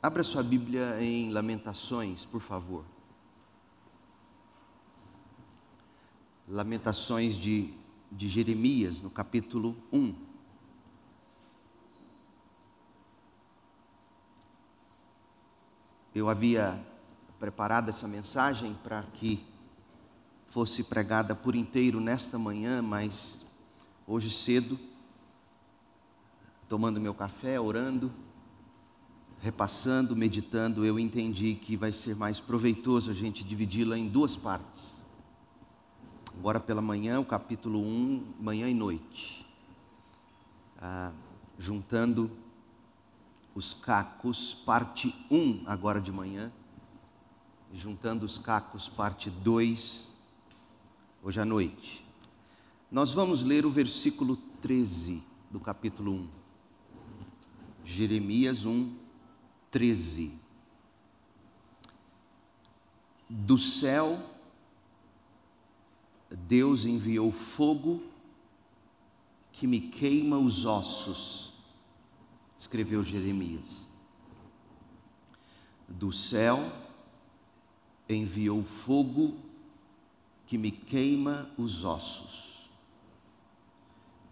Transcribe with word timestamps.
Abra 0.00 0.22
sua 0.22 0.44
Bíblia 0.44 1.02
em 1.02 1.32
Lamentações, 1.32 2.24
por 2.24 2.40
favor. 2.40 2.84
Lamentações 6.46 7.34
de, 7.36 7.74
de 8.12 8.28
Jeremias, 8.28 9.00
no 9.00 9.10
capítulo 9.10 9.76
1. 9.92 10.14
Eu 16.14 16.28
havia 16.28 16.80
preparado 17.40 17.88
essa 17.88 18.06
mensagem 18.06 18.74
para 18.84 19.02
que 19.02 19.44
fosse 20.50 20.84
pregada 20.84 21.34
por 21.34 21.56
inteiro 21.56 21.98
nesta 21.98 22.38
manhã, 22.38 22.80
mas 22.80 23.36
hoje 24.06 24.30
cedo, 24.30 24.78
tomando 26.68 27.00
meu 27.00 27.14
café, 27.14 27.58
orando, 27.58 28.12
repassando, 29.40 30.16
meditando, 30.16 30.84
eu 30.84 30.98
entendi 30.98 31.54
que 31.54 31.76
vai 31.76 31.92
ser 31.92 32.16
mais 32.16 32.40
proveitoso 32.40 33.10
a 33.10 33.14
gente 33.14 33.44
dividi-la 33.44 33.96
em 33.96 34.08
duas 34.08 34.36
partes. 34.36 35.04
Agora 36.38 36.60
pela 36.60 36.82
manhã, 36.82 37.20
o 37.20 37.24
capítulo 37.24 37.80
1, 37.80 38.34
manhã 38.40 38.68
e 38.68 38.74
noite. 38.74 39.46
Ah, 40.80 41.12
juntando 41.58 42.30
os 43.54 43.74
cacos, 43.74 44.54
parte 44.64 45.14
1, 45.30 45.64
agora 45.66 46.00
de 46.00 46.12
manhã, 46.12 46.52
juntando 47.74 48.24
os 48.24 48.38
cacos, 48.38 48.88
parte 48.88 49.30
2, 49.30 50.06
hoje 51.22 51.40
à 51.40 51.44
noite. 51.44 52.04
Nós 52.90 53.12
vamos 53.12 53.42
ler 53.42 53.66
o 53.66 53.70
versículo 53.70 54.36
13 54.62 55.22
do 55.50 55.58
capítulo 55.58 56.12
1. 56.12 56.28
Jeremias 57.84 58.64
1, 58.64 59.07
13. 59.70 60.32
Do 63.28 63.58
céu, 63.58 64.18
Deus 66.30 66.86
enviou 66.86 67.30
fogo 67.30 68.02
que 69.52 69.66
me 69.66 69.80
queima 69.80 70.38
os 70.38 70.64
ossos, 70.64 71.52
escreveu 72.58 73.04
Jeremias. 73.04 73.86
Do 75.88 76.12
céu, 76.12 76.72
enviou 78.08 78.62
fogo 78.62 79.36
que 80.46 80.56
me 80.56 80.70
queima 80.70 81.50
os 81.58 81.84
ossos. 81.84 82.68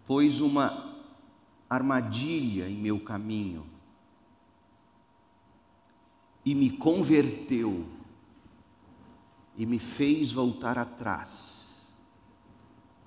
Pôs 0.07 0.39
uma 0.39 0.95
armadilha 1.69 2.69
em 2.69 2.75
meu 2.75 2.99
caminho 2.99 3.76
e 6.47 6.55
me 6.55 6.69
converteu 6.69 7.85
e 9.57 9.65
me 9.65 9.77
fez 9.77 10.31
voltar 10.31 10.77
atrás 10.77 11.67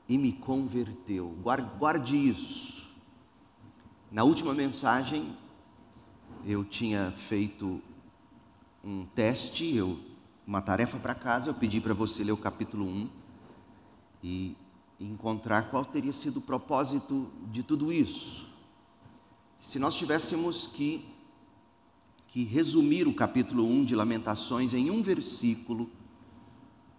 e 0.06 0.18
me 0.18 0.30
converteu. 0.30 1.34
Guarde, 1.42 1.70
guarde 1.78 2.18
isso. 2.18 2.86
Na 4.12 4.24
última 4.24 4.52
mensagem 4.52 5.34
eu 6.44 6.66
tinha 6.66 7.12
feito 7.12 7.80
um 8.84 9.06
teste, 9.06 9.74
eu 9.74 9.98
uma 10.46 10.60
tarefa 10.60 10.98
para 10.98 11.14
casa, 11.14 11.48
eu 11.48 11.54
pedi 11.54 11.80
para 11.80 11.94
você 11.94 12.22
ler 12.22 12.32
o 12.32 12.36
capítulo 12.36 12.84
1 12.84 13.08
e 14.22 14.54
encontrar 15.00 15.70
qual 15.70 15.86
teria 15.86 16.12
sido 16.12 16.36
o 16.36 16.42
propósito 16.42 17.30
de 17.50 17.62
tudo 17.62 17.90
isso. 17.90 18.46
Se 19.60 19.78
nós 19.78 19.94
tivéssemos 19.94 20.66
que, 20.66 21.08
que 22.32 22.44
resumir 22.44 23.08
o 23.08 23.14
capítulo 23.14 23.66
1 23.66 23.84
de 23.84 23.96
Lamentações 23.96 24.72
em 24.72 24.88
um 24.88 25.02
versículo, 25.02 25.90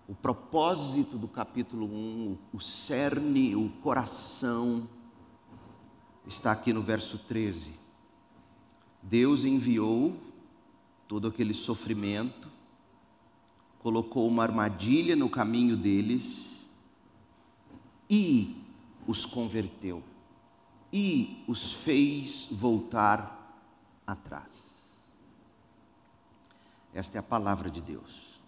o 0.07 0.13
propósito 0.13 1.17
do 1.17 1.27
capítulo 1.27 1.85
1, 1.85 2.37
o 2.53 2.59
cerne, 2.59 3.55
o 3.55 3.69
coração, 3.81 4.89
está 6.27 6.51
aqui 6.51 6.73
no 6.73 6.81
verso 6.81 7.17
13. 7.17 7.71
Deus 9.01 9.45
enviou 9.45 10.17
todo 11.07 11.29
aquele 11.29 11.53
sofrimento, 11.53 12.49
colocou 13.79 14.27
uma 14.27 14.43
armadilha 14.43 15.15
no 15.15 15.29
caminho 15.29 15.77
deles 15.77 16.61
e 18.09 18.55
os 19.07 19.25
converteu 19.25 20.03
e 20.91 21.41
os 21.47 21.71
fez 21.73 22.49
voltar 22.51 23.65
atrás. 24.05 24.70
Esta 26.93 27.17
é 27.17 27.19
a 27.19 27.23
palavra 27.23 27.69
de 27.69 27.81
Deus. 27.81 28.39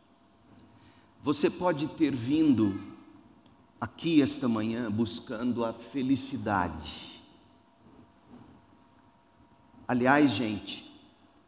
Você 1.24 1.50
pode 1.50 1.88
ter 1.88 2.14
vindo 2.14 2.94
aqui 3.80 4.22
esta 4.22 4.48
manhã 4.48 4.92
buscando 4.92 5.64
a 5.64 5.72
felicidade. 5.72 7.22
Aliás, 9.88 10.32
gente, 10.32 10.92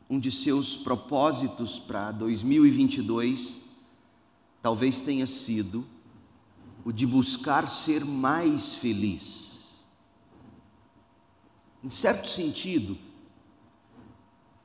um 0.09 0.19
de 0.19 0.31
seus 0.31 0.77
propósitos 0.77 1.79
para 1.79 2.11
2022 2.11 3.61
talvez 4.61 4.99
tenha 4.99 5.27
sido 5.27 5.85
o 6.83 6.91
de 6.91 7.05
buscar 7.05 7.69
ser 7.69 8.05
mais 8.05 8.75
feliz. 8.75 9.51
Em 11.83 11.89
certo 11.89 12.27
sentido, 12.27 12.97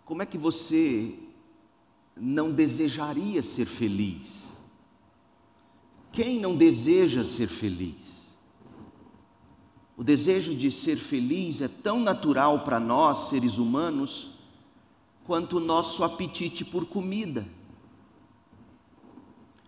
como 0.05 0.23
é 0.23 0.27
que 0.27 0.39
você 0.39 1.19
não 2.17 2.51
desejaria 2.51 3.43
ser 3.43 3.67
feliz? 3.67 4.51
Quem 6.13 6.41
não 6.41 6.57
deseja 6.57 7.25
ser 7.25 7.49
feliz? 7.49 8.21
O 9.97 10.03
desejo 10.03 10.55
de 10.55 10.71
ser 10.71 10.97
feliz 10.97 11.61
é 11.61 11.69
tão 11.69 12.01
natural 12.01 12.65
para 12.65 12.81
nós, 12.81 13.29
seres 13.29 13.59
humanos, 13.59 14.31
quanto 15.27 15.59
o 15.59 15.61
nosso 15.61 16.03
apetite 16.03 16.65
por 16.65 16.87
comida. 16.87 17.47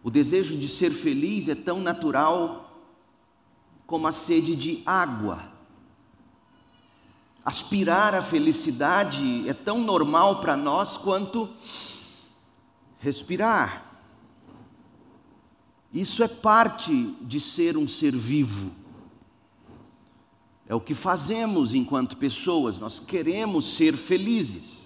O 0.03 0.11
desejo 0.11 0.57
de 0.57 0.69
ser 0.69 0.91
feliz 0.93 1.49
é 1.49 1.55
tão 1.55 1.81
natural 1.81 2.83
como 3.87 4.07
a 4.07 4.13
sede 4.13 4.57
de 4.57 4.83
água. 4.85 5.53
Aspirar 7.45 8.15
à 8.15 8.23
felicidade 8.23 9.49
é 9.49 9.53
tão 9.53 9.81
normal 9.81 10.41
para 10.41 10.57
nós 10.57 10.97
quanto 10.97 11.49
respirar. 13.03 13.85
Isso 15.93 16.23
é 16.23 16.29
parte 16.29 17.17
de 17.21 17.41
ser 17.41 17.77
um 17.77 17.89
ser 17.89 18.17
vivo. 18.17 18.71
É 20.67 20.75
o 20.75 20.81
que 20.81 20.95
fazemos 20.95 21.75
enquanto 21.75 22.17
pessoas, 22.17 22.79
nós 22.79 23.01
queremos 23.01 23.75
ser 23.75 23.97
felizes. 23.97 24.81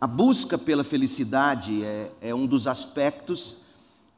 A 0.00 0.06
busca 0.06 0.56
pela 0.56 0.82
felicidade 0.82 1.84
é, 1.84 2.10
é 2.20 2.34
um 2.34 2.46
dos 2.46 2.66
aspectos 2.66 3.56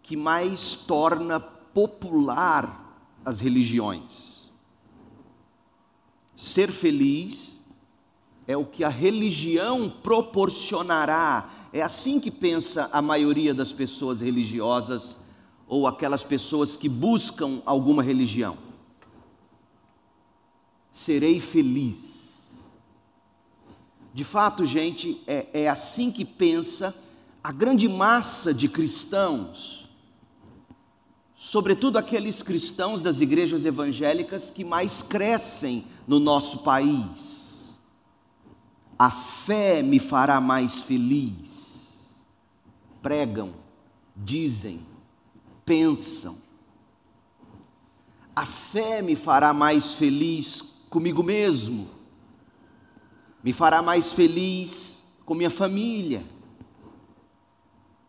que 0.03 0.17
mais 0.17 0.77
torna 0.77 1.41
popular 1.41 3.05
as 3.25 3.41
religiões. 3.41 4.49
Ser 6.37 6.71
feliz 6.71 7.60
é 8.51 8.57
o 8.57 8.65
que 8.65 8.83
a 8.83 8.89
religião 8.89 9.89
proporcionará. 9.89 11.69
É 11.73 11.81
assim 11.81 12.19
que 12.19 12.33
pensa 12.33 12.91
a 12.93 13.01
maioria 13.01 13.55
das 13.55 13.73
pessoas 13.73 14.21
religiosas 14.21 15.17
ou 15.69 15.87
aquelas 15.87 16.25
pessoas 16.25 16.77
que 16.77 16.89
buscam 16.89 17.63
alguma 17.65 18.03
religião. 18.03 18.59
Serei 20.91 21.39
feliz. 21.39 21.97
De 24.13 24.25
fato, 24.25 24.67
gente, 24.67 25.23
é, 25.29 25.47
é 25.53 25.69
assim 25.69 26.11
que 26.11 26.25
pensa 26.25 26.93
a 27.45 27.53
grande 27.53 27.89
massa 27.89 28.53
de 28.53 28.69
cristãos, 28.69 29.89
sobretudo 31.37 31.99
aqueles 31.99 32.43
cristãos 32.43 33.01
das 33.01 33.21
igrejas 33.21 33.65
evangélicas 33.65 34.51
que 34.51 34.65
mais 34.65 35.05
crescem 35.05 35.85
no 36.05 36.19
nosso 36.19 36.59
país. 36.59 37.40
A 39.01 39.09
fé 39.09 39.83
me 39.83 39.99
fará 39.99 40.41
mais 40.41 40.83
feliz. 40.83 41.89
Pregam, 43.01 43.55
dizem, 44.15 44.85
pensam. 45.65 46.37
A 48.37 48.45
fé 48.45 49.01
me 49.01 49.17
fará 49.17 49.55
mais 49.55 49.95
feliz 49.95 50.61
comigo 50.91 51.23
mesmo 51.23 52.01
me 53.43 53.53
fará 53.53 53.81
mais 53.81 54.13
feliz 54.13 55.03
com 55.25 55.35
minha 55.35 55.51
família, 55.51 56.23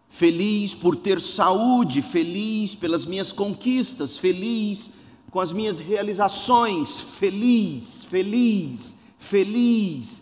feliz 0.09 0.73
por 0.73 0.95
ter 0.95 1.21
saúde, 1.21 2.01
feliz 2.01 2.75
pelas 2.75 3.05
minhas 3.05 3.31
conquistas, 3.31 4.17
feliz 4.17 4.89
com 5.29 5.39
as 5.39 5.53
minhas 5.53 5.79
realizações, 5.79 6.99
feliz, 6.99 8.03
feliz, 8.05 8.95
feliz. 9.17 10.21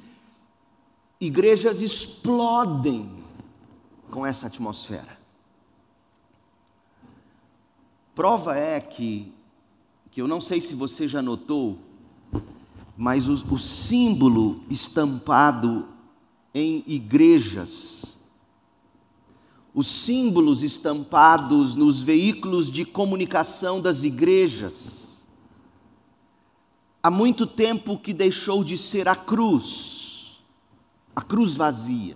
Igrejas 1.20 1.82
explodem 1.82 3.12
com 4.10 4.26
essa 4.26 4.48
atmosfera. 4.48 5.18
Prova 8.16 8.58
é 8.58 8.80
que, 8.80 9.32
que 10.12 10.22
eu 10.22 10.28
não 10.28 10.42
sei 10.42 10.62
se 10.62 10.76
você 10.76 11.08
já 11.08 11.22
notou, 11.22 11.78
mas 12.98 13.28
o, 13.30 13.34
o 13.54 13.60
símbolo 13.60 14.64
estampado 14.70 15.88
em 16.54 16.84
igrejas, 16.88 18.18
os 19.74 19.88
símbolos 19.88 20.64
estampados 20.64 21.76
nos 21.76 22.02
veículos 22.02 22.72
de 22.72 22.84
comunicação 22.84 23.80
das 23.80 24.04
igrejas, 24.04 25.24
há 27.02 27.10
muito 27.10 27.46
tempo 27.46 27.98
que 27.98 28.14
deixou 28.14 28.64
de 28.64 28.78
ser 28.78 29.08
a 29.08 29.16
cruz, 29.16 29.99
a 31.20 31.22
cruz 31.22 31.58
vazia. 31.58 32.16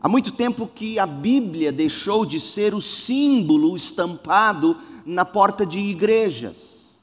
Há 0.00 0.08
muito 0.08 0.30
tempo 0.30 0.68
que 0.68 1.00
a 1.00 1.06
Bíblia 1.06 1.72
deixou 1.72 2.24
de 2.24 2.38
ser 2.38 2.74
o 2.74 2.80
símbolo 2.80 3.76
estampado 3.76 4.78
na 5.04 5.24
porta 5.24 5.66
de 5.66 5.80
igrejas. 5.80 6.96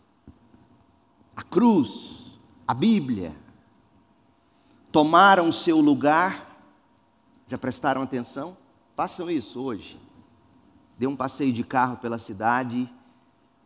A 1.35 1.43
cruz, 1.43 2.31
a 2.65 2.73
Bíblia, 2.73 3.35
tomaram 4.89 5.51
seu 5.51 5.81
lugar. 5.81 6.57
Já 7.49 7.57
prestaram 7.57 8.01
atenção? 8.01 8.55
Façam 8.95 9.29
isso 9.29 9.61
hoje. 9.61 9.99
Dê 10.97 11.05
um 11.05 11.15
passeio 11.15 11.51
de 11.51 11.63
carro 11.65 11.97
pela 11.97 12.17
cidade, 12.17 12.89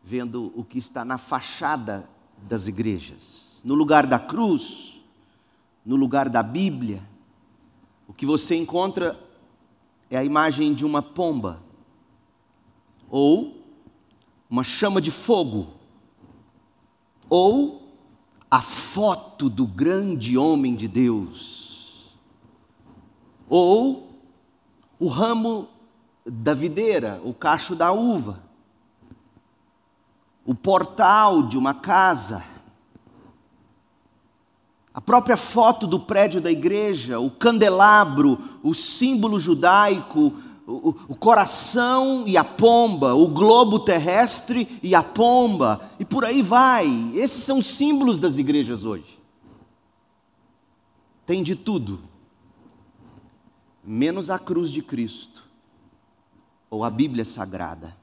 vendo 0.04 0.51
o 0.56 0.63
que 0.63 0.80
está 0.80 1.06
na 1.06 1.19
fachada 1.19 2.10
das 2.38 2.68
igrejas. 2.68 3.62
No 3.63 3.75
lugar 3.75 4.07
da 4.07 4.18
cruz, 4.18 5.00
no 5.86 5.95
lugar 5.95 6.30
da 6.30 6.44
Bíblia, 6.44 7.01
o 8.07 8.13
que 8.13 8.25
você 8.25 8.56
encontra 8.56 9.19
é 10.10 10.18
a 10.18 10.24
imagem 10.24 10.74
de 10.74 10.86
uma 10.86 11.01
pomba 11.01 11.62
ou 13.10 13.56
uma 14.50 14.63
chama 14.63 15.01
de 15.01 15.12
fogo 15.12 15.68
ou 17.30 17.89
a 18.50 18.62
foto 18.62 19.50
do 19.50 19.66
grande 19.66 20.38
homem 20.38 20.75
de 20.75 20.88
Deus 20.88 21.62
ou 23.48 24.10
o 25.00 25.07
ramo 25.07 25.68
da 26.25 26.54
videira, 26.54 27.19
o 27.24 27.33
cacho 27.33 27.75
da 27.75 27.92
uva, 27.92 28.39
o 30.45 30.54
portal 30.54 31.44
de 31.44 31.57
uma 31.57 31.74
casa, 31.74 32.44
a 34.93 34.99
própria 34.99 35.38
foto 35.38 35.88
do 35.88 35.99
prédio 35.99 36.41
da 36.41 36.51
igreja, 36.51 37.19
o 37.19 37.31
candelabro, 37.31 38.38
o 38.61 38.73
símbolo 38.73 39.39
judaico, 39.39 40.33
o, 40.67 41.15
coração 41.15 42.25
e 42.27 42.35
a 42.35 42.43
pomba, 42.43 43.13
o 43.13 43.27
globo 43.27 43.79
terrestre 43.79 44.79
e 44.83 44.93
a 44.93 45.01
pomba, 45.01 45.91
e 45.99 46.05
por 46.05 46.25
aí 46.25 46.41
vai. 46.41 47.11
Esses 47.15 47.43
são 47.43 47.61
símbolos 47.61 48.19
das 48.19 48.38
igrejas 48.38 48.83
hoje. 48.83 49.19
Tem 51.25 51.41
de 51.41 51.55
tudo, 51.55 52.01
menos 53.83 54.29
a 54.29 54.37
cruz 54.37 54.69
de 54.69 54.81
Cristo 54.81 55.44
ou 56.69 56.83
a 56.83 56.89
Bíblia 56.89 57.23
Sagrada. 57.23 57.95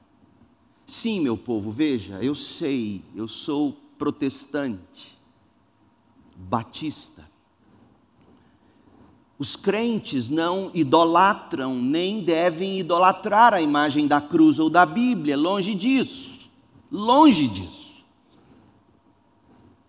Sim, 0.87 1.19
meu 1.19 1.37
povo, 1.37 1.71
veja, 1.71 2.15
eu 2.23 2.33
sei, 2.33 3.03
eu 3.15 3.27
sou 3.27 3.77
protestante 3.95 5.18
batista. 6.39 7.27
Os 9.37 9.55
crentes 9.55 10.29
não 10.29 10.71
idolatram 10.73 11.75
nem 11.81 12.21
devem 12.21 12.79
idolatrar 12.79 13.53
a 13.53 13.61
imagem 13.61 14.07
da 14.07 14.19
cruz 14.19 14.59
ou 14.59 14.69
da 14.69 14.85
Bíblia, 14.85 15.37
longe 15.37 15.75
disso, 15.75 16.49
longe 16.91 17.47
disso. 17.47 18.03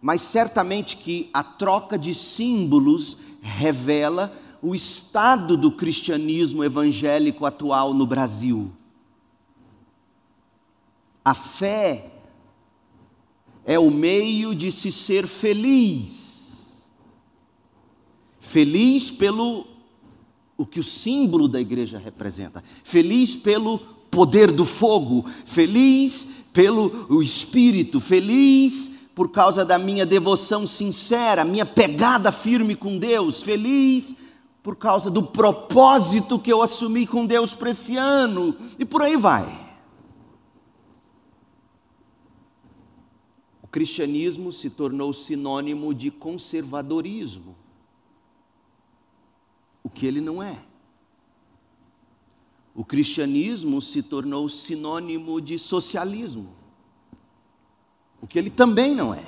Mas 0.01 0.23
certamente 0.23 0.97
que 0.97 1.29
a 1.33 1.43
troca 1.43 1.99
de 1.99 2.15
símbolos 2.15 3.17
revela 3.41 4.33
o 4.63 4.75
estado 4.75 5.57
do 5.57 5.73
cristianismo 5.73 6.63
evangélico 6.63 7.45
atual 7.45 7.93
no 7.93 8.07
Brasil. 8.07 8.71
A 11.25 11.35
fé 11.35 12.13
é 13.65 13.79
o 13.79 13.91
meio 13.91 14.55
de 14.55 14.71
se 14.71 14.91
ser 14.93 15.27
feliz 15.27 16.30
Feliz 18.41 19.11
pelo 19.11 19.67
o 20.57 20.67
que 20.67 20.81
o 20.81 20.85
símbolo 20.85 21.47
da 21.47 21.61
igreja 21.61 21.99
representa. 21.99 22.65
Feliz 22.83 23.37
pelo 23.37 23.79
poder 24.11 24.51
do 24.51 24.67
fogo, 24.67 25.25
feliz 25.47 26.27
pelo 26.53 27.07
o 27.09 27.23
espírito, 27.23 28.01
feliz 28.01 28.91
por 29.15 29.31
causa 29.31 29.65
da 29.65 29.79
minha 29.79 30.05
devoção 30.05 30.67
sincera, 30.67 31.45
minha 31.45 31.65
pegada 31.65 32.33
firme 32.33 32.75
com 32.75 32.99
Deus, 32.99 33.43
feliz 33.43 34.15
por 34.63 34.77
causa 34.77 35.11
do 35.11 35.23
propósito 35.23 36.39
que 36.39 36.53
eu 36.53 36.63
assumi 36.63 37.07
com 37.07 37.25
Deus 37.25 37.55
para 37.55 37.71
esse 37.71 37.97
ano, 37.97 38.57
e 38.79 38.85
por 38.85 39.03
aí 39.03 39.17
vai. 39.17 39.71
O 43.63 43.67
cristianismo 43.67 44.53
se 44.53 44.69
tornou 44.69 45.13
sinônimo 45.13 45.95
de 45.95 46.11
conservadorismo 46.11 47.57
o 49.91 49.93
que 49.93 50.07
ele 50.07 50.21
não 50.21 50.41
é. 50.41 50.57
O 52.73 52.85
cristianismo 52.85 53.83
se 53.83 54.05
tornou 54.05 54.49
sinônimo 54.49 55.41
de 55.41 55.59
socialismo, 55.59 56.49
o 58.23 58.27
que 58.27 58.39
ele 58.39 58.51
também 58.51 58.95
não 58.95 59.13
é. 59.13 59.25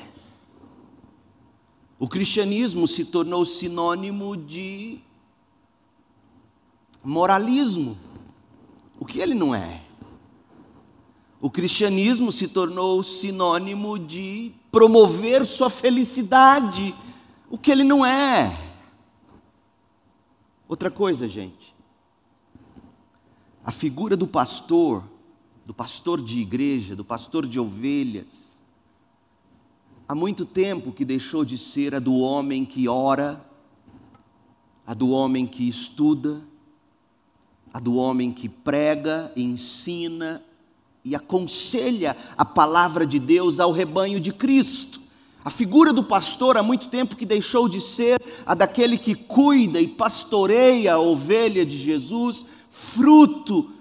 O 1.98 2.08
cristianismo 2.08 2.86
se 2.86 3.04
tornou 3.04 3.44
sinônimo 3.44 4.36
de 4.36 5.00
moralismo, 7.02 7.98
o 9.00 9.04
que 9.04 9.18
ele 9.18 9.34
não 9.34 9.52
é. 9.52 9.82
O 11.40 11.50
cristianismo 11.50 12.30
se 12.30 12.46
tornou 12.46 13.02
sinônimo 13.02 13.98
de 13.98 14.52
promover 14.70 15.44
sua 15.44 15.68
felicidade, 15.68 16.94
o 17.50 17.58
que 17.58 17.72
ele 17.72 17.82
não 17.82 18.06
é. 18.06 18.71
Outra 20.72 20.90
coisa, 20.90 21.28
gente, 21.28 21.74
a 23.62 23.70
figura 23.70 24.16
do 24.16 24.26
pastor, 24.26 25.04
do 25.66 25.74
pastor 25.74 26.18
de 26.24 26.38
igreja, 26.38 26.96
do 26.96 27.04
pastor 27.04 27.46
de 27.46 27.60
ovelhas, 27.60 28.32
há 30.08 30.14
muito 30.14 30.46
tempo 30.46 30.90
que 30.90 31.04
deixou 31.04 31.44
de 31.44 31.58
ser 31.58 31.94
a 31.94 31.98
do 31.98 32.14
homem 32.14 32.64
que 32.64 32.88
ora, 32.88 33.44
a 34.86 34.94
do 34.94 35.10
homem 35.10 35.46
que 35.46 35.68
estuda, 35.68 36.40
a 37.70 37.78
do 37.78 37.96
homem 37.96 38.32
que 38.32 38.48
prega, 38.48 39.30
ensina 39.36 40.42
e 41.04 41.14
aconselha 41.14 42.16
a 42.34 42.46
palavra 42.46 43.06
de 43.06 43.18
Deus 43.18 43.60
ao 43.60 43.72
rebanho 43.72 44.18
de 44.18 44.32
Cristo. 44.32 45.01
A 45.44 45.50
figura 45.50 45.92
do 45.92 46.04
pastor 46.04 46.56
há 46.56 46.62
muito 46.62 46.88
tempo 46.88 47.16
que 47.16 47.26
deixou 47.26 47.68
de 47.68 47.80
ser 47.80 48.22
a 48.46 48.54
daquele 48.54 48.96
que 48.96 49.14
cuida 49.14 49.80
e 49.80 49.88
pastoreia 49.88 50.94
a 50.94 50.98
ovelha 51.00 51.66
de 51.66 51.76
Jesus, 51.76 52.46
fruto 52.70 53.72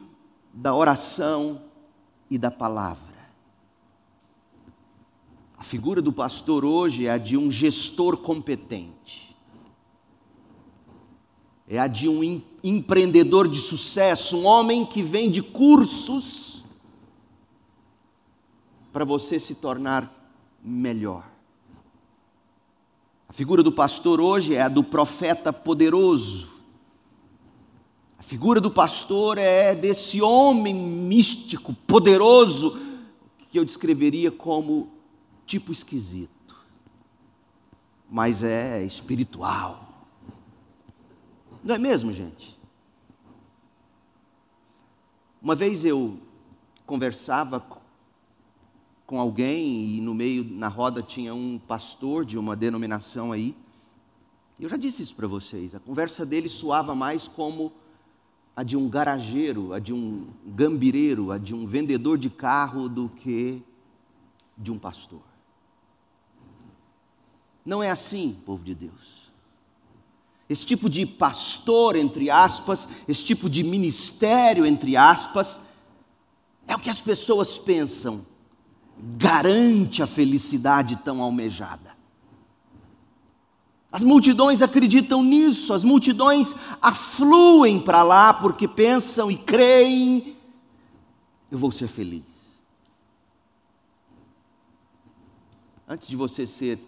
da 0.53 0.74
oração 0.74 1.62
e 2.30 2.38
da 2.38 2.50
palavra. 2.50 3.12
A 5.56 5.63
figura 5.63 6.01
do 6.01 6.12
pastor 6.12 6.65
hoje 6.65 7.06
é 7.06 7.12
a 7.12 7.20
de 7.20 7.38
um 7.38 7.51
gestor 7.51 8.18
competente, 8.18 9.36
é 11.68 11.77
a 11.77 11.86
de 11.86 12.10
um 12.10 12.41
empreendedor 12.63 13.48
de 13.48 13.60
sucesso, 13.60 14.36
um 14.36 14.46
homem 14.46 14.84
que 14.84 15.03
vende 15.03 15.44
cursos 15.44 16.65
para 18.91 19.06
você 19.06 19.39
se 19.39 19.53
tornar 19.53 20.12
melhor. 20.63 21.32
A 23.32 23.34
figura 23.34 23.64
do 23.64 23.72
pastor 23.72 24.20
hoje 24.20 24.56
é 24.56 24.62
a 24.62 24.68
do 24.68 24.84
profeta 24.84 25.54
poderoso. 25.54 26.50
A 28.20 28.24
figura 28.24 28.60
do 28.60 28.70
pastor 28.70 29.38
é 29.38 29.74
desse 29.74 30.22
homem 30.22 30.76
místico, 30.76 31.74
poderoso, 31.88 32.78
que 33.50 33.58
eu 33.58 33.64
descreveria 33.64 34.30
como 34.32 34.92
tipo 35.46 35.72
esquisito, 35.72 36.58
mas 38.10 38.44
é 38.44 38.84
espiritual. 38.84 39.88
Não 41.64 41.76
é 41.76 41.78
mesmo, 41.78 42.12
gente? 42.12 42.60
Uma 45.42 45.56
vez 45.56 45.86
eu 45.86 46.20
conversava 46.86 47.62
com 49.12 49.20
alguém 49.20 49.98
e 49.98 50.00
no 50.00 50.15
meio, 50.15 50.41
na 50.41 50.70
roda, 50.70 51.01
tinha 51.01 51.36
um 51.36 51.60
pastor 51.60 52.24
de 52.24 52.38
uma 52.38 52.56
denominação 52.56 53.34
aí. 53.34 53.53
Eu 54.58 54.70
já 54.70 54.77
disse 54.77 55.03
isso 55.03 55.13
para 55.13 55.27
vocês. 55.27 55.75
A 55.75 55.82
conversa 55.82 56.25
dele 56.25 56.48
soava 56.48 56.96
mais 56.96 57.27
como 57.27 57.74
a 58.56 58.63
de 58.63 58.77
um 58.77 58.88
garageiro, 58.88 59.74
a 59.74 59.80
de 59.80 59.91
um 59.94 60.27
gambireiro, 60.46 61.30
a 61.30 61.38
de 61.38 61.53
um 61.53 61.68
vendedor 61.68 62.18
de 62.18 62.30
carro 62.30 62.88
do 62.88 63.10
que 63.10 63.62
de 64.58 64.72
um 64.72 64.80
pastor. 64.80 65.24
Não 67.65 67.84
é 67.84 67.91
assim, 67.91 68.38
povo 68.46 68.63
de 68.63 68.74
Deus. 68.74 69.30
Esse 70.48 70.65
tipo 70.65 70.89
de 70.89 71.06
pastor, 71.06 71.98
entre 71.98 72.30
aspas, 72.30 72.88
esse 73.10 73.25
tipo 73.25 73.50
de 73.50 73.62
ministério, 73.62 74.65
entre 74.65 74.96
aspas, 74.96 75.60
é 76.65 76.74
o 76.74 76.80
que 76.80 76.89
as 76.89 77.01
pessoas 77.01 77.58
pensam, 77.58 78.31
garante 79.17 80.03
a 80.03 80.08
felicidade 80.08 80.96
tão 80.98 81.22
almejada. 81.22 81.91
As 83.91 84.03
multidões 84.03 84.62
acreditam 84.62 85.22
nisso, 85.22 85.74
as 85.74 85.84
multidões 85.84 86.55
afluem 86.81 87.79
para 87.79 88.03
lá 88.03 88.34
porque 88.34 88.67
pensam 88.67 89.29
e 89.29 89.36
creem: 89.36 90.38
eu 91.51 91.58
vou 91.58 91.72
ser 91.72 91.89
feliz. 91.89 92.24
Antes 95.86 96.08
de 96.08 96.15
você 96.15 96.48
ser 96.48 96.79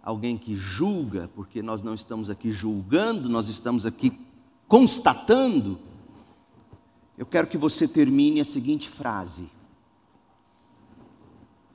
alguém 0.00 0.38
que 0.38 0.54
julga, 0.54 1.28
porque 1.34 1.60
nós 1.60 1.82
não 1.82 1.92
estamos 1.92 2.30
aqui 2.30 2.52
julgando, 2.52 3.28
nós 3.28 3.48
estamos 3.48 3.84
aqui 3.84 4.16
constatando, 4.68 5.76
eu 7.16 7.26
quero 7.26 7.48
que 7.48 7.58
você 7.58 7.88
termine 7.88 8.40
a 8.40 8.44
seguinte 8.44 8.88
frase: 8.88 9.50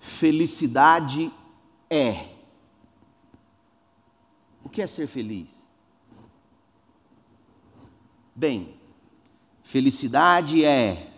Felicidade 0.04 1.32
é. 1.90 2.28
O 4.62 4.68
que 4.68 4.82
é 4.82 4.88
ser 4.88 5.08
feliz? 5.08 5.48
Bem, 8.36 8.76
felicidade 9.64 10.66
é 10.66 11.10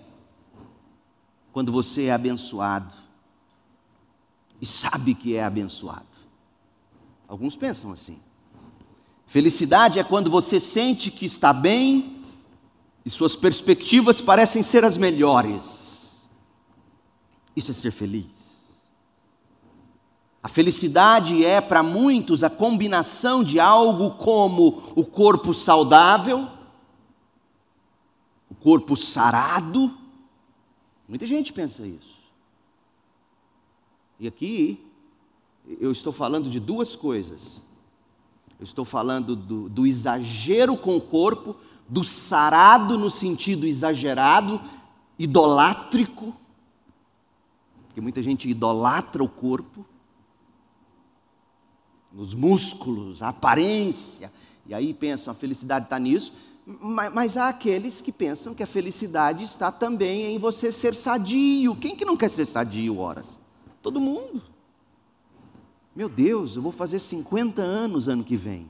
quando 1.52 1.72
você 1.72 2.04
é 2.04 2.14
abençoado 2.14 2.94
e 4.62 4.68
sabe 4.68 5.16
que 5.16 5.36
é 5.36 5.44
abençoado. 5.44 6.06
Alguns 7.28 7.56
pensam 7.56 7.92
assim. 7.92 8.20
Felicidade 9.26 9.98
é 9.98 10.04
quando 10.04 10.30
você 10.30 10.60
sente 10.60 11.10
que 11.10 11.26
está 11.26 11.52
bem 11.52 12.24
e 13.04 13.10
suas 13.10 13.36
perspectivas 13.36 14.22
parecem 14.22 14.62
ser 14.62 14.86
as 14.86 14.96
melhores. 14.96 16.08
Isso 17.56 17.72
é 17.72 17.74
ser 17.74 17.92
feliz. 17.92 18.45
A 20.46 20.48
felicidade 20.48 21.44
é 21.44 21.60
para 21.60 21.82
muitos 21.82 22.44
a 22.44 22.52
combinação 22.52 23.44
de 23.44 23.60
algo 23.60 24.12
como 24.12 24.84
o 24.96 25.04
corpo 25.04 25.56
saudável, 25.56 26.48
o 28.48 28.54
corpo 28.54 28.96
sarado. 28.96 29.92
Muita 31.10 31.26
gente 31.26 31.52
pensa 31.52 31.88
isso. 31.88 32.16
E 34.20 34.28
aqui 34.28 34.86
eu 35.82 35.92
estou 35.92 36.14
falando 36.14 36.48
de 36.48 36.60
duas 36.60 36.96
coisas. 36.96 37.60
Eu 38.60 38.66
estou 38.66 38.86
falando 38.86 39.36
do, 39.36 39.68
do 39.68 39.88
exagero 39.88 40.78
com 40.78 40.96
o 40.96 41.02
corpo, 41.02 41.56
do 41.90 42.04
sarado 42.04 43.00
no 43.00 43.10
sentido 43.10 43.66
exagerado, 43.66 44.62
idolátrico, 45.18 46.36
porque 47.88 48.00
muita 48.00 48.22
gente 48.22 48.48
idolatra 48.48 49.24
o 49.24 49.28
corpo 49.28 49.84
nos 52.16 52.34
músculos, 52.34 53.22
a 53.22 53.28
aparência, 53.28 54.32
e 54.66 54.74
aí 54.74 54.94
pensam 54.94 55.32
a 55.32 55.36
felicidade 55.36 55.86
está 55.86 56.00
nisso, 56.00 56.32
mas, 56.66 57.14
mas, 57.14 57.38
há 57.38 57.50
aqueles 57.50 58.02
que 58.02 58.12
pensam 58.12 58.56
que 58.56 58.64
a 58.64 58.68
felicidade 58.68 59.44
está 59.44 59.72
também 59.72 60.34
em 60.34 60.40
você 60.40 60.72
ser 60.72 60.96
sadio. 60.96 61.76
Quem 61.76 61.96
que 61.96 62.04
não 62.04 62.18
quer 62.18 62.32
ser 62.32 62.48
sadio, 62.48 62.98
horas? 62.98 63.28
Todo 63.84 64.02
mundo. 64.02 64.42
Meu 65.96 66.10
Deus, 66.10 66.56
eu 66.56 66.64
vou 66.64 66.72
fazer 66.72 66.98
50 66.98 67.62
anos 67.62 68.08
ano 68.08 68.24
que 68.24 68.36
vem. 68.36 68.68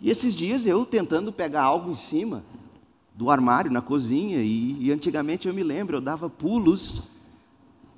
E 0.00 0.08
esses 0.08 0.34
dias 0.34 0.64
eu 0.64 0.86
tentando 0.86 1.30
pegar 1.30 1.64
algo 1.64 1.90
em 1.90 1.94
cima 1.94 2.42
do 3.14 3.28
armário 3.28 3.70
na 3.70 3.82
cozinha, 3.82 4.38
e, 4.38 4.86
e 4.86 4.90
antigamente 4.90 5.46
eu 5.46 5.52
me 5.52 5.62
lembro, 5.62 5.98
eu 5.98 6.00
dava 6.00 6.30
pulos 6.30 7.02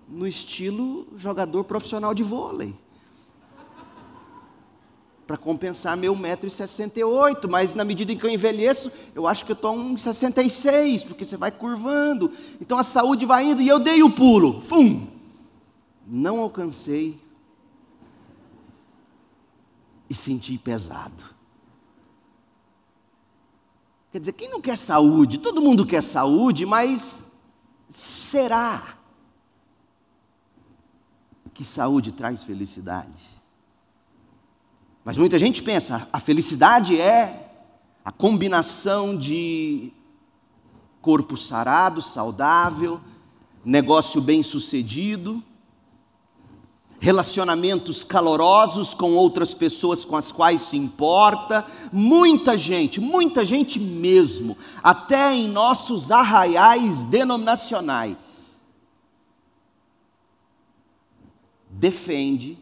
no 0.08 0.26
estilo 0.26 1.06
jogador 1.16 1.62
profissional 1.62 2.12
de 2.12 2.25
vôlei 2.25 2.75
para 5.32 5.38
compensar 5.38 5.96
meu 5.96 6.14
1,68m, 6.14 7.48
mas 7.48 7.74
na 7.74 7.86
medida 7.86 8.12
em 8.12 8.18
que 8.18 8.26
eu 8.26 8.28
envelheço, 8.28 8.92
eu 9.14 9.26
acho 9.26 9.46
que 9.46 9.52
eu 9.52 9.54
estou 9.54 9.74
1,66, 9.74 11.06
porque 11.06 11.24
você 11.24 11.38
vai 11.38 11.50
curvando. 11.50 12.34
Então 12.60 12.76
a 12.76 12.82
saúde 12.82 13.24
vai 13.24 13.46
indo 13.46 13.62
e 13.62 13.66
eu 13.66 13.78
dei 13.78 14.02
o 14.02 14.10
pulo. 14.10 14.60
Fum! 14.60 15.06
Não 16.06 16.40
alcancei 16.40 17.18
e 20.10 20.14
senti 20.14 20.58
pesado. 20.58 21.24
Quer 24.10 24.18
dizer, 24.18 24.32
quem 24.32 24.50
não 24.50 24.60
quer 24.60 24.76
saúde? 24.76 25.38
Todo 25.38 25.62
mundo 25.62 25.86
quer 25.86 26.02
saúde, 26.02 26.66
mas 26.66 27.26
será 27.90 28.98
que 31.54 31.64
saúde 31.64 32.12
traz 32.12 32.44
felicidade? 32.44 33.31
Mas 35.04 35.18
muita 35.18 35.38
gente 35.38 35.62
pensa, 35.62 36.09
a 36.12 36.21
felicidade 36.21 37.00
é 37.00 37.50
a 38.04 38.12
combinação 38.12 39.16
de 39.16 39.92
corpo 41.00 41.37
sarado, 41.37 42.00
saudável, 42.00 43.00
negócio 43.64 44.21
bem 44.21 44.42
sucedido, 44.42 45.42
relacionamentos 47.00 48.04
calorosos 48.04 48.94
com 48.94 49.14
outras 49.14 49.52
pessoas 49.52 50.04
com 50.04 50.16
as 50.16 50.30
quais 50.30 50.62
se 50.62 50.76
importa. 50.76 51.66
Muita 51.92 52.56
gente, 52.56 53.00
muita 53.00 53.44
gente 53.44 53.80
mesmo, 53.80 54.56
até 54.80 55.35
em 55.35 55.49
nossos 55.49 56.12
arraiais 56.12 57.02
denominacionais, 57.04 58.16
defende, 61.68 62.56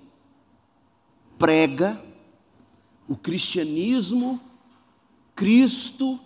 prega, 1.39 2.01
o 3.11 3.17
cristianismo, 3.17 4.41
Cristo, 5.35 6.17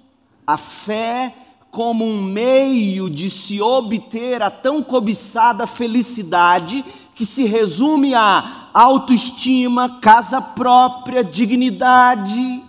a 0.47 0.59
fé 0.59 1.35
como 1.71 2.05
um 2.05 2.23
meio 2.23 3.09
de 3.09 3.31
se 3.31 3.59
obter 3.59 4.43
a 4.43 4.51
tão 4.51 4.83
cobiçada 4.83 5.67
felicidade 5.67 6.85
que 7.15 7.25
se 7.25 7.45
resume 7.45 8.15
a 8.15 8.69
autoestima, 8.75 9.99
casa 9.99 10.43
própria, 10.43 11.25
dignidade. 11.25 12.63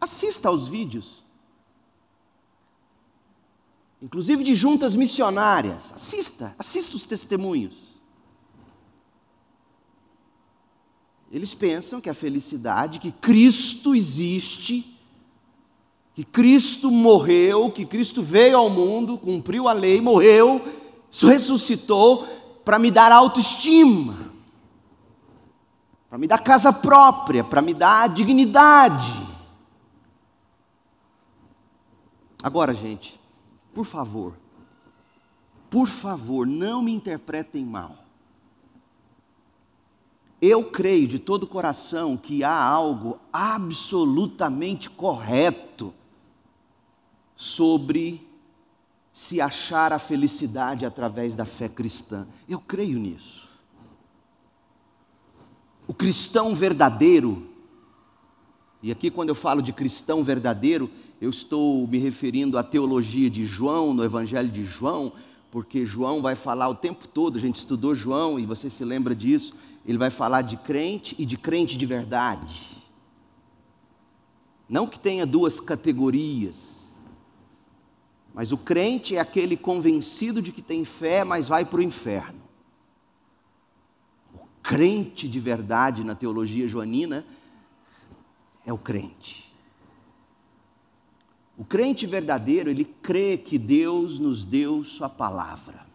Assista 0.00 0.48
aos 0.48 0.66
vídeos. 0.66 1.22
Inclusive 4.00 4.42
de 4.42 4.54
juntas 4.54 4.96
missionárias. 4.96 5.82
Assista, 5.94 6.54
assista 6.58 6.96
os 6.96 7.04
testemunhos. 7.04 7.87
Eles 11.30 11.54
pensam 11.54 12.00
que 12.00 12.08
a 12.08 12.14
felicidade, 12.14 12.98
que 12.98 13.12
Cristo 13.12 13.94
existe, 13.94 14.98
que 16.14 16.24
Cristo 16.24 16.90
morreu, 16.90 17.70
que 17.70 17.84
Cristo 17.84 18.22
veio 18.22 18.56
ao 18.56 18.70
mundo, 18.70 19.18
cumpriu 19.18 19.68
a 19.68 19.72
lei, 19.72 20.00
morreu, 20.00 20.60
ressuscitou 21.12 22.26
para 22.64 22.78
me 22.78 22.90
dar 22.90 23.12
autoestima, 23.12 24.32
para 26.08 26.18
me 26.18 26.26
dar 26.26 26.38
casa 26.38 26.72
própria, 26.72 27.44
para 27.44 27.60
me 27.60 27.74
dar 27.74 28.08
dignidade. 28.08 29.28
Agora, 32.42 32.72
gente, 32.72 33.20
por 33.74 33.84
favor, 33.84 34.34
por 35.68 35.88
favor, 35.88 36.46
não 36.46 36.80
me 36.80 36.92
interpretem 36.92 37.64
mal. 37.64 38.07
Eu 40.40 40.64
creio 40.64 41.08
de 41.08 41.18
todo 41.18 41.44
o 41.44 41.48
coração 41.48 42.16
que 42.16 42.44
há 42.44 42.62
algo 42.62 43.18
absolutamente 43.32 44.88
correto 44.88 45.92
sobre 47.36 48.26
se 49.12 49.40
achar 49.40 49.92
a 49.92 49.98
felicidade 49.98 50.86
através 50.86 51.34
da 51.34 51.44
fé 51.44 51.68
cristã. 51.68 52.26
Eu 52.48 52.60
creio 52.60 53.00
nisso. 53.00 53.48
O 55.88 55.94
cristão 55.94 56.54
verdadeiro, 56.54 57.48
e 58.80 58.92
aqui 58.92 59.10
quando 59.10 59.30
eu 59.30 59.34
falo 59.34 59.60
de 59.60 59.72
cristão 59.72 60.22
verdadeiro, 60.22 60.88
eu 61.20 61.30
estou 61.30 61.84
me 61.88 61.98
referindo 61.98 62.56
à 62.56 62.62
teologia 62.62 63.28
de 63.28 63.44
João, 63.44 63.92
no 63.92 64.04
Evangelho 64.04 64.50
de 64.50 64.62
João, 64.62 65.12
porque 65.50 65.84
João 65.84 66.22
vai 66.22 66.36
falar 66.36 66.68
o 66.68 66.74
tempo 66.74 67.08
todo, 67.08 67.38
a 67.38 67.40
gente 67.40 67.56
estudou 67.56 67.94
João 67.94 68.38
e 68.38 68.46
você 68.46 68.70
se 68.70 68.84
lembra 68.84 69.16
disso, 69.16 69.52
ele 69.88 69.96
vai 69.96 70.10
falar 70.10 70.42
de 70.42 70.58
crente 70.58 71.16
e 71.18 71.24
de 71.24 71.38
crente 71.38 71.78
de 71.78 71.86
verdade. 71.86 72.76
Não 74.68 74.86
que 74.86 74.98
tenha 74.98 75.24
duas 75.24 75.60
categorias, 75.60 76.86
mas 78.34 78.52
o 78.52 78.58
crente 78.58 79.16
é 79.16 79.18
aquele 79.18 79.56
convencido 79.56 80.42
de 80.42 80.52
que 80.52 80.60
tem 80.60 80.84
fé, 80.84 81.24
mas 81.24 81.48
vai 81.48 81.64
para 81.64 81.78
o 81.78 81.82
inferno. 81.82 82.38
O 84.34 84.46
crente 84.62 85.26
de 85.26 85.40
verdade 85.40 86.04
na 86.04 86.14
teologia 86.14 86.68
joanina 86.68 87.24
é 88.66 88.72
o 88.72 88.76
crente. 88.76 89.50
O 91.56 91.64
crente 91.64 92.06
verdadeiro, 92.06 92.68
ele 92.68 92.84
crê 92.84 93.38
que 93.38 93.56
Deus 93.56 94.18
nos 94.18 94.44
deu 94.44 94.84
Sua 94.84 95.08
palavra. 95.08 95.87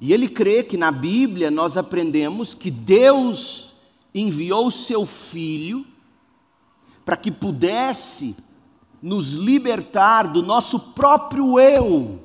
E 0.00 0.12
ele 0.12 0.28
crê 0.28 0.62
que 0.62 0.76
na 0.76 0.92
Bíblia 0.92 1.50
nós 1.50 1.76
aprendemos 1.76 2.54
que 2.54 2.70
Deus 2.70 3.74
enviou 4.14 4.70
Seu 4.70 5.04
Filho 5.04 5.84
para 7.04 7.16
que 7.16 7.32
pudesse 7.32 8.36
nos 9.02 9.32
libertar 9.32 10.24
do 10.24 10.42
nosso 10.42 10.78
próprio 10.78 11.58
eu. 11.58 12.20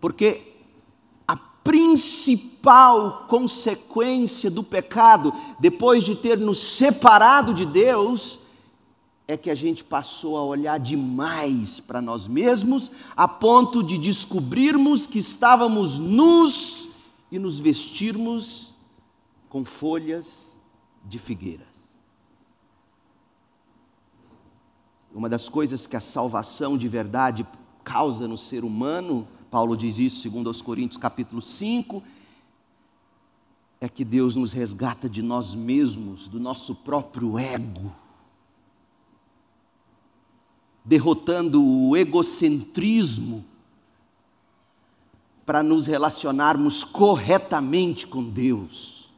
Porque 0.00 0.52
a 1.26 1.36
principal 1.36 3.26
consequência 3.28 4.50
do 4.50 4.62
pecado, 4.62 5.32
depois 5.58 6.04
de 6.04 6.14
ter 6.14 6.38
nos 6.38 6.76
separado 6.76 7.52
de 7.52 7.66
Deus, 7.66 8.38
é 9.28 9.36
que 9.36 9.50
a 9.50 9.54
gente 9.54 9.84
passou 9.84 10.38
a 10.38 10.42
olhar 10.42 10.80
demais 10.80 11.80
para 11.80 12.00
nós 12.00 12.26
mesmos, 12.26 12.90
a 13.14 13.28
ponto 13.28 13.82
de 13.82 13.98
descobrirmos 13.98 15.06
que 15.06 15.18
estávamos 15.18 15.98
nus 15.98 16.88
e 17.30 17.38
nos 17.38 17.58
vestirmos 17.58 18.72
com 19.50 19.66
folhas 19.66 20.48
de 21.04 21.18
figueira. 21.18 21.66
Uma 25.14 25.28
das 25.28 25.46
coisas 25.46 25.86
que 25.86 25.96
a 25.96 26.00
salvação 26.00 26.78
de 26.78 26.88
verdade 26.88 27.46
causa 27.84 28.26
no 28.26 28.38
ser 28.38 28.64
humano, 28.64 29.28
Paulo 29.50 29.76
diz 29.76 29.98
isso 29.98 30.22
segundo 30.22 30.48
aos 30.48 30.62
Coríntios 30.62 30.98
capítulo 30.98 31.42
5, 31.42 32.02
é 33.78 33.90
que 33.90 34.06
Deus 34.06 34.34
nos 34.34 34.52
resgata 34.52 35.06
de 35.06 35.22
nós 35.22 35.54
mesmos, 35.54 36.28
do 36.28 36.40
nosso 36.40 36.74
próprio 36.74 37.38
ego, 37.38 37.92
derrotando 40.88 41.62
o 41.62 41.96
egocentrismo 41.96 43.44
para 45.46 45.62
nos 45.62 45.86
relacionarmos 45.86 46.82
corretamente 46.82 48.06
com 48.06 48.24
Deus. 48.24 49.08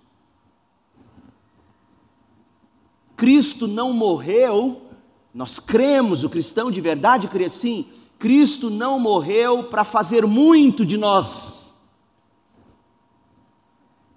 Cristo 3.17 3.67
não 3.67 3.93
morreu 3.93 4.91
nós 5.33 5.61
cremos, 5.61 6.25
o 6.25 6.31
cristão 6.31 6.71
de 6.71 6.81
verdade 6.81 7.29
crê 7.29 7.45
assim: 7.45 7.87
Cristo 8.19 8.69
não 8.69 8.99
morreu 8.99 9.65
para 9.65 9.85
fazer 9.85 10.27
muito 10.27 10.85
de 10.85 10.97
nós. 10.97 11.73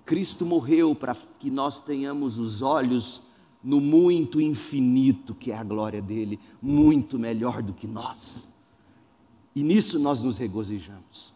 Cristo 0.05 0.45
morreu 0.45 0.93
para 0.93 1.15
que 1.39 1.50
nós 1.50 1.79
tenhamos 1.79 2.38
os 2.38 2.62
olhos 2.62 3.22
no 3.63 3.79
muito 3.79 4.41
infinito, 4.41 5.34
que 5.34 5.51
é 5.51 5.58
a 5.58 5.63
glória 5.63 6.01
dele, 6.01 6.39
muito 6.62 7.17
melhor 7.17 7.62
do 7.62 7.74
que 7.74 7.88
nós. 7.88 8.48
E 9.55 9.63
nisso 9.63 9.98
nós 9.98 10.22
nos 10.22 10.38
regozijamos. 10.38 11.34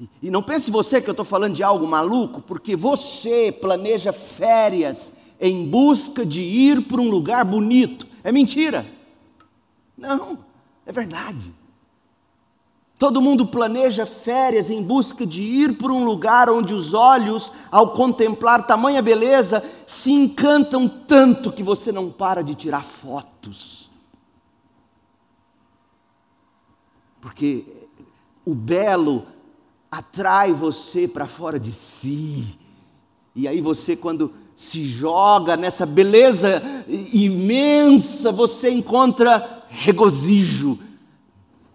E, 0.00 0.08
e 0.22 0.30
não 0.30 0.42
pense 0.42 0.70
você 0.70 1.00
que 1.00 1.08
eu 1.08 1.12
estou 1.12 1.26
falando 1.26 1.54
de 1.54 1.62
algo 1.62 1.86
maluco, 1.86 2.40
porque 2.40 2.74
você 2.74 3.52
planeja 3.52 4.12
férias 4.12 5.12
em 5.38 5.68
busca 5.68 6.24
de 6.24 6.40
ir 6.40 6.86
para 6.86 7.00
um 7.00 7.10
lugar 7.10 7.44
bonito. 7.44 8.06
É 8.24 8.32
mentira. 8.32 8.86
Não, 9.96 10.38
é 10.86 10.92
verdade. 10.92 11.52
Todo 13.00 13.22
mundo 13.22 13.46
planeja 13.46 14.04
férias 14.04 14.68
em 14.68 14.82
busca 14.82 15.26
de 15.26 15.42
ir 15.42 15.78
para 15.78 15.90
um 15.90 16.04
lugar 16.04 16.50
onde 16.50 16.74
os 16.74 16.92
olhos, 16.92 17.50
ao 17.70 17.94
contemplar 17.94 18.66
tamanha 18.66 19.00
beleza, 19.00 19.64
se 19.86 20.12
encantam 20.12 20.86
tanto 20.86 21.50
que 21.50 21.62
você 21.62 21.90
não 21.90 22.10
para 22.10 22.42
de 22.42 22.54
tirar 22.54 22.84
fotos. 22.84 23.90
Porque 27.22 27.64
o 28.44 28.54
belo 28.54 29.24
atrai 29.90 30.52
você 30.52 31.08
para 31.08 31.26
fora 31.26 31.58
de 31.58 31.72
si. 31.72 32.54
E 33.34 33.48
aí 33.48 33.62
você, 33.62 33.96
quando 33.96 34.34
se 34.54 34.84
joga 34.84 35.56
nessa 35.56 35.86
beleza 35.86 36.62
imensa, 36.86 38.30
você 38.30 38.68
encontra 38.68 39.64
regozijo 39.70 40.78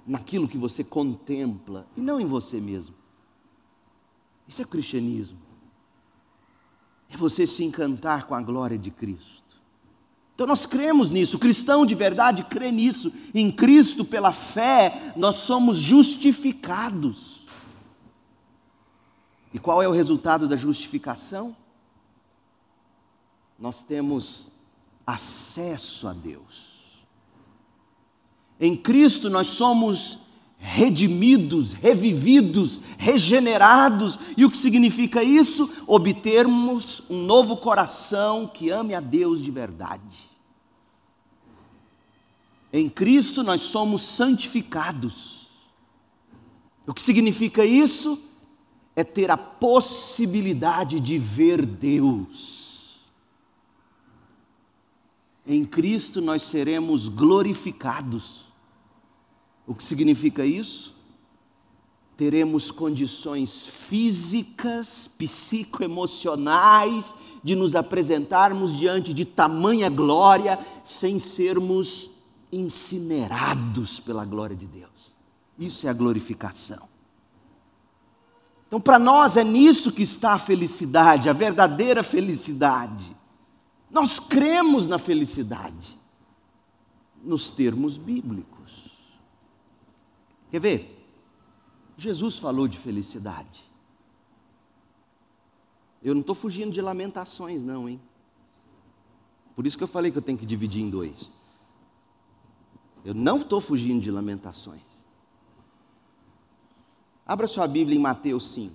naquilo 0.05 0.47
que 0.47 0.57
você 0.57 0.83
contempla 0.83 1.87
e 1.95 2.01
não 2.01 2.19
em 2.19 2.25
você 2.25 2.59
mesmo. 2.59 2.95
Isso 4.47 4.61
é 4.61 4.65
cristianismo. 4.65 5.37
É 7.09 7.17
você 7.17 7.47
se 7.47 7.63
encantar 7.63 8.27
com 8.27 8.35
a 8.35 8.41
glória 8.41 8.77
de 8.77 8.91
Cristo. 8.91 9.43
Então 10.33 10.45
nós 10.45 10.65
cremos 10.65 11.09
nisso, 11.09 11.37
o 11.37 11.39
cristão 11.39 11.85
de 11.85 11.95
verdade 11.95 12.43
crê 12.43 12.71
nisso. 12.71 13.11
Em 13.33 13.49
Cristo, 13.49 14.03
pela 14.03 14.31
fé, 14.31 15.13
nós 15.15 15.37
somos 15.37 15.77
justificados. 15.77 17.45
E 19.53 19.59
qual 19.59 19.81
é 19.81 19.87
o 19.87 19.91
resultado 19.91 20.47
da 20.47 20.57
justificação? 20.57 21.55
nós 23.57 23.81
temos 23.83 24.47
acesso 25.05 26.07
a 26.07 26.13
Deus. 26.13 26.74
Em 28.59 28.75
Cristo 28.75 29.29
nós 29.29 29.47
somos 29.47 30.17
redimidos, 30.57 31.73
revividos, 31.73 32.79
regenerados. 32.97 34.17
E 34.35 34.45
o 34.45 34.51
que 34.51 34.57
significa 34.57 35.23
isso? 35.23 35.69
Obtermos 35.85 37.03
um 37.09 37.23
novo 37.23 37.57
coração 37.57 38.47
que 38.47 38.69
ame 38.69 38.93
a 38.93 38.99
Deus 38.99 39.41
de 39.41 39.51
verdade. 39.51 40.29
Em 42.71 42.89
Cristo 42.89 43.43
nós 43.43 43.61
somos 43.61 44.01
santificados. 44.01 45.47
O 46.87 46.93
que 46.93 47.01
significa 47.01 47.65
isso? 47.65 48.19
É 48.95 49.03
ter 49.03 49.29
a 49.29 49.37
possibilidade 49.37 50.99
de 50.99 51.17
ver 51.17 51.65
Deus 51.65 52.65
em 55.47 55.63
Cristo 55.63 56.21
nós 56.21 56.43
seremos 56.43 57.07
glorificados. 57.07 58.44
O 59.67 59.73
que 59.73 59.83
significa 59.83 60.45
isso? 60.45 60.93
Teremos 62.17 62.71
condições 62.71 63.67
físicas, 63.67 65.09
psicoemocionais, 65.17 67.13
de 67.43 67.55
nos 67.55 67.75
apresentarmos 67.75 68.77
diante 68.77 69.13
de 69.13 69.25
tamanha 69.25 69.89
glória, 69.89 70.59
sem 70.85 71.19
sermos 71.19 72.09
incinerados 72.51 73.99
pela 73.99 74.23
glória 74.23 74.55
de 74.55 74.65
Deus. 74.65 74.89
Isso 75.59 75.85
é 75.87 75.89
a 75.89 75.93
glorificação. 75.93 76.87
Então, 78.67 78.79
para 78.79 78.97
nós 78.97 79.37
é 79.37 79.43
nisso 79.43 79.91
que 79.91 80.03
está 80.03 80.33
a 80.33 80.39
felicidade, 80.39 81.29
a 81.29 81.33
verdadeira 81.33 82.01
felicidade. 82.01 83.15
Nós 83.91 84.19
cremos 84.19 84.87
na 84.87 84.97
felicidade, 84.97 85.97
nos 87.23 87.49
termos 87.49 87.97
bíblicos. 87.97 88.54
Quer 90.55 90.61
ver? 90.61 91.05
Jesus 91.97 92.37
falou 92.37 92.65
de 92.65 92.79
felicidade. 92.79 93.61
Eu 96.01 96.13
não 96.13 96.21
estou 96.21 96.33
fugindo 96.33 96.71
de 96.71 96.81
lamentações, 96.81 97.61
não, 97.61 97.89
hein? 97.89 97.99
Por 99.53 99.67
isso 99.67 99.77
que 99.77 99.83
eu 99.83 99.87
falei 99.89 100.13
que 100.13 100.17
eu 100.17 100.21
tenho 100.21 100.37
que 100.37 100.45
dividir 100.45 100.81
em 100.81 100.89
dois. 100.89 101.29
Eu 103.03 103.13
não 103.13 103.41
estou 103.41 103.59
fugindo 103.59 104.01
de 104.01 104.09
lamentações. 104.09 104.79
Abra 107.25 107.47
sua 107.47 107.67
Bíblia 107.67 107.97
em 107.97 108.01
Mateus 108.01 108.51
5, 108.51 108.73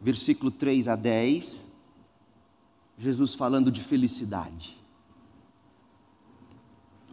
versículo 0.00 0.50
3 0.50 0.88
a 0.88 0.96
10. 0.96 1.62
Jesus 2.96 3.34
falando 3.34 3.70
de 3.70 3.84
felicidade. 3.84 4.78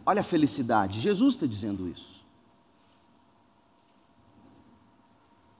Olha 0.06 0.22
a 0.22 0.24
felicidade, 0.24 1.00
Jesus 1.00 1.34
está 1.34 1.44
dizendo 1.44 1.86
isso. 1.86 2.15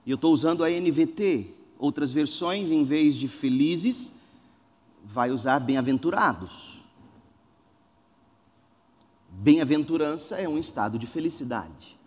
E 0.07 0.09
eu 0.09 0.15
estou 0.15 0.31
usando 0.31 0.63
a 0.63 0.69
NVT, 0.69 1.53
outras 1.77 2.13
versões, 2.13 2.71
em 2.71 2.85
vez 2.85 3.13
de 3.13 3.27
felizes, 3.27 4.13
vai 5.03 5.31
usar 5.31 5.59
bem-aventurados. 5.59 6.79
Bem-aventurança 9.29 10.37
é 10.37 10.47
um 10.47 10.57
estado 10.57 10.97
de 10.97 11.05
felicidade. 11.05 11.97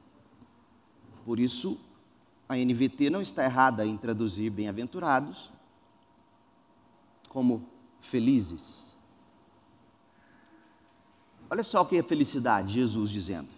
Por 1.27 1.39
isso, 1.39 1.79
a 2.49 2.57
NVT 2.57 3.11
não 3.11 3.21
está 3.21 3.45
errada 3.45 3.85
em 3.85 3.99
traduzir 3.99 4.49
bem-aventurados 4.49 5.51
como 7.29 7.69
felizes. 8.01 8.97
Olha 11.51 11.63
só 11.63 11.83
o 11.83 11.87
que 11.87 11.99
é 11.99 12.03
felicidade, 12.03 12.73
Jesus 12.73 13.11
dizendo. 13.11 13.51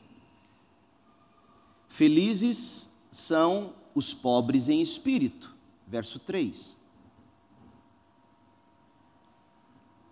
Felizes 1.88 2.90
são 3.12 3.81
os 3.94 4.14
pobres 4.14 4.68
em 4.68 4.81
espírito, 4.81 5.55
verso 5.87 6.18
3. 6.18 6.76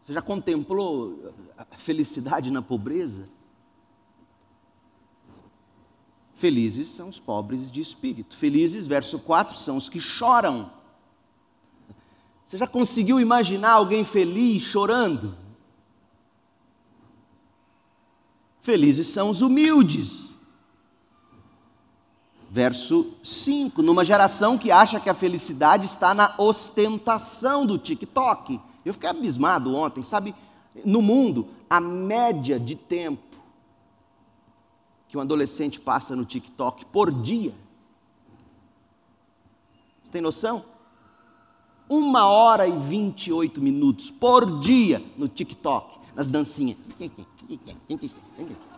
Você 0.04 0.12
já 0.14 0.22
contemplou 0.22 1.32
a 1.56 1.76
felicidade 1.76 2.50
na 2.50 2.60
pobreza? 2.60 3.28
Felizes 6.34 6.88
são 6.88 7.10
os 7.10 7.20
pobres 7.20 7.70
de 7.70 7.80
espírito. 7.80 8.36
Felizes, 8.36 8.86
verso 8.86 9.18
4, 9.18 9.58
são 9.58 9.76
os 9.76 9.88
que 9.88 10.00
choram. 10.00 10.72
Você 12.48 12.56
já 12.58 12.66
conseguiu 12.66 13.20
imaginar 13.20 13.72
alguém 13.72 14.04
feliz 14.04 14.62
chorando? 14.62 15.36
Felizes 18.62 19.06
são 19.06 19.30
os 19.30 19.42
humildes. 19.42 20.29
Verso 22.50 23.14
5: 23.22 23.80
numa 23.80 24.04
geração 24.04 24.58
que 24.58 24.72
acha 24.72 24.98
que 24.98 25.08
a 25.08 25.14
felicidade 25.14 25.86
está 25.86 26.12
na 26.12 26.34
ostentação 26.36 27.64
do 27.64 27.78
TikTok. 27.78 28.60
Eu 28.84 28.92
fiquei 28.92 29.08
abismado 29.08 29.72
ontem, 29.72 30.02
sabe? 30.02 30.34
No 30.84 31.00
mundo, 31.00 31.46
a 31.68 31.80
média 31.80 32.58
de 32.58 32.74
tempo 32.74 33.38
que 35.06 35.16
um 35.16 35.20
adolescente 35.20 35.78
passa 35.80 36.16
no 36.16 36.24
TikTok 36.24 36.86
por 36.86 37.12
dia. 37.12 37.54
Você 40.02 40.10
tem 40.10 40.22
noção? 40.22 40.64
Uma 41.88 42.26
hora 42.26 42.66
e 42.66 42.76
28 42.76 43.60
minutos 43.60 44.10
por 44.10 44.58
dia 44.58 45.04
no 45.16 45.28
TikTok 45.28 46.00
nas 46.16 46.26
dancinhas. 46.26 46.78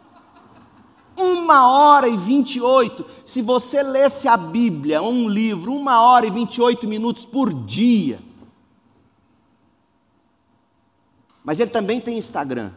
Uma 1.16 1.68
hora 1.68 2.08
e 2.08 2.16
vinte 2.16 2.56
e 2.56 2.60
oito. 2.60 3.06
Se 3.26 3.42
você 3.42 3.82
lesse 3.82 4.26
a 4.26 4.36
Bíblia, 4.36 5.02
um 5.02 5.28
livro, 5.28 5.72
uma 5.72 6.00
hora 6.00 6.26
e 6.26 6.30
vinte 6.30 6.56
e 6.56 6.62
oito 6.62 6.88
minutos 6.88 7.24
por 7.24 7.52
dia. 7.52 8.20
Mas 11.44 11.60
ele 11.60 11.70
também 11.70 12.00
tem 12.00 12.18
Instagram. 12.18 12.72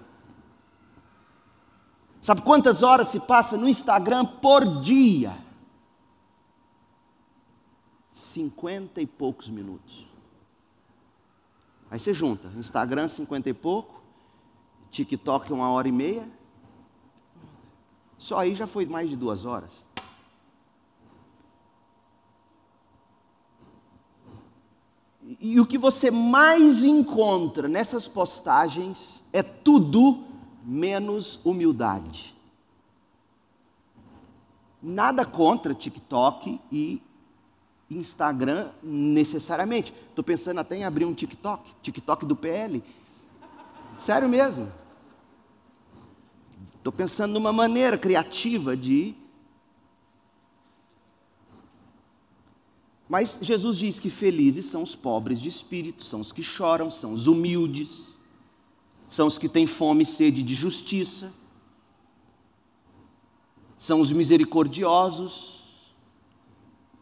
Sabe 2.22 2.42
quantas 2.42 2.82
horas 2.82 3.10
se 3.10 3.20
passa 3.20 3.56
no 3.56 3.70
Instagram 3.70 4.26
por 4.26 4.82
dia? 4.82 5.38
Cinquenta 8.12 9.00
e 9.00 9.06
poucos 9.06 9.48
minutos. 9.48 10.06
Aí 11.92 12.00
você 12.00 12.14
junta, 12.14 12.52
Instagram 12.58 13.08
cinquenta 13.08 13.50
e 13.50 13.54
pouco, 13.54 14.02
TikTok 14.90 15.54
uma 15.54 15.70
hora 15.70 15.88
e 15.88 15.92
meia. 15.92 16.28
Só 18.26 18.40
aí 18.40 18.56
já 18.56 18.66
foi 18.66 18.88
mais 18.88 19.08
de 19.08 19.16
duas 19.16 19.46
horas. 19.46 19.70
E, 25.22 25.52
e 25.52 25.60
o 25.60 25.66
que 25.68 25.78
você 25.78 26.10
mais 26.10 26.84
encontra 26.84 27.68
nessas 27.68 28.08
postagens 28.08 29.24
é 29.32 29.44
tudo 29.44 30.24
menos 30.64 31.40
humildade. 31.46 32.36
Nada 34.82 35.24
contra 35.24 35.76
TikTok 35.76 36.60
e 36.72 37.00
Instagram 37.92 38.72
necessariamente. 38.82 39.94
Estou 40.10 40.24
pensando 40.24 40.60
até 40.60 40.76
em 40.76 40.84
abrir 40.84 41.06
um 41.06 41.14
TikTok, 41.14 41.76
TikTok 41.84 42.26
do 42.26 42.36
PL. 42.36 42.84
Sério 44.00 44.28
mesmo. 44.28 44.72
Estou 46.86 46.94
pensando 46.94 47.34
numa 47.34 47.52
maneira 47.52 47.98
criativa 47.98 48.78
de. 48.78 49.16
Mas 53.10 53.40
Jesus 53.42 53.80
diz 53.80 53.98
que 53.98 54.12
felizes 54.12 54.66
são 54.66 54.84
os 54.84 54.94
pobres 54.94 55.42
de 55.42 55.50
espírito, 55.50 56.06
são 56.06 56.22
os 56.22 56.32
que 56.32 56.44
choram, 56.44 56.92
são 56.92 57.12
os 57.12 57.26
humildes, 57.26 58.16
são 59.10 59.26
os 59.26 59.40
que 59.40 59.50
têm 59.50 59.66
fome 59.66 60.04
e 60.04 60.06
sede 60.06 60.44
de 60.44 60.54
justiça, 60.54 61.34
são 63.80 64.00
os 64.00 64.12
misericordiosos. 64.12 65.64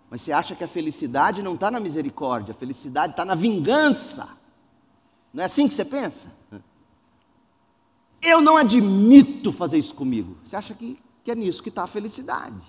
Mas 0.10 0.22
você 0.22 0.32
acha 0.32 0.56
que 0.56 0.64
a 0.64 0.68
felicidade 0.70 1.44
não 1.44 1.56
está 1.56 1.70
na 1.70 1.82
misericórdia, 1.82 2.54
a 2.54 2.58
felicidade 2.58 3.12
está 3.12 3.26
na 3.26 3.36
vingança. 3.36 4.30
Não 5.34 5.44
é 5.44 5.46
assim 5.46 5.68
que 5.68 5.74
você 5.74 5.84
pensa? 5.84 6.32
Eu 8.24 8.40
não 8.40 8.56
admito 8.56 9.52
fazer 9.52 9.78
isso 9.78 9.94
comigo. 9.94 10.38
Você 10.46 10.56
acha 10.56 10.74
que, 10.74 10.98
que 11.24 11.30
é 11.30 11.36
nisso 11.36 11.62
que 11.62 11.68
está 11.68 11.84
a 11.84 11.88
felicidade? 11.88 12.66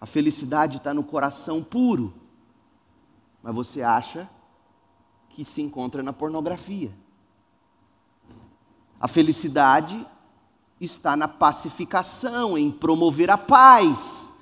A 0.00 0.06
felicidade 0.06 0.78
está 0.78 0.94
no 0.94 1.04
coração 1.04 1.62
puro, 1.62 2.14
mas 3.42 3.54
você 3.54 3.82
acha 3.82 4.28
que 5.28 5.44
se 5.44 5.60
encontra 5.60 6.02
na 6.02 6.12
pornografia. 6.12 6.92
A 8.98 9.06
felicidade 9.06 10.06
está 10.80 11.16
na 11.16 11.28
pacificação, 11.28 12.56
em 12.56 12.70
promover 12.70 13.30
a 13.30 13.36
paz, 13.36 14.32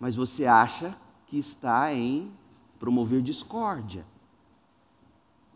mas 0.00 0.16
você 0.16 0.46
acha 0.46 0.96
que 1.26 1.38
está 1.38 1.94
em 1.94 2.32
promover 2.78 3.22
discórdia. 3.22 4.04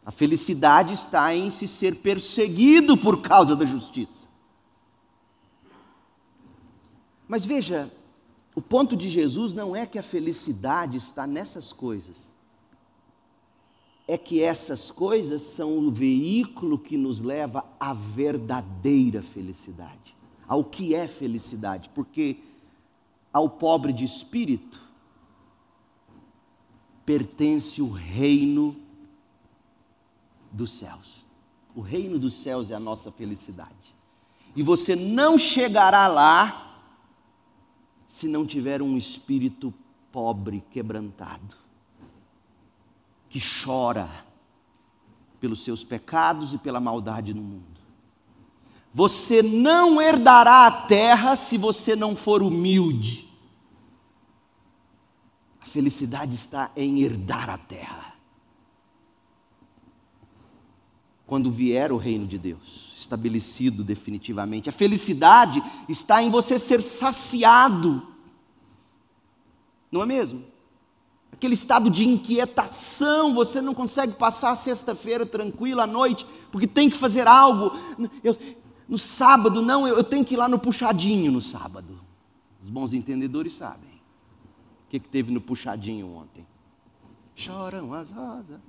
A 0.08 0.10
felicidade 0.10 0.94
está 0.94 1.36
em 1.36 1.50
se 1.50 1.68
ser 1.68 1.96
perseguido 1.96 2.96
por 2.96 3.20
causa 3.20 3.54
da 3.54 3.66
justiça. 3.66 4.26
Mas 7.28 7.44
veja, 7.44 7.92
o 8.54 8.62
ponto 8.62 8.96
de 8.96 9.10
Jesus 9.10 9.52
não 9.52 9.76
é 9.76 9.84
que 9.84 9.98
a 9.98 10.02
felicidade 10.02 10.96
está 10.96 11.26
nessas 11.26 11.74
coisas. 11.74 12.16
É 14.06 14.16
que 14.16 14.40
essas 14.40 14.90
coisas 14.90 15.42
são 15.42 15.76
o 15.76 15.90
veículo 15.90 16.78
que 16.78 16.96
nos 16.96 17.20
leva 17.20 17.66
à 17.78 17.92
verdadeira 17.92 19.20
felicidade, 19.20 20.16
ao 20.48 20.64
que 20.64 20.94
é 20.94 21.06
felicidade, 21.06 21.90
porque 21.94 22.38
ao 23.30 23.50
pobre 23.50 23.92
de 23.92 24.06
espírito 24.06 24.80
pertence 27.04 27.82
o 27.82 27.90
reino 27.90 28.87
dos 30.58 30.72
céus. 30.72 31.24
O 31.74 31.80
reino 31.80 32.18
dos 32.18 32.34
céus 32.34 32.70
é 32.70 32.74
a 32.74 32.80
nossa 32.80 33.12
felicidade. 33.12 33.94
E 34.56 34.62
você 34.62 34.96
não 34.96 35.38
chegará 35.38 36.08
lá 36.08 36.82
se 38.08 38.26
não 38.26 38.44
tiver 38.44 38.82
um 38.82 38.96
espírito 38.96 39.72
pobre, 40.10 40.64
quebrantado, 40.72 41.54
que 43.28 43.40
chora 43.40 44.08
pelos 45.38 45.62
seus 45.62 45.84
pecados 45.84 46.52
e 46.52 46.58
pela 46.58 46.80
maldade 46.80 47.32
no 47.32 47.42
mundo. 47.42 47.78
Você 48.92 49.42
não 49.42 50.02
herdará 50.02 50.66
a 50.66 50.70
terra 50.86 51.36
se 51.36 51.56
você 51.56 51.94
não 51.94 52.16
for 52.16 52.42
humilde. 52.42 53.28
A 55.60 55.66
felicidade 55.66 56.34
está 56.34 56.72
em 56.74 57.00
herdar 57.00 57.48
a 57.48 57.58
terra 57.58 58.17
quando 61.28 61.50
vier 61.50 61.92
o 61.92 61.98
reino 61.98 62.26
de 62.26 62.38
Deus, 62.38 62.90
estabelecido 62.96 63.84
definitivamente. 63.84 64.70
A 64.70 64.72
felicidade 64.72 65.62
está 65.86 66.22
em 66.22 66.30
você 66.30 66.58
ser 66.58 66.82
saciado, 66.82 68.02
não 69.92 70.02
é 70.02 70.06
mesmo? 70.06 70.42
Aquele 71.30 71.52
estado 71.52 71.90
de 71.90 72.08
inquietação, 72.08 73.34
você 73.34 73.60
não 73.60 73.74
consegue 73.74 74.14
passar 74.14 74.52
a 74.52 74.56
sexta-feira 74.56 75.26
tranquilo 75.26 75.82
à 75.82 75.86
noite, 75.86 76.26
porque 76.50 76.66
tem 76.66 76.88
que 76.88 76.96
fazer 76.96 77.28
algo. 77.28 77.72
Eu, 78.24 78.36
no 78.88 78.96
sábado, 78.96 79.60
não, 79.60 79.86
eu, 79.86 79.98
eu, 79.98 80.04
tenho 80.04 80.24
que 80.24 80.32
ir 80.32 80.38
lá 80.38 80.48
no 80.48 80.58
puxadinho 80.58 81.30
no 81.30 81.42
sábado. 81.42 82.00
Os 82.62 82.70
bons 82.70 82.94
entendedores 82.94 83.54
sabem. 83.54 83.90
O 84.86 84.90
que, 84.90 84.98
que 84.98 85.08
teve 85.08 85.30
no 85.30 85.42
puxadinho 85.42 86.08
ontem? 86.08 86.46
Choram 87.36 87.92
as 87.92 88.10
rosas. 88.10 88.60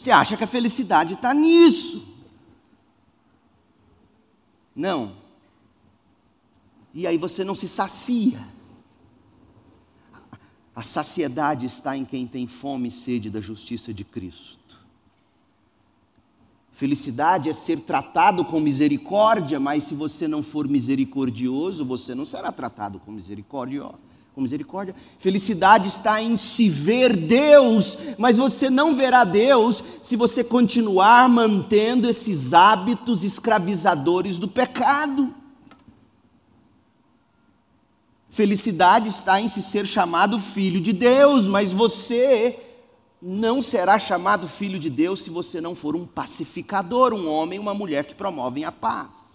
Você 0.00 0.10
acha 0.10 0.34
que 0.34 0.42
a 0.42 0.46
felicidade 0.46 1.12
está 1.12 1.34
nisso? 1.34 2.02
Não. 4.74 5.12
E 6.94 7.06
aí 7.06 7.18
você 7.18 7.44
não 7.44 7.54
se 7.54 7.68
sacia. 7.68 8.42
A 10.74 10.82
saciedade 10.82 11.66
está 11.66 11.98
em 11.98 12.06
quem 12.06 12.26
tem 12.26 12.46
fome 12.46 12.88
e 12.88 12.90
sede 12.90 13.28
da 13.28 13.42
justiça 13.42 13.92
de 13.92 14.02
Cristo. 14.02 14.80
Felicidade 16.72 17.50
é 17.50 17.52
ser 17.52 17.80
tratado 17.80 18.42
com 18.42 18.58
misericórdia, 18.58 19.60
mas 19.60 19.84
se 19.84 19.94
você 19.94 20.26
não 20.26 20.42
for 20.42 20.66
misericordioso, 20.66 21.84
você 21.84 22.14
não 22.14 22.24
será 22.24 22.50
tratado 22.50 22.98
com 23.00 23.12
misericórdia. 23.12 23.90
Com 24.34 24.40
misericórdia. 24.42 24.94
Felicidade 25.18 25.88
está 25.88 26.22
em 26.22 26.36
se 26.36 26.68
ver 26.68 27.16
Deus, 27.16 27.98
mas 28.16 28.36
você 28.36 28.70
não 28.70 28.94
verá 28.94 29.24
Deus 29.24 29.82
se 30.02 30.16
você 30.16 30.44
continuar 30.44 31.28
mantendo 31.28 32.08
esses 32.08 32.52
hábitos 32.52 33.24
escravizadores 33.24 34.38
do 34.38 34.46
pecado. 34.46 35.34
Felicidade 38.30 39.08
está 39.08 39.40
em 39.40 39.48
se 39.48 39.60
ser 39.60 39.84
chamado 39.84 40.38
filho 40.38 40.80
de 40.80 40.92
Deus, 40.92 41.46
mas 41.46 41.72
você 41.72 42.58
não 43.20 43.60
será 43.60 43.98
chamado 43.98 44.48
filho 44.48 44.78
de 44.78 44.88
Deus 44.88 45.20
se 45.20 45.30
você 45.30 45.60
não 45.60 45.74
for 45.74 45.94
um 45.94 46.06
pacificador, 46.06 47.12
um 47.12 47.28
homem, 47.28 47.58
uma 47.58 47.74
mulher 47.74 48.04
que 48.04 48.14
promovem 48.14 48.64
a 48.64 48.72
paz. 48.72 49.29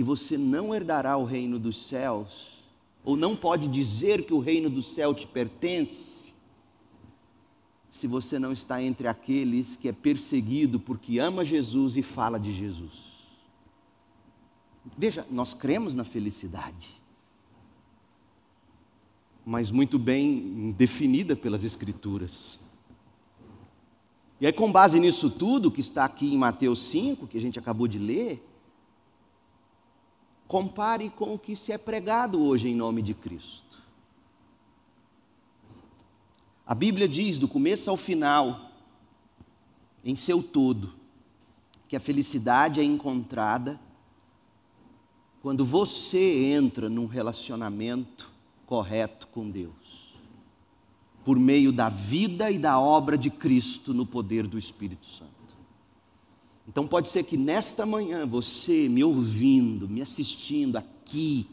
E 0.00 0.02
você 0.02 0.38
não 0.38 0.74
herdará 0.74 1.14
o 1.18 1.26
reino 1.26 1.58
dos 1.58 1.86
céus, 1.86 2.64
ou 3.04 3.18
não 3.18 3.36
pode 3.36 3.68
dizer 3.68 4.24
que 4.24 4.32
o 4.32 4.38
reino 4.38 4.70
do 4.70 4.82
céu 4.82 5.12
te 5.12 5.26
pertence, 5.26 6.32
se 7.92 8.06
você 8.06 8.38
não 8.38 8.50
está 8.50 8.82
entre 8.82 9.06
aqueles 9.06 9.76
que 9.76 9.90
é 9.90 9.92
perseguido 9.92 10.80
porque 10.80 11.18
ama 11.18 11.44
Jesus 11.44 11.98
e 11.98 12.02
fala 12.02 12.40
de 12.40 12.50
Jesus. 12.50 12.94
Veja, 14.96 15.26
nós 15.30 15.52
cremos 15.52 15.94
na 15.94 16.02
felicidade, 16.02 16.98
mas 19.44 19.70
muito 19.70 19.98
bem 19.98 20.74
definida 20.78 21.36
pelas 21.36 21.62
Escrituras. 21.62 22.58
E 24.40 24.46
aí, 24.46 24.52
com 24.54 24.72
base 24.72 24.98
nisso 24.98 25.28
tudo 25.28 25.70
que 25.70 25.82
está 25.82 26.06
aqui 26.06 26.32
em 26.32 26.38
Mateus 26.38 26.78
5, 26.84 27.26
que 27.26 27.36
a 27.36 27.40
gente 27.42 27.58
acabou 27.58 27.86
de 27.86 27.98
ler, 27.98 28.46
compare 30.50 31.10
com 31.10 31.32
o 31.32 31.38
que 31.38 31.54
se 31.54 31.70
é 31.70 31.78
pregado 31.78 32.42
hoje 32.42 32.66
em 32.66 32.74
nome 32.74 33.02
de 33.02 33.14
Cristo. 33.14 33.78
A 36.66 36.74
Bíblia 36.74 37.08
diz, 37.08 37.38
do 37.38 37.46
começo 37.46 37.88
ao 37.88 37.96
final, 37.96 38.68
em 40.04 40.16
seu 40.16 40.42
todo, 40.42 40.92
que 41.86 41.94
a 41.94 42.00
felicidade 42.00 42.80
é 42.80 42.82
encontrada 42.82 43.78
quando 45.40 45.64
você 45.64 46.46
entra 46.46 46.88
num 46.88 47.06
relacionamento 47.06 48.28
correto 48.66 49.28
com 49.28 49.48
Deus, 49.48 50.16
por 51.24 51.38
meio 51.38 51.70
da 51.70 51.88
vida 51.88 52.50
e 52.50 52.58
da 52.58 52.76
obra 52.76 53.16
de 53.16 53.30
Cristo 53.30 53.94
no 53.94 54.04
poder 54.04 54.48
do 54.48 54.58
Espírito 54.58 55.06
Santo. 55.06 55.39
Então 56.70 56.86
pode 56.86 57.08
ser 57.08 57.24
que 57.24 57.36
nesta 57.36 57.84
manhã 57.84 58.24
você 58.24 58.88
me 58.88 59.02
ouvindo, 59.02 59.88
me 59.88 60.00
assistindo 60.00 60.76
aqui, 60.76 61.48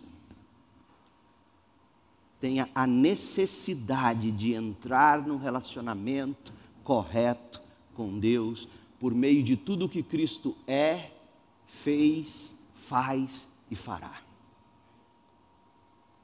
tenha 2.40 2.70
a 2.76 2.86
necessidade 2.86 4.30
de 4.30 4.54
entrar 4.54 5.26
num 5.26 5.38
relacionamento 5.38 6.54
correto 6.84 7.60
com 7.96 8.20
Deus, 8.20 8.70
por 9.00 9.12
meio 9.12 9.42
de 9.42 9.58
tudo 9.58 9.90
que 9.90 10.04
Cristo 10.04 10.56
é, 10.68 11.10
fez, 11.66 12.56
faz 12.88 13.50
e 13.72 13.76
fará. 13.76 14.22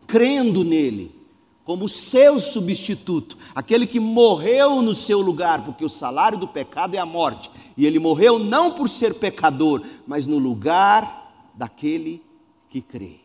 Crendo 0.05 0.63
nele 0.63 1.22
como 1.63 1.87
seu 1.87 2.39
substituto, 2.39 3.37
aquele 3.55 3.87
que 3.87 3.99
morreu 3.99 4.81
no 4.81 4.93
seu 4.93 5.21
lugar, 5.21 5.63
porque 5.63 5.85
o 5.85 5.89
salário 5.89 6.37
do 6.37 6.47
pecado 6.47 6.95
é 6.95 6.99
a 6.99 7.05
morte, 7.05 7.49
e 7.77 7.85
ele 7.85 7.99
morreu 7.99 8.37
não 8.37 8.71
por 8.71 8.89
ser 8.89 9.13
pecador, 9.15 9.81
mas 10.05 10.25
no 10.25 10.37
lugar 10.37 11.51
daquele 11.53 12.21
que 12.69 12.81
crê. 12.81 13.21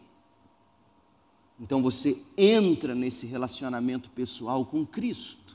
Então 1.61 1.83
você 1.83 2.19
entra 2.37 2.95
nesse 2.95 3.27
relacionamento 3.27 4.09
pessoal 4.11 4.65
com 4.65 4.87
Cristo 4.87 5.49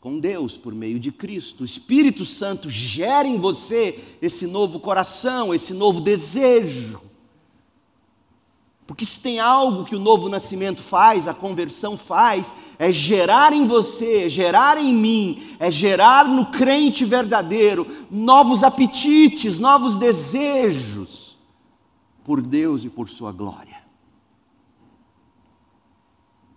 com 0.00 0.18
Deus 0.18 0.56
por 0.56 0.74
meio 0.74 0.98
de 0.98 1.12
Cristo. 1.12 1.60
O 1.60 1.64
Espírito 1.64 2.24
Santo 2.24 2.70
gera 2.70 3.28
em 3.28 3.38
você 3.38 4.02
esse 4.22 4.46
novo 4.46 4.80
coração, 4.80 5.54
esse 5.54 5.74
novo 5.74 6.00
desejo. 6.00 7.00
Porque 8.90 9.04
se 9.04 9.20
tem 9.20 9.38
algo 9.38 9.84
que 9.84 9.94
o 9.94 10.00
novo 10.00 10.28
nascimento 10.28 10.82
faz, 10.82 11.28
a 11.28 11.32
conversão 11.32 11.96
faz, 11.96 12.52
é 12.76 12.90
gerar 12.90 13.52
em 13.52 13.62
você, 13.62 14.24
é 14.24 14.28
gerar 14.28 14.78
em 14.78 14.92
mim, 14.92 15.54
é 15.60 15.70
gerar 15.70 16.26
no 16.26 16.46
crente 16.46 17.04
verdadeiro 17.04 17.86
novos 18.10 18.64
apetites, 18.64 19.60
novos 19.60 19.96
desejos 19.96 21.38
por 22.24 22.42
Deus 22.42 22.84
e 22.84 22.90
por 22.90 23.08
Sua 23.08 23.30
glória. 23.30 23.76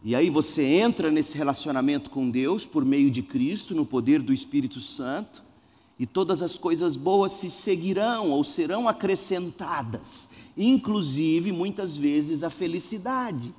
E 0.03 0.15
aí 0.15 0.31
você 0.31 0.63
entra 0.63 1.11
nesse 1.11 1.37
relacionamento 1.37 2.09
com 2.09 2.31
Deus 2.31 2.65
por 2.65 2.83
meio 2.83 3.11
de 3.11 3.21
Cristo, 3.21 3.75
no 3.75 3.85
poder 3.85 4.23
do 4.23 4.33
Espírito 4.33 4.79
Santo, 4.79 5.43
e 5.97 6.05
todas 6.05 6.41
as 6.41 6.57
coisas 6.57 6.95
boas 6.95 7.33
se 7.33 7.49
seguirão 7.49 8.31
ou 8.31 8.43
serão 8.43 8.87
acrescentadas, 8.87 10.27
inclusive 10.57 11.51
muitas 11.51 11.95
vezes 11.95 12.43
a 12.43 12.49
felicidade. 12.49 13.53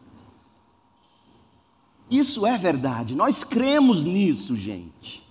Isso 2.11 2.47
é 2.47 2.59
verdade, 2.59 3.15
nós 3.15 3.45
cremos 3.45 4.03
nisso, 4.03 4.57
gente. 4.57 5.25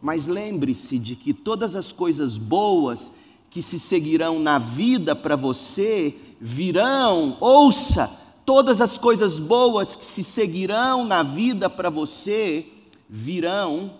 Mas 0.00 0.26
lembre-se 0.26 0.98
de 0.98 1.16
que 1.16 1.34
todas 1.34 1.74
as 1.74 1.90
coisas 1.90 2.38
boas 2.38 3.12
que 3.50 3.62
se 3.62 3.78
seguirão 3.78 4.38
na 4.38 4.58
vida 4.58 5.16
para 5.16 5.36
você 5.36 6.14
virão, 6.40 7.36
ouça, 7.40 8.10
todas 8.44 8.80
as 8.80 8.96
coisas 8.96 9.38
boas 9.40 9.96
que 9.96 10.04
se 10.04 10.22
seguirão 10.22 11.04
na 11.04 11.22
vida 11.22 11.68
para 11.68 11.90
você 11.90 12.66
virão 13.08 13.92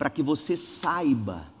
para 0.00 0.08
que 0.08 0.22
você 0.22 0.56
saiba, 0.56 1.52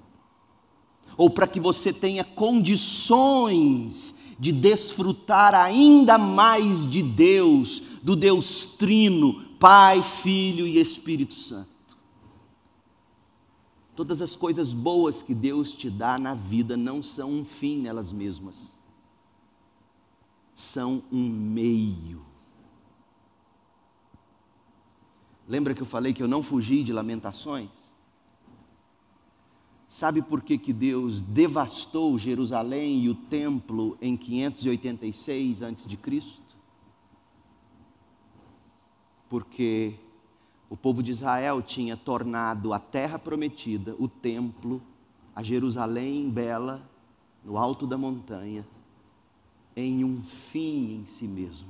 ou 1.14 1.28
para 1.28 1.46
que 1.46 1.60
você 1.60 1.92
tenha 1.92 2.24
condições 2.24 4.14
de 4.38 4.50
desfrutar 4.50 5.54
ainda 5.54 6.16
mais 6.16 6.88
de 6.88 7.02
Deus, 7.02 7.82
do 8.02 8.16
Deus 8.16 8.64
Trino, 8.64 9.44
Pai, 9.58 10.00
Filho 10.00 10.66
e 10.66 10.80
Espírito 10.80 11.34
Santo. 11.34 11.68
Todas 13.94 14.22
as 14.22 14.34
coisas 14.34 14.72
boas 14.72 15.22
que 15.22 15.34
Deus 15.34 15.74
te 15.74 15.90
dá 15.90 16.18
na 16.18 16.32
vida 16.32 16.78
não 16.78 17.02
são 17.02 17.30
um 17.30 17.44
fim 17.44 17.76
nelas 17.76 18.10
mesmas 18.10 18.56
são 20.54 21.02
um 21.12 21.28
meio. 21.28 22.24
Lembra 25.46 25.74
que 25.74 25.82
eu 25.82 25.86
falei 25.86 26.14
que 26.14 26.22
eu 26.22 26.28
não 26.28 26.42
fugi 26.42 26.82
de 26.82 26.92
lamentações? 26.92 27.79
Sabe 29.90 30.22
por 30.22 30.40
que, 30.40 30.56
que 30.56 30.72
Deus 30.72 31.20
devastou 31.20 32.16
Jerusalém 32.16 33.02
e 33.02 33.08
o 33.08 33.14
templo 33.14 33.98
em 34.00 34.16
586 34.16 35.64
a.C.? 35.64 36.22
Porque 39.28 39.94
o 40.70 40.76
povo 40.76 41.02
de 41.02 41.10
Israel 41.10 41.60
tinha 41.60 41.96
tornado 41.96 42.72
a 42.72 42.78
terra 42.78 43.18
prometida, 43.18 43.96
o 43.98 44.06
templo, 44.06 44.80
a 45.34 45.42
Jerusalém 45.42 46.30
bela, 46.30 46.88
no 47.44 47.58
alto 47.58 47.84
da 47.84 47.98
montanha, 47.98 48.64
em 49.74 50.04
um 50.04 50.22
fim 50.22 51.00
em 51.00 51.06
si 51.06 51.26
mesmo. 51.26 51.68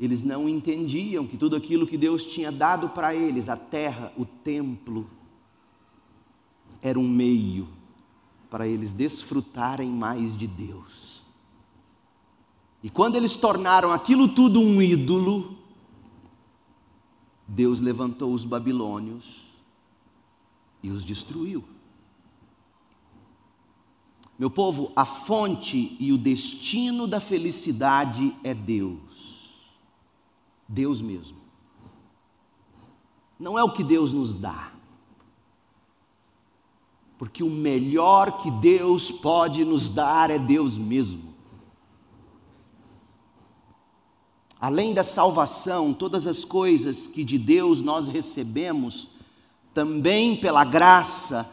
Eles 0.00 0.24
não 0.24 0.48
entendiam 0.48 1.24
que 1.24 1.36
tudo 1.36 1.54
aquilo 1.54 1.86
que 1.86 1.96
Deus 1.96 2.26
tinha 2.26 2.50
dado 2.50 2.88
para 2.88 3.14
eles, 3.14 3.48
a 3.48 3.56
terra, 3.56 4.12
o 4.16 4.24
templo, 4.24 5.08
era 6.82 6.98
um 6.98 7.08
meio 7.08 7.68
para 8.50 8.66
eles 8.66 8.92
desfrutarem 8.92 9.90
mais 9.90 10.36
de 10.36 10.46
Deus. 10.46 11.22
E 12.82 12.88
quando 12.88 13.16
eles 13.16 13.34
tornaram 13.34 13.90
aquilo 13.90 14.28
tudo 14.28 14.60
um 14.60 14.80
ídolo, 14.80 15.56
Deus 17.46 17.80
levantou 17.80 18.32
os 18.32 18.44
babilônios 18.44 19.24
e 20.82 20.90
os 20.90 21.04
destruiu. 21.04 21.64
Meu 24.38 24.48
povo, 24.48 24.92
a 24.94 25.04
fonte 25.04 25.96
e 25.98 26.12
o 26.12 26.18
destino 26.18 27.08
da 27.08 27.18
felicidade 27.18 28.32
é 28.44 28.54
Deus. 28.54 29.00
Deus 30.68 31.02
mesmo. 31.02 31.38
Não 33.38 33.58
é 33.58 33.64
o 33.64 33.72
que 33.72 33.82
Deus 33.82 34.12
nos 34.12 34.34
dá. 34.34 34.77
Porque 37.18 37.42
o 37.42 37.50
melhor 37.50 38.38
que 38.38 38.50
Deus 38.50 39.10
pode 39.10 39.64
nos 39.64 39.90
dar 39.90 40.30
é 40.30 40.38
Deus 40.38 40.78
mesmo. 40.78 41.28
além 44.60 44.92
da 44.92 45.04
salvação, 45.04 45.92
todas 45.92 46.26
as 46.26 46.44
coisas 46.44 47.06
que 47.06 47.22
de 47.22 47.38
Deus 47.38 47.80
nós 47.80 48.08
recebemos, 48.08 49.08
também 49.72 50.36
pela 50.36 50.64
graça, 50.64 51.48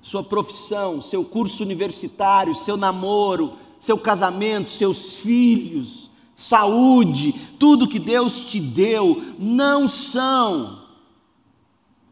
sua 0.00 0.22
profissão, 0.22 1.02
seu 1.02 1.24
curso 1.24 1.62
universitário, 1.62 2.54
seu 2.54 2.76
namoro, 2.76 3.54
seu 3.80 3.98
casamento, 3.98 4.70
seus 4.70 5.16
filhos, 5.16 6.10
saúde, 6.34 7.34
tudo 7.58 7.88
que 7.88 7.98
Deus 7.98 8.40
te 8.40 8.58
deu, 8.58 9.22
não 9.38 9.86
são 9.86 10.85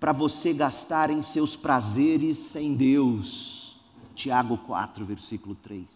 para 0.05 0.13
você 0.13 0.53
gastar 0.53 1.09
em 1.09 1.23
seus 1.23 1.57
prazeres 1.57 2.37
sem 2.37 2.75
Deus. 2.75 3.75
Tiago 4.15 4.59
4, 4.59 5.03
versículo 5.03 5.55
3. 5.55 5.87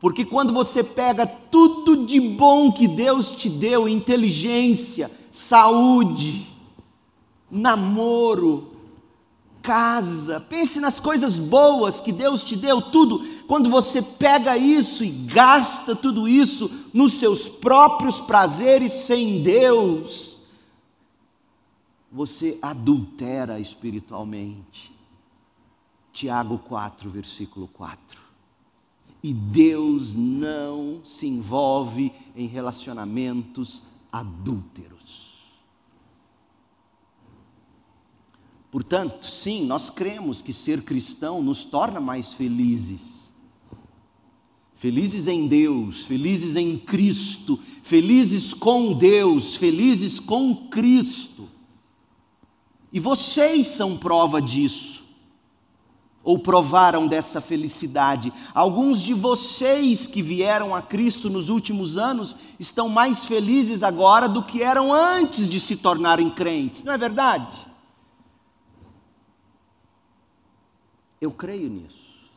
Porque 0.00 0.24
quando 0.24 0.52
você 0.52 0.82
pega 0.82 1.24
tudo 1.24 2.04
de 2.04 2.18
bom 2.18 2.72
que 2.72 2.88
Deus 2.88 3.30
te 3.30 3.48
deu, 3.48 3.88
inteligência, 3.88 5.08
saúde, 5.30 6.48
namoro, 7.48 8.72
casa, 9.62 10.40
pense 10.40 10.80
nas 10.80 10.98
coisas 10.98 11.38
boas 11.38 12.00
que 12.00 12.10
Deus 12.10 12.42
te 12.42 12.56
deu, 12.56 12.82
tudo. 12.82 13.24
Quando 13.46 13.70
você 13.70 14.02
pega 14.02 14.56
isso 14.56 15.04
e 15.04 15.10
gasta 15.10 15.94
tudo 15.94 16.26
isso 16.26 16.68
nos 16.92 17.20
seus 17.20 17.48
próprios 17.48 18.20
prazeres 18.20 18.92
sem 18.92 19.44
Deus, 19.44 20.35
você 22.16 22.58
adultera 22.62 23.60
espiritualmente. 23.60 24.90
Tiago 26.14 26.58
4, 26.60 27.10
versículo 27.10 27.68
4. 27.68 28.18
E 29.22 29.34
Deus 29.34 30.14
não 30.14 31.02
se 31.04 31.26
envolve 31.26 32.10
em 32.34 32.46
relacionamentos 32.46 33.82
adúlteros. 34.10 35.26
Portanto, 38.70 39.28
sim, 39.28 39.66
nós 39.66 39.90
cremos 39.90 40.40
que 40.40 40.54
ser 40.54 40.84
cristão 40.84 41.42
nos 41.42 41.66
torna 41.66 42.00
mais 42.00 42.32
felizes. 42.32 43.30
Felizes 44.76 45.26
em 45.26 45.46
Deus, 45.46 46.06
felizes 46.06 46.56
em 46.56 46.78
Cristo, 46.78 47.60
felizes 47.82 48.54
com 48.54 48.94
Deus, 48.96 49.54
felizes 49.56 50.18
com 50.18 50.68
Cristo. 50.68 51.35
E 52.96 52.98
vocês 52.98 53.66
são 53.66 53.94
prova 53.94 54.40
disso 54.40 55.04
ou 56.24 56.38
provaram 56.38 57.06
dessa 57.06 57.42
felicidade. 57.42 58.32
Alguns 58.54 59.02
de 59.02 59.12
vocês 59.12 60.06
que 60.06 60.22
vieram 60.22 60.74
a 60.74 60.80
Cristo 60.80 61.28
nos 61.28 61.50
últimos 61.50 61.98
anos 61.98 62.34
estão 62.58 62.88
mais 62.88 63.26
felizes 63.26 63.82
agora 63.82 64.26
do 64.26 64.42
que 64.42 64.62
eram 64.62 64.94
antes 64.94 65.46
de 65.46 65.60
se 65.60 65.76
tornarem 65.76 66.30
crentes, 66.30 66.82
não 66.82 66.90
é 66.90 66.96
verdade? 66.96 67.68
Eu 71.20 71.32
creio 71.32 71.68
nisso. 71.68 72.30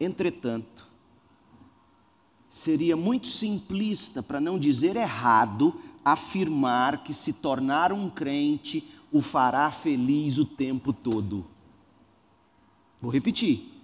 Entretanto, 0.00 0.88
seria 2.48 2.96
muito 2.96 3.26
simplista, 3.26 4.22
para 4.22 4.40
não 4.40 4.58
dizer 4.58 4.96
errado, 4.96 5.78
afirmar 6.12 7.02
que 7.02 7.14
se 7.14 7.32
tornar 7.32 7.92
um 7.92 8.08
crente 8.08 8.88
o 9.12 9.22
fará 9.22 9.70
feliz 9.70 10.38
o 10.38 10.44
tempo 10.44 10.92
todo. 10.92 11.46
Vou 13.00 13.10
repetir. 13.10 13.74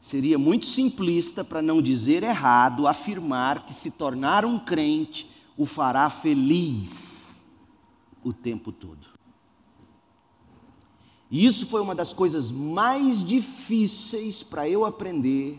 Seria 0.00 0.38
muito 0.38 0.66
simplista, 0.66 1.42
para 1.42 1.62
não 1.62 1.80
dizer 1.80 2.22
errado, 2.22 2.86
afirmar 2.86 3.64
que 3.64 3.72
se 3.72 3.90
tornar 3.90 4.44
um 4.44 4.58
crente 4.58 5.30
o 5.56 5.64
fará 5.64 6.10
feliz 6.10 7.42
o 8.22 8.32
tempo 8.32 8.70
todo. 8.70 9.14
E 11.30 11.44
isso 11.44 11.66
foi 11.66 11.80
uma 11.80 11.94
das 11.94 12.12
coisas 12.12 12.50
mais 12.50 13.24
difíceis 13.24 14.42
para 14.42 14.68
eu 14.68 14.84
aprender 14.84 15.58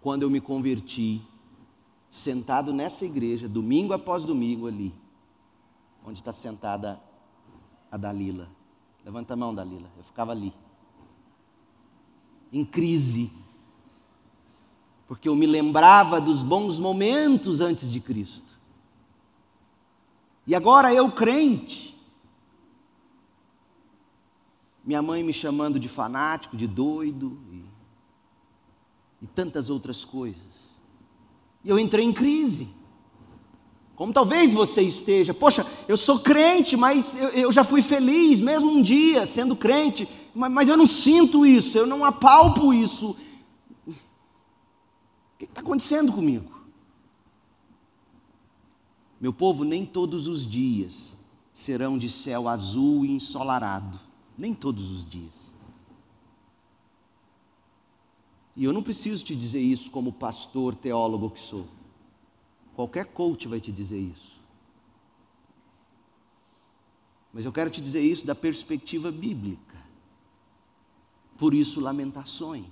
quando 0.00 0.22
eu 0.22 0.30
me 0.30 0.40
converti, 0.40 1.22
sentado 2.12 2.74
nessa 2.74 3.06
igreja, 3.06 3.48
domingo 3.48 3.94
após 3.94 4.22
domingo 4.22 4.66
ali, 4.68 4.94
onde 6.04 6.20
está 6.20 6.30
sentada 6.30 7.00
a 7.90 7.96
Dalila. 7.96 8.50
Levanta 9.02 9.32
a 9.32 9.36
mão, 9.36 9.54
Dalila. 9.54 9.88
Eu 9.96 10.04
ficava 10.04 10.30
ali 10.30 10.52
em 12.52 12.66
crise, 12.66 13.32
porque 15.08 15.26
eu 15.26 15.34
me 15.34 15.46
lembrava 15.46 16.20
dos 16.20 16.42
bons 16.42 16.78
momentos 16.78 17.62
antes 17.62 17.90
de 17.90 17.98
Cristo. 17.98 18.52
E 20.46 20.54
agora 20.54 20.92
eu 20.92 21.10
crente, 21.12 21.98
minha 24.84 25.00
mãe 25.00 25.24
me 25.24 25.32
chamando 25.32 25.80
de 25.80 25.88
fanático, 25.88 26.58
de 26.58 26.66
doido 26.66 27.40
e, 27.50 27.64
e 29.22 29.26
tantas 29.28 29.70
outras 29.70 30.04
coisas. 30.04 30.51
E 31.64 31.68
eu 31.68 31.78
entrei 31.78 32.04
em 32.04 32.12
crise. 32.12 32.68
Como 33.94 34.12
talvez 34.12 34.52
você 34.52 34.82
esteja, 34.82 35.32
poxa, 35.32 35.66
eu 35.86 35.96
sou 35.96 36.18
crente, 36.18 36.76
mas 36.76 37.14
eu, 37.20 37.28
eu 37.28 37.52
já 37.52 37.62
fui 37.62 37.82
feliz, 37.82 38.40
mesmo 38.40 38.70
um 38.70 38.82
dia 38.82 39.28
sendo 39.28 39.54
crente, 39.54 40.08
mas, 40.34 40.50
mas 40.50 40.68
eu 40.68 40.76
não 40.76 40.86
sinto 40.86 41.46
isso, 41.46 41.78
eu 41.78 41.86
não 41.86 42.04
apalpo 42.04 42.72
isso. 42.72 43.16
O 43.86 43.94
que 45.38 45.44
está 45.44 45.60
acontecendo 45.60 46.12
comigo? 46.12 46.50
Meu 49.20 49.32
povo, 49.32 49.62
nem 49.62 49.86
todos 49.86 50.26
os 50.26 50.50
dias 50.50 51.16
serão 51.52 51.96
de 51.96 52.10
céu 52.10 52.48
azul 52.48 53.04
e 53.04 53.12
ensolarado, 53.12 54.00
nem 54.36 54.52
todos 54.52 54.90
os 54.90 55.08
dias. 55.08 55.51
E 58.56 58.64
eu 58.64 58.72
não 58.72 58.82
preciso 58.82 59.24
te 59.24 59.34
dizer 59.34 59.60
isso 59.60 59.90
como 59.90 60.12
pastor, 60.12 60.74
teólogo 60.74 61.30
que 61.30 61.40
sou. 61.40 61.66
Qualquer 62.74 63.06
coach 63.06 63.48
vai 63.48 63.60
te 63.60 63.72
dizer 63.72 63.98
isso. 63.98 64.32
Mas 67.32 67.44
eu 67.44 67.52
quero 67.52 67.70
te 67.70 67.80
dizer 67.80 68.02
isso 68.02 68.26
da 68.26 68.34
perspectiva 68.34 69.10
bíblica. 69.10 69.76
Por 71.38 71.54
isso, 71.54 71.80
lamentações. 71.80 72.66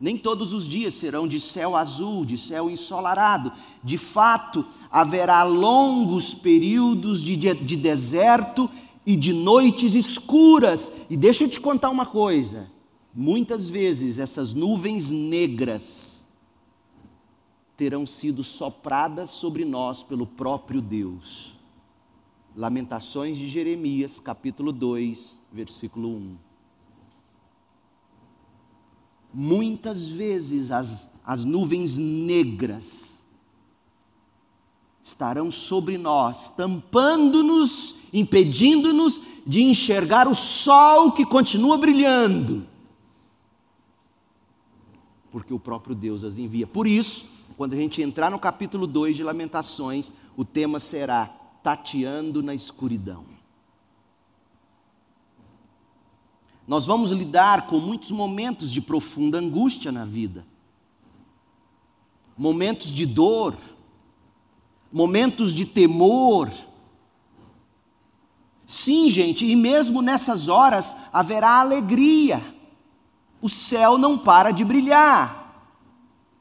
Nem 0.00 0.16
todos 0.16 0.52
os 0.52 0.68
dias 0.68 0.94
serão 0.94 1.26
de 1.26 1.40
céu 1.40 1.76
azul, 1.76 2.24
de 2.24 2.36
céu 2.36 2.70
ensolarado. 2.70 3.52
De 3.82 3.96
fato, 3.98 4.64
haverá 4.90 5.42
longos 5.42 6.34
períodos 6.34 7.22
de, 7.22 7.36
de, 7.36 7.54
de 7.54 7.76
deserto 7.76 8.70
e 9.06 9.16
de 9.16 9.32
noites 9.32 9.94
escuras. 9.94 10.90
E 11.10 11.16
deixa 11.16 11.44
eu 11.44 11.48
te 11.48 11.60
contar 11.60 11.90
uma 11.90 12.06
coisa: 12.06 12.70
muitas 13.14 13.70
vezes 13.70 14.18
essas 14.18 14.52
nuvens 14.52 15.08
negras 15.08 16.20
terão 17.76 18.04
sido 18.04 18.42
sopradas 18.42 19.30
sobre 19.30 19.64
nós 19.64 20.02
pelo 20.02 20.26
próprio 20.26 20.80
Deus. 20.80 21.54
Lamentações 22.56 23.36
de 23.36 23.48
Jeremias, 23.48 24.20
capítulo 24.20 24.72
2, 24.72 25.38
versículo 25.52 26.08
1. 26.08 26.36
Muitas 29.32 30.06
vezes 30.06 30.70
as, 30.70 31.08
as 31.24 31.44
nuvens 31.44 31.96
negras 31.96 33.20
estarão 35.02 35.50
sobre 35.50 35.98
nós, 35.98 36.48
tampando-nos, 36.50 37.96
impedindo-nos 38.12 39.20
de 39.44 39.62
enxergar 39.62 40.28
o 40.28 40.34
sol 40.34 41.12
que 41.12 41.26
continua 41.26 41.76
brilhando, 41.76 42.64
porque 45.34 45.52
o 45.52 45.58
próprio 45.58 45.96
Deus 45.96 46.22
as 46.22 46.38
envia. 46.38 46.64
Por 46.64 46.86
isso, 46.86 47.26
quando 47.56 47.72
a 47.72 47.76
gente 47.76 48.00
entrar 48.00 48.30
no 48.30 48.38
capítulo 48.38 48.86
2 48.86 49.16
de 49.16 49.24
Lamentações, 49.24 50.12
o 50.36 50.44
tema 50.44 50.78
será 50.78 51.26
Tateando 51.60 52.40
na 52.40 52.54
escuridão. 52.54 53.24
Nós 56.68 56.86
vamos 56.86 57.10
lidar 57.10 57.66
com 57.66 57.80
muitos 57.80 58.12
momentos 58.12 58.70
de 58.70 58.80
profunda 58.80 59.36
angústia 59.36 59.90
na 59.90 60.04
vida, 60.04 60.46
momentos 62.38 62.92
de 62.92 63.04
dor, 63.04 63.56
momentos 64.92 65.52
de 65.52 65.64
temor. 65.64 66.48
Sim, 68.68 69.10
gente, 69.10 69.44
e 69.44 69.56
mesmo 69.56 70.00
nessas 70.00 70.46
horas 70.46 70.94
haverá 71.12 71.58
alegria, 71.58 72.53
o 73.44 73.48
céu 73.48 73.98
não 73.98 74.16
para 74.16 74.50
de 74.50 74.64
brilhar. 74.64 75.42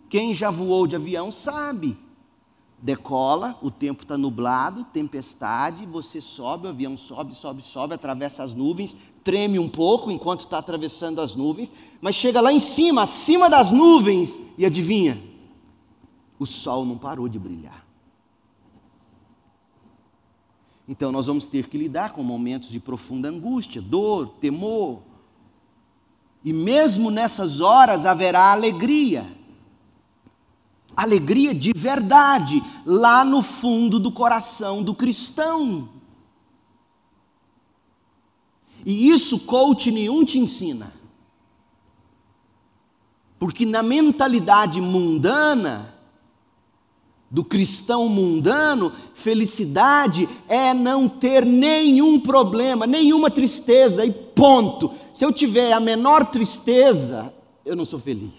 Quem 0.09 0.33
já 0.33 0.49
voou 0.49 0.87
de 0.87 0.95
avião 0.95 1.31
sabe. 1.31 1.97
Decola, 2.79 3.57
o 3.61 3.69
tempo 3.69 4.03
está 4.03 4.17
nublado, 4.17 4.85
tempestade, 4.85 5.85
você 5.85 6.21
sobe, 6.21 6.67
o 6.67 6.69
avião 6.69 6.95
sobe, 6.95 7.35
sobe, 7.35 7.61
sobe, 7.61 7.93
atravessa 7.93 8.43
as 8.43 8.53
nuvens, 8.53 8.95
treme 9.23 9.59
um 9.59 9.67
pouco 9.69 10.11
enquanto 10.11 10.41
está 10.41 10.59
atravessando 10.59 11.19
as 11.19 11.35
nuvens, 11.35 11.71
mas 11.99 12.15
chega 12.15 12.39
lá 12.39 12.53
em 12.53 12.59
cima, 12.59 13.03
acima 13.03 13.49
das 13.49 13.71
nuvens, 13.71 14.41
e 14.57 14.65
adivinha? 14.65 15.33
o 16.43 16.45
sol 16.45 16.85
não 16.85 16.97
parou 16.97 17.27
de 17.27 17.39
brilhar. 17.39 17.85
Então 20.87 21.11
nós 21.11 21.27
vamos 21.27 21.45
ter 21.45 21.69
que 21.69 21.77
lidar 21.77 22.11
com 22.11 22.21
momentos 22.21 22.69
de 22.69 22.79
profunda 22.79 23.29
angústia, 23.29 23.81
dor, 23.81 24.27
temor. 24.41 25.01
E 26.43 26.51
mesmo 26.51 27.09
nessas 27.09 27.61
horas 27.61 28.05
haverá 28.05 28.51
alegria. 28.51 29.31
Alegria 30.95 31.55
de 31.55 31.71
verdade, 31.75 32.61
lá 32.85 33.23
no 33.23 33.41
fundo 33.41 33.99
do 33.99 34.11
coração 34.11 34.83
do 34.83 34.93
cristão. 34.93 35.89
E 38.85 39.09
isso 39.09 39.39
coach 39.39 39.89
nenhum 39.89 40.25
te 40.25 40.37
ensina. 40.37 40.93
Porque 43.39 43.65
na 43.65 43.81
mentalidade 43.81 44.79
mundana, 44.81 45.92
do 47.33 47.43
cristão 47.43 48.07
mundano, 48.07 48.93
felicidade 49.15 50.29
é 50.47 50.71
não 50.71 51.09
ter 51.09 51.43
nenhum 51.43 52.19
problema, 52.19 52.85
nenhuma 52.85 53.31
tristeza, 53.31 54.05
e 54.05 54.11
ponto. 54.11 54.93
Se 55.15 55.25
eu 55.25 55.31
tiver 55.33 55.73
a 55.73 55.79
menor 55.79 56.27
tristeza, 56.27 57.33
eu 57.65 57.75
não 57.75 57.85
sou 57.85 57.99
feliz. 57.99 58.31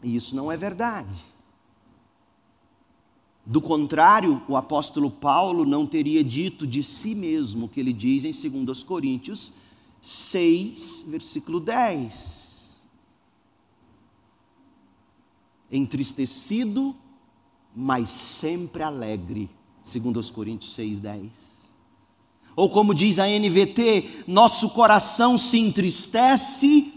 E 0.00 0.14
isso 0.14 0.36
não 0.36 0.52
é 0.52 0.56
verdade. 0.56 1.24
Do 3.44 3.60
contrário, 3.60 4.40
o 4.48 4.56
apóstolo 4.56 5.10
Paulo 5.10 5.64
não 5.64 5.84
teria 5.84 6.22
dito 6.22 6.68
de 6.68 6.84
si 6.84 7.16
mesmo 7.16 7.66
o 7.66 7.68
que 7.68 7.80
ele 7.80 7.92
diz 7.92 8.24
em 8.24 8.64
2 8.64 8.84
Coríntios 8.84 9.50
6, 10.00 11.04
versículo 11.08 11.58
10. 11.58 12.43
Entristecido, 15.76 16.94
mas 17.74 18.08
sempre 18.08 18.82
alegre, 18.82 19.50
segundo 19.84 20.18
os 20.18 20.30
Coríntios 20.30 20.74
6:10. 20.74 21.30
Ou 22.56 22.70
como 22.70 22.94
diz 22.94 23.18
a 23.18 23.28
NVT, 23.28 24.24
nosso 24.28 24.70
coração 24.70 25.36
se 25.36 25.58
entristece, 25.58 26.92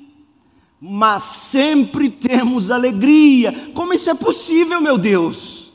mas 0.79 1.23
sempre 1.23 2.11
temos 2.11 2.69
alegria. 2.69 3.71
Como 3.73 3.93
isso 3.93 4.09
é 4.09 4.13
possível, 4.13 4.79
meu 4.79 4.97
Deus? 4.97 5.71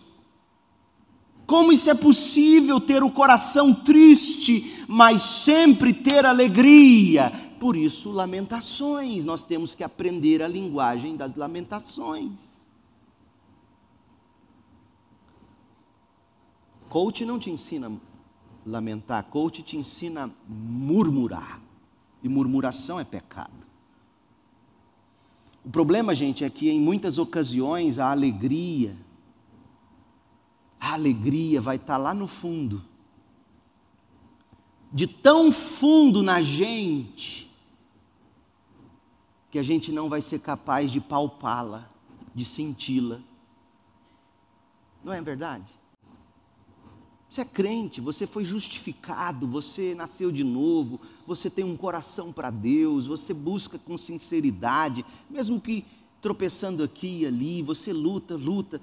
Como 1.45 1.73
isso 1.73 1.91
é 1.91 1.95
possível 1.95 2.81
ter 2.81 3.03
o 3.03 3.11
coração 3.11 3.75
triste, 3.75 4.85
mas 4.87 5.21
sempre 5.21 5.93
ter 5.93 6.25
alegria? 6.25 7.33
Por 7.59 7.77
isso, 7.77 8.11
lamentações, 8.11 9.25
nós 9.25 9.43
temos 9.43 9.75
que 9.75 9.83
aprender 9.83 10.43
a 10.43 10.49
linguagem 10.49 11.17
das 11.17 11.35
lamentações. 11.35 12.52
Coach 16.93 17.25
não 17.25 17.39
te 17.39 17.51
ensina 17.51 17.91
lamentar, 18.67 19.25
coach 19.25 19.63
te 19.63 19.79
ensina 19.79 20.31
murmurar. 20.47 21.59
E 22.23 22.29
murmuração 22.29 23.01
é 23.01 23.05
pecado. 23.05 23.67
O 25.65 25.71
problema, 25.71 26.15
gente, 26.15 26.45
é 26.45 26.51
que 26.51 26.69
em 26.69 26.79
muitas 26.79 27.17
ocasiões 27.17 27.99
a 27.99 28.11
alegria, 28.11 28.95
a 30.79 30.93
alegria 30.93 31.63
vai 31.63 31.77
estar 31.77 31.97
lá 31.97 32.13
no 32.13 32.29
fundo. 32.29 32.85
De 34.93 35.07
tão 35.07 35.51
fundo 35.51 36.23
na 36.23 36.43
gente, 36.43 37.51
que 39.51 39.59
a 39.59 39.63
gente 39.63 39.91
não 39.91 40.11
vai 40.11 40.21
ser 40.21 40.41
capaz 40.41 40.91
de 40.91 41.01
palpá-la, 41.01 41.89
de 42.35 42.45
senti-la. 42.45 43.19
Não 45.03 45.11
é 45.11 45.23
verdade? 45.23 45.81
Você 47.33 47.41
é 47.41 47.45
crente, 47.47 47.99
você 47.99 48.27
foi 48.27 48.45
justificado, 48.45 49.47
você 49.47 49.95
nasceu 49.95 50.31
de 50.31 50.45
novo, 50.45 51.01
você 51.27 51.49
tem 51.49 51.65
um 51.65 51.79
coração 51.79 52.31
para 52.31 52.51
Deus, 52.51 53.07
você 53.07 53.33
busca 53.33 53.79
com 53.79 53.97
sinceridade, 53.97 55.03
mesmo 55.31 55.59
que 55.59 55.83
tropeçando 56.21 56.83
aqui 56.83 57.21
e 57.21 57.27
ali, 57.27 57.63
você 57.63 57.91
luta, 57.91 58.35
luta. 58.35 58.83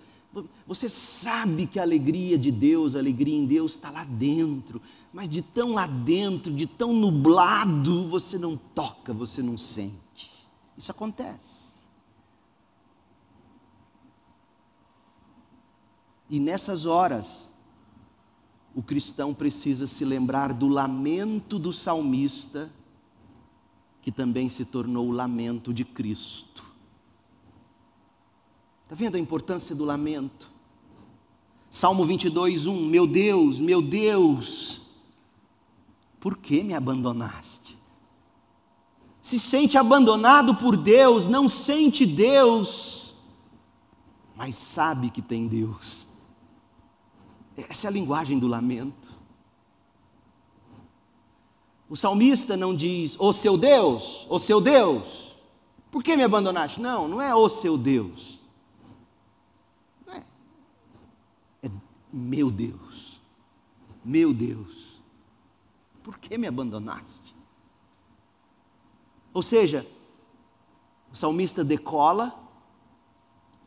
Você 0.66 0.90
sabe 0.90 1.68
que 1.68 1.80
a 1.80 1.84
alegria 1.84 2.40
de 2.40 2.50
Deus, 2.50 2.96
a 2.96 3.00
alegria 3.00 3.38
em 3.38 3.46
Deus 3.46 3.74
está 3.74 3.92
lá 3.92 4.04
dentro, 4.04 4.82
mas 5.14 5.30
de 5.30 5.44
tão 5.44 5.74
lá 5.74 5.86
dentro, 5.86 6.52
de 6.52 6.66
tão 6.66 6.92
nublado, 6.92 8.10
você 8.10 8.36
não 8.40 8.58
toca, 8.58 9.14
você 9.14 9.44
não 9.44 9.60
sente. 9.60 10.32
Isso 10.76 10.90
acontece. 10.90 11.70
E 16.28 16.40
nessas 16.40 16.88
horas, 16.88 17.49
o 18.80 18.82
cristão 18.82 19.34
precisa 19.34 19.86
se 19.86 20.06
lembrar 20.06 20.54
do 20.54 20.70
lamento 20.70 21.60
do 21.60 21.74
salmista, 21.74 22.72
que 24.02 24.10
também 24.10 24.48
se 24.48 24.64
tornou 24.64 25.10
o 25.10 25.12
lamento 25.12 25.74
de 25.74 25.84
Cristo. 25.84 26.64
Está 28.84 28.96
vendo 28.96 29.16
a 29.16 29.20
importância 29.20 29.76
do 29.76 29.84
lamento? 29.84 30.50
Salmo 31.70 32.06
22, 32.06 32.68
1: 32.68 32.86
Meu 32.86 33.06
Deus, 33.06 33.60
meu 33.60 33.82
Deus, 33.82 34.82
por 36.18 36.38
que 36.38 36.64
me 36.64 36.74
abandonaste? 36.74 37.78
Se 39.22 39.38
sente 39.38 39.78
abandonado 39.78 40.56
por 40.56 40.78
Deus, 40.78 41.28
não 41.28 41.50
sente 41.50 42.06
Deus, 42.06 43.14
mas 44.38 44.56
sabe 44.56 45.10
que 45.10 45.22
tem 45.22 45.50
Deus. 45.50 46.08
Essa 47.68 47.88
é 47.88 47.90
a 47.90 47.92
linguagem 47.92 48.38
do 48.40 48.48
lamento. 48.48 49.20
O 51.90 51.96
salmista 51.96 52.56
não 52.56 52.76
diz, 52.76 53.20
ô 53.20 53.30
oh, 53.30 53.34
seu 53.34 53.58
Deus, 53.58 54.26
ô 54.30 54.36
oh, 54.36 54.40
seu 54.40 54.62
Deus, 54.62 55.36
por 55.90 56.04
que 56.04 56.16
me 56.16 56.24
abandonaste? 56.24 56.80
Não, 56.80 57.08
não 57.08 57.20
é 57.20 57.34
ô 57.34 57.40
oh, 57.40 57.50
seu 57.50 57.76
Deus. 57.76 58.40
Não 60.06 60.14
é. 60.14 60.24
É 61.64 61.70
meu 62.14 62.52
Deus, 62.52 63.20
meu 64.06 64.32
Deus, 64.32 65.02
por 66.04 66.20
que 66.20 66.38
me 66.38 66.46
abandonaste? 66.46 67.36
Ou 69.34 69.42
seja, 69.42 69.86
o 71.12 71.16
salmista 71.16 71.64
decola, 71.64 72.39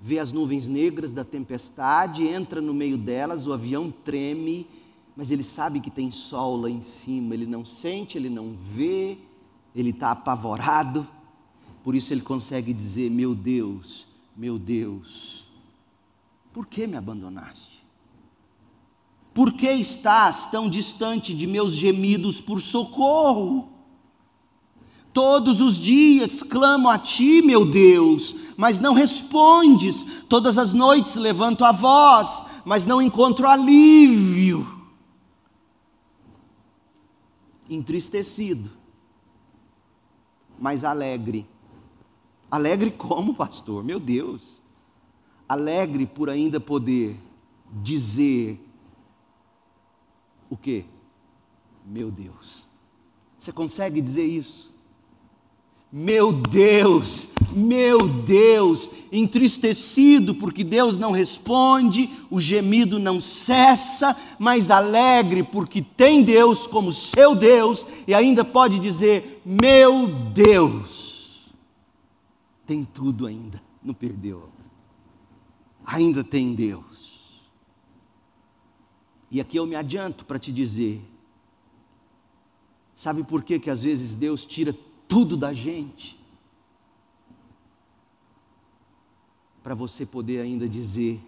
vê 0.03 0.19
as 0.19 0.33
nuvens 0.33 0.67
negras 0.67 1.13
da 1.13 1.25
tempestade, 1.25 2.27
entra 2.27 2.61
no 2.61 2.75
meio 2.75 2.99
delas, 2.99 3.47
o 3.47 3.53
avião 3.53 3.89
treme, 4.05 4.67
mas 5.17 5.31
ele 5.31 5.45
sabe 5.45 5.79
que 5.79 5.91
tem 5.91 6.11
sol 6.11 6.57
lá 6.57 6.69
em 6.69 6.83
cima, 6.83 7.35
ele 7.35 7.47
não 7.47 7.65
sente, 7.65 8.19
ele 8.19 8.29
não 8.29 8.57
vê, 8.75 9.17
ele 9.77 9.91
está 9.91 10.11
apavorado, 10.11 11.07
por 11.85 11.95
isso 11.95 12.13
ele 12.13 12.21
consegue 12.21 12.73
dizer: 12.73 13.11
Meu 13.11 13.33
Deus, 13.33 14.05
meu 14.37 14.59
Deus, 14.59 15.45
por 16.53 16.67
que 16.67 16.85
me 16.85 16.97
abandonaste? 16.97 17.81
Por 19.33 19.53
que 19.53 19.71
estás 19.71 20.45
tão 20.51 20.69
distante 20.69 21.33
de 21.33 21.47
meus 21.47 21.75
gemidos 21.75 22.41
por 22.41 22.61
socorro? 22.61 23.72
Todos 25.13 25.61
os 25.61 25.77
dias 25.77 26.43
clamo 26.43 26.89
a 26.89 26.99
ti, 26.99 27.43
meu 27.43 27.67
Deus, 27.67 28.35
mas 28.57 28.81
não 28.81 28.95
respondes. 28.95 30.05
Todas 30.29 30.57
as 30.57 30.73
noites 30.73 31.17
levanto 31.17 31.65
a 31.65 31.73
voz, 31.73 32.43
mas 32.65 32.87
não 32.87 33.03
encontro 33.03 33.47
alívio. 33.47 34.67
Entristecido, 37.69 38.71
mas 40.59 40.83
alegre. 40.83 41.47
Alegre 42.51 42.91
como, 42.91 43.35
pastor? 43.35 43.85
Meu 43.85 44.01
Deus. 44.01 44.43
Alegre 45.49 46.07
por 46.07 46.31
ainda 46.31 46.59
poder 46.59 47.19
dizer 47.83 48.61
o 50.49 50.57
que? 50.57 50.87
Meu 51.85 52.11
Deus. 52.11 52.67
Você 53.39 53.53
consegue 53.53 54.01
dizer 54.01 54.25
isso? 54.25 54.72
Meu 55.95 56.33
Deus, 56.33 57.29
meu 57.55 58.09
Deus, 58.09 58.89
entristecido 59.13 60.35
porque 60.35 60.65
Deus 60.65 60.97
não 60.97 61.11
responde, 61.11 62.09
o 62.31 62.41
gemido 62.41 62.99
não 62.99 63.21
cessa, 63.21 64.17
mas 64.39 64.71
alegre 64.71 65.43
porque 65.43 65.83
tem 65.83 66.23
Deus 66.25 66.67
como 66.67 66.91
seu 66.93 67.35
Deus 67.35 67.85
e 68.07 68.15
ainda 68.15 68.43
pode 68.43 68.79
dizer: 68.79 69.43
Meu 69.45 70.09
Deus, 70.33 71.53
tem 72.65 72.87
tudo 72.87 73.27
ainda, 73.27 73.63
não 73.83 73.93
perdeu, 73.93 74.49
ainda 75.85 76.25
tem 76.25 76.55
Deus. 76.55 76.83
E 79.31 79.43
aqui 79.43 79.59
eu 79.59 79.67
me 79.67 79.77
adianto 79.77 80.25
para 80.25 80.39
te 80.39 80.51
dizer: 80.51 81.03
sabe 82.97 83.23
por 83.23 83.43
que, 83.43 83.59
que 83.59 83.69
às 83.69 83.83
vezes 83.83 84.17
Deus 84.17 84.47
tira 84.47 84.75
tudo 85.13 85.37
da 85.37 85.53
gente. 85.53 86.23
para 89.63 89.75
você 89.75 90.05
poder 90.05 90.41
ainda 90.41 90.69
dizer: 90.69 91.21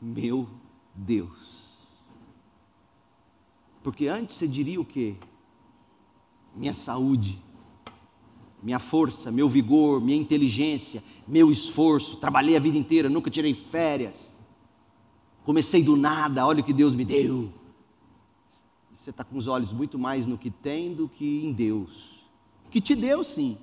Meu 0.00 0.48
Deus. 0.94 1.60
Porque 3.82 4.08
antes 4.08 4.36
você 4.36 4.46
diria 4.46 4.80
o 4.80 4.84
quê? 4.84 5.14
Minha 6.54 6.74
saúde, 6.74 7.38
minha 8.62 8.78
força, 8.78 9.30
meu 9.30 9.48
vigor, 9.48 10.00
minha 10.00 10.20
inteligência, 10.20 11.02
meu 11.26 11.50
esforço, 11.50 12.16
trabalhei 12.16 12.56
a 12.56 12.60
vida 12.60 12.76
inteira, 12.76 13.08
nunca 13.08 13.30
tirei 13.30 13.54
férias, 13.54 14.30
comecei 15.44 15.82
do 15.82 15.96
nada, 15.96 16.46
olha 16.46 16.60
o 16.60 16.64
que 16.64 16.72
Deus 16.72 16.94
me 16.94 17.04
deu. 17.04 17.52
Você 18.94 19.10
está 19.10 19.24
com 19.24 19.38
os 19.38 19.48
olhos 19.48 19.72
muito 19.72 19.98
mais 19.98 20.26
no 20.26 20.36
que 20.36 20.50
tem 20.50 20.94
do 20.94 21.08
que 21.08 21.44
em 21.44 21.52
Deus, 21.52 22.09
que 22.70 22.80
te 22.80 22.94
deu 22.94 23.24
sim. 23.24 23.58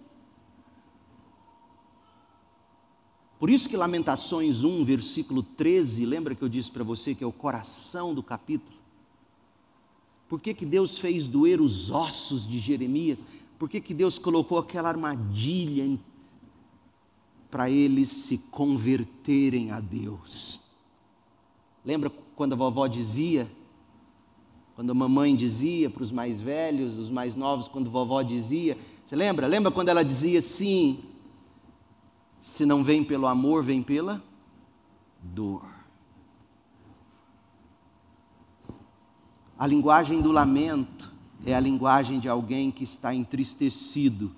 Por 3.39 3.49
isso 3.49 3.69
que 3.69 3.77
Lamentações 3.77 4.63
1, 4.63 4.83
versículo 4.83 5.43
13, 5.43 6.05
lembra 6.05 6.33
que 6.33 6.41
eu 6.41 6.49
disse 6.49 6.71
para 6.71 6.83
você 6.83 7.13
que 7.13 7.23
é 7.23 7.27
o 7.27 7.31
coração 7.31 8.13
do 8.13 8.23
capítulo? 8.23 8.75
Por 10.27 10.41
que, 10.41 10.53
que 10.53 10.65
Deus 10.65 10.97
fez 10.97 11.27
doer 11.27 11.61
os 11.61 11.91
ossos 11.91 12.47
de 12.47 12.59
Jeremias? 12.59 13.23
Por 13.59 13.69
que, 13.69 13.79
que 13.79 13.93
Deus 13.93 14.17
colocou 14.17 14.57
aquela 14.57 14.89
armadilha 14.89 15.97
para 17.49 17.69
eles 17.69 18.09
se 18.09 18.37
converterem 18.37 19.71
a 19.71 19.79
Deus? 19.79 20.59
Lembra 21.85 22.11
quando 22.35 22.53
a 22.53 22.57
vovó 22.57 22.87
dizia, 22.87 23.49
quando 24.75 24.91
a 24.91 24.95
mamãe 24.95 25.35
dizia 25.35 25.89
para 25.89 26.03
os 26.03 26.11
mais 26.11 26.41
velhos, 26.41 26.97
os 26.97 27.09
mais 27.09 27.35
novos, 27.35 27.67
quando 27.67 27.87
a 27.87 27.91
vovó 27.91 28.21
dizia, 28.21 28.77
você 29.07 29.15
lembra? 29.15 29.47
Lembra 29.47 29.71
quando 29.71 29.87
ela 29.87 30.03
dizia 30.03 30.39
assim: 30.39 30.99
se 32.43 32.65
não 32.65 32.83
vem 32.83 33.05
pelo 33.05 33.25
amor, 33.25 33.63
vem 33.63 33.81
pela 33.81 34.21
dor. 35.23 35.65
A 39.57 39.65
linguagem 39.65 40.21
do 40.21 40.31
lamento 40.31 41.09
é 41.45 41.55
a 41.55 41.59
linguagem 41.59 42.19
de 42.19 42.27
alguém 42.27 42.69
que 42.69 42.83
está 42.83 43.15
entristecido, 43.15 44.35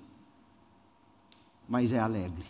mas 1.68 1.90
é 1.90 1.98
alegre. 1.98 2.46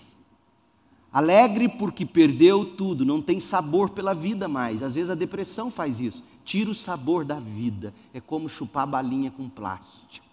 Alegre 1.10 1.70
porque 1.70 2.04
perdeu 2.04 2.76
tudo, 2.76 3.04
não 3.04 3.22
tem 3.22 3.40
sabor 3.40 3.90
pela 3.90 4.14
vida 4.14 4.46
mais. 4.46 4.82
Às 4.82 4.94
vezes 4.94 5.10
a 5.10 5.14
depressão 5.14 5.70
faz 5.70 5.98
isso, 5.98 6.22
tira 6.44 6.70
o 6.70 6.74
sabor 6.74 7.24
da 7.24 7.40
vida. 7.40 7.94
É 8.12 8.20
como 8.20 8.46
chupar 8.46 8.86
balinha 8.86 9.30
com 9.30 9.48
plástico. 9.48 10.29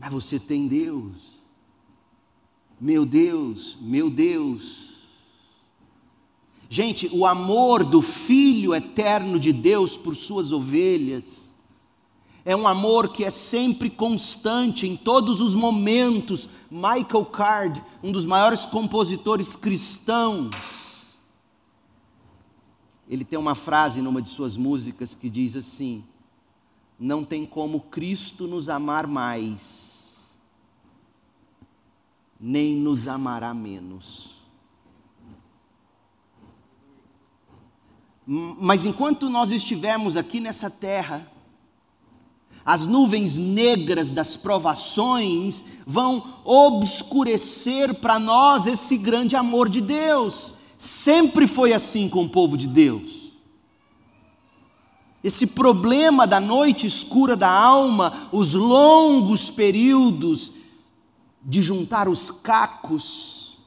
Mas 0.00 0.10
você 0.10 0.38
tem 0.38 0.66
Deus. 0.66 1.16
Meu 2.80 3.04
Deus, 3.04 3.76
meu 3.78 4.08
Deus. 4.08 4.88
Gente, 6.70 7.10
o 7.12 7.26
amor 7.26 7.84
do 7.84 8.00
Filho 8.00 8.74
eterno 8.74 9.38
de 9.38 9.52
Deus 9.52 9.98
por 9.98 10.16
suas 10.16 10.52
ovelhas 10.52 11.50
é 12.44 12.56
um 12.56 12.66
amor 12.66 13.12
que 13.12 13.24
é 13.24 13.30
sempre 13.30 13.90
constante 13.90 14.86
em 14.86 14.96
todos 14.96 15.42
os 15.42 15.54
momentos. 15.54 16.48
Michael 16.70 17.26
Card, 17.26 17.84
um 18.02 18.10
dos 18.10 18.24
maiores 18.24 18.64
compositores 18.64 19.54
cristãos, 19.54 20.50
ele 23.08 23.24
tem 23.24 23.38
uma 23.38 23.56
frase 23.56 24.00
numa 24.00 24.22
de 24.22 24.30
suas 24.30 24.56
músicas 24.56 25.14
que 25.14 25.28
diz 25.28 25.56
assim: 25.56 26.04
Não 26.98 27.24
tem 27.24 27.44
como 27.44 27.80
Cristo 27.80 28.46
nos 28.46 28.68
amar 28.68 29.06
mais, 29.06 29.89
nem 32.40 32.74
nos 32.74 33.06
amará 33.06 33.52
menos. 33.52 34.30
Mas 38.26 38.86
enquanto 38.86 39.28
nós 39.28 39.50
estivermos 39.50 40.16
aqui 40.16 40.40
nessa 40.40 40.70
terra, 40.70 41.30
as 42.64 42.86
nuvens 42.86 43.36
negras 43.36 44.12
das 44.12 44.36
provações 44.36 45.64
vão 45.86 46.34
obscurecer 46.44 47.94
para 47.94 48.18
nós 48.18 48.66
esse 48.66 48.96
grande 48.96 49.34
amor 49.36 49.68
de 49.68 49.80
Deus. 49.80 50.54
Sempre 50.78 51.46
foi 51.46 51.72
assim 51.72 52.08
com 52.08 52.24
o 52.24 52.28
povo 52.28 52.56
de 52.56 52.66
Deus. 52.66 53.30
Esse 55.22 55.46
problema 55.46 56.26
da 56.26 56.40
noite 56.40 56.86
escura 56.86 57.36
da 57.36 57.50
alma, 57.50 58.28
os 58.32 58.54
longos 58.54 59.50
períodos 59.50 60.52
de 61.42 61.62
juntar 61.62 62.08
os 62.08 62.30
cacos, 62.30 63.58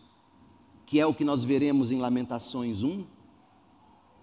que 0.85 0.99
é 0.99 1.05
o 1.05 1.13
que 1.13 1.23
nós 1.23 1.43
veremos 1.43 1.91
em 1.91 1.99
Lamentações 1.99 2.83
1, 2.83 3.03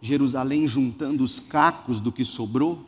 Jerusalém 0.01 0.66
juntando 0.66 1.24
os 1.24 1.40
cacos 1.40 2.01
do 2.01 2.12
que 2.12 2.24
sobrou. 2.24 2.86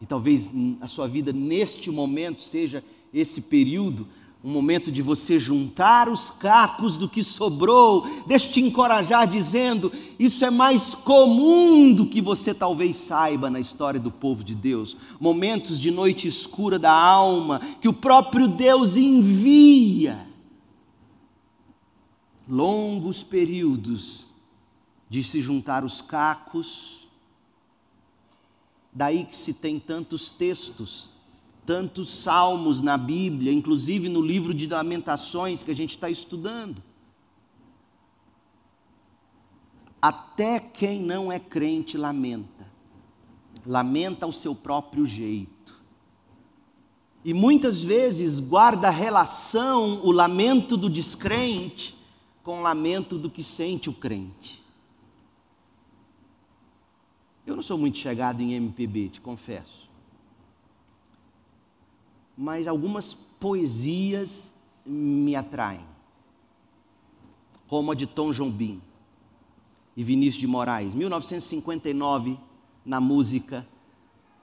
E 0.00 0.06
talvez 0.06 0.50
a 0.80 0.86
sua 0.86 1.06
vida 1.06 1.32
neste 1.32 1.90
momento 1.90 2.42
seja 2.42 2.82
esse 3.12 3.40
período, 3.40 4.06
um 4.42 4.50
momento 4.50 4.90
de 4.90 5.02
você 5.02 5.38
juntar 5.38 6.08
os 6.08 6.30
cacos 6.30 6.96
do 6.96 7.08
que 7.08 7.22
sobrou. 7.22 8.24
Deixa 8.26 8.48
te 8.48 8.60
encorajar 8.60 9.26
dizendo: 9.26 9.92
isso 10.18 10.44
é 10.44 10.50
mais 10.50 10.94
comum 10.94 11.92
do 11.92 12.06
que 12.06 12.22
você 12.22 12.54
talvez 12.54 12.96
saiba 12.96 13.50
na 13.50 13.60
história 13.60 14.00
do 14.00 14.10
povo 14.10 14.42
de 14.42 14.54
Deus. 14.54 14.96
Momentos 15.20 15.78
de 15.78 15.90
noite 15.90 16.26
escura 16.26 16.78
da 16.78 16.92
alma 16.92 17.60
que 17.80 17.88
o 17.88 17.92
próprio 17.92 18.48
Deus 18.48 18.96
envia. 18.96 20.26
Longos 22.48 23.22
períodos 23.22 24.24
de 25.08 25.22
se 25.22 25.42
juntar 25.42 25.84
os 25.84 26.00
cacos. 26.00 26.98
Daí 28.92 29.24
que 29.24 29.36
se 29.36 29.52
tem 29.52 29.78
tantos 29.78 30.30
textos, 30.30 31.10
tantos 31.66 32.10
salmos 32.10 32.80
na 32.80 32.96
Bíblia, 32.98 33.52
inclusive 33.52 34.08
no 34.08 34.20
livro 34.20 34.52
de 34.52 34.66
Lamentações 34.66 35.62
que 35.62 35.70
a 35.70 35.76
gente 35.76 35.90
está 35.90 36.10
estudando. 36.10 36.82
Até 40.00 40.58
quem 40.58 41.00
não 41.00 41.30
é 41.30 41.38
crente 41.38 41.98
lamenta, 41.98 42.66
lamenta 43.66 44.24
ao 44.24 44.32
seu 44.32 44.54
próprio 44.54 45.04
jeito. 45.04 45.78
E 47.22 47.34
muitas 47.34 47.82
vezes 47.82 48.40
guarda 48.40 48.88
relação 48.88 50.00
o 50.02 50.10
lamento 50.10 50.76
do 50.76 50.88
descrente 50.88 51.94
com 52.42 52.60
o 52.60 52.62
lamento 52.62 53.18
do 53.18 53.28
que 53.28 53.42
sente 53.42 53.90
o 53.90 53.92
crente. 53.92 54.64
Eu 57.46 57.56
não 57.56 57.62
sou 57.62 57.76
muito 57.76 57.98
chegado 57.98 58.40
em 58.40 58.54
MPB, 58.54 59.10
te 59.10 59.20
confesso. 59.20 59.89
Mas 62.40 62.66
algumas 62.66 63.12
poesias 63.38 64.50
me 64.84 65.36
atraem. 65.36 65.84
Como 67.68 67.92
a 67.92 67.94
de 67.94 68.06
Tom 68.06 68.32
Jobim 68.32 68.80
e 69.94 70.02
Vinícius 70.02 70.40
de 70.40 70.46
Moraes, 70.46 70.94
1959, 70.94 72.38
na 72.84 73.00
música 73.00 73.66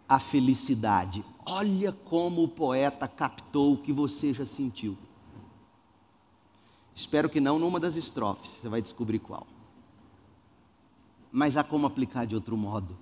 A 0.08 0.20
Felicidade. 0.20 1.26
Olha 1.46 1.92
como 1.92 2.44
o 2.44 2.48
poeta 2.48 3.08
captou 3.08 3.74
o 3.74 3.78
que 3.78 3.92
você 3.92 4.34
já 4.34 4.46
sentiu. 4.46 4.96
Espero 6.96 7.30
que 7.30 7.40
não 7.40 7.58
numa 7.58 7.80
das 7.80 7.96
estrofes, 7.96 8.52
você 8.62 8.70
vai 8.70 8.82
descobrir 8.82 9.20
qual 9.20 9.48
mas 11.32 11.58
há 11.58 11.64
como 11.64 11.86
aplicar 11.86 12.26
de 12.26 12.36
outro 12.36 12.58
modo. 12.58 12.98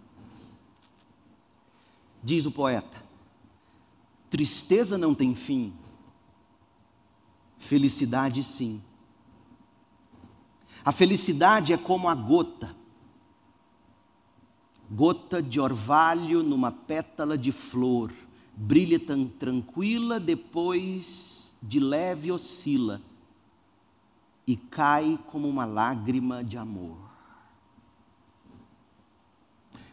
Diz 2.24 2.46
o 2.46 2.52
poeta: 2.52 3.04
tristeza 4.36 4.98
não 4.98 5.16
tem 5.16 5.34
fim, 5.34 5.72
felicidade 7.58 8.44
sim. 8.44 8.82
A 10.84 10.92
felicidade 10.92 11.72
é 11.72 11.78
como 11.78 12.10
a 12.10 12.14
gota, 12.14 12.76
gota 14.92 15.42
de 15.42 15.58
orvalho 15.58 16.44
numa 16.44 16.70
pétala 16.70 17.38
de 17.38 17.54
flor, 17.54 18.12
brilha 18.54 19.00
tão 19.00 19.26
tranquila, 19.26 20.20
depois 20.20 21.50
de 21.64 21.80
leve 21.80 22.30
oscila 22.30 23.02
e 24.46 24.58
cai 24.58 25.18
como 25.28 25.48
uma 25.48 25.64
lágrima 25.64 26.44
de 26.44 26.58
amor. 26.58 27.05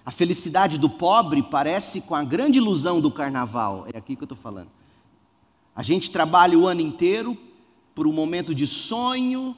A 0.05 0.11
felicidade 0.11 0.78
do 0.78 0.90
pobre 0.90 1.42
parece 1.42 2.00
com 2.00 2.14
a 2.14 2.24
grande 2.24 2.59
ilusão 2.59 3.00
do 3.00 3.11
carnaval. 3.11 3.86
É 3.92 3.96
aqui 3.96 4.16
que 4.16 4.22
eu 4.22 4.26
estou 4.26 4.38
falando. 4.38 4.68
A 5.74 5.82
gente 5.82 6.11
trabalha 6.11 6.59
o 6.59 6.66
ano 6.66 6.80
inteiro 6.80 7.36
por 7.94 8.07
um 8.07 8.12
momento 8.12 8.55
de 8.55 8.66
sonho, 8.66 9.57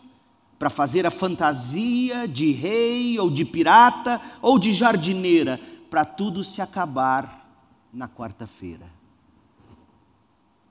para 0.58 0.70
fazer 0.70 1.06
a 1.06 1.10
fantasia 1.10 2.26
de 2.28 2.52
rei 2.52 3.18
ou 3.18 3.30
de 3.30 3.44
pirata 3.44 4.20
ou 4.40 4.58
de 4.58 4.72
jardineira, 4.72 5.60
para 5.90 6.04
tudo 6.04 6.44
se 6.44 6.60
acabar 6.60 7.48
na 7.92 8.08
quarta-feira. 8.08 8.86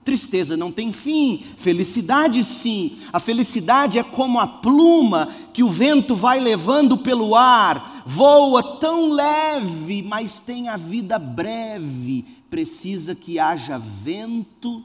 Tristeza 0.04 0.58
não 0.58 0.72
tem 0.72 0.92
fim, 0.92 1.46
felicidade 1.58 2.44
sim. 2.44 3.00
A 3.12 3.20
felicidade 3.20 3.98
é 3.98 4.04
como 4.04 4.40
a 4.40 4.46
pluma 4.46 5.34
que 5.54 5.64
o 5.64 5.70
vento 5.70 6.14
vai 6.14 6.40
levando 6.40 6.98
pelo 6.98 7.36
ar, 7.36 8.04
voa 8.06 8.80
tão 8.80 9.14
leve, 9.14 10.02
mas 10.02 10.40
tem 10.40 10.68
a 10.68 10.76
vida 10.76 11.18
breve, 11.18 12.24
precisa 12.50 13.16
que 13.16 13.40
haja 13.40 13.78
vento 13.78 14.84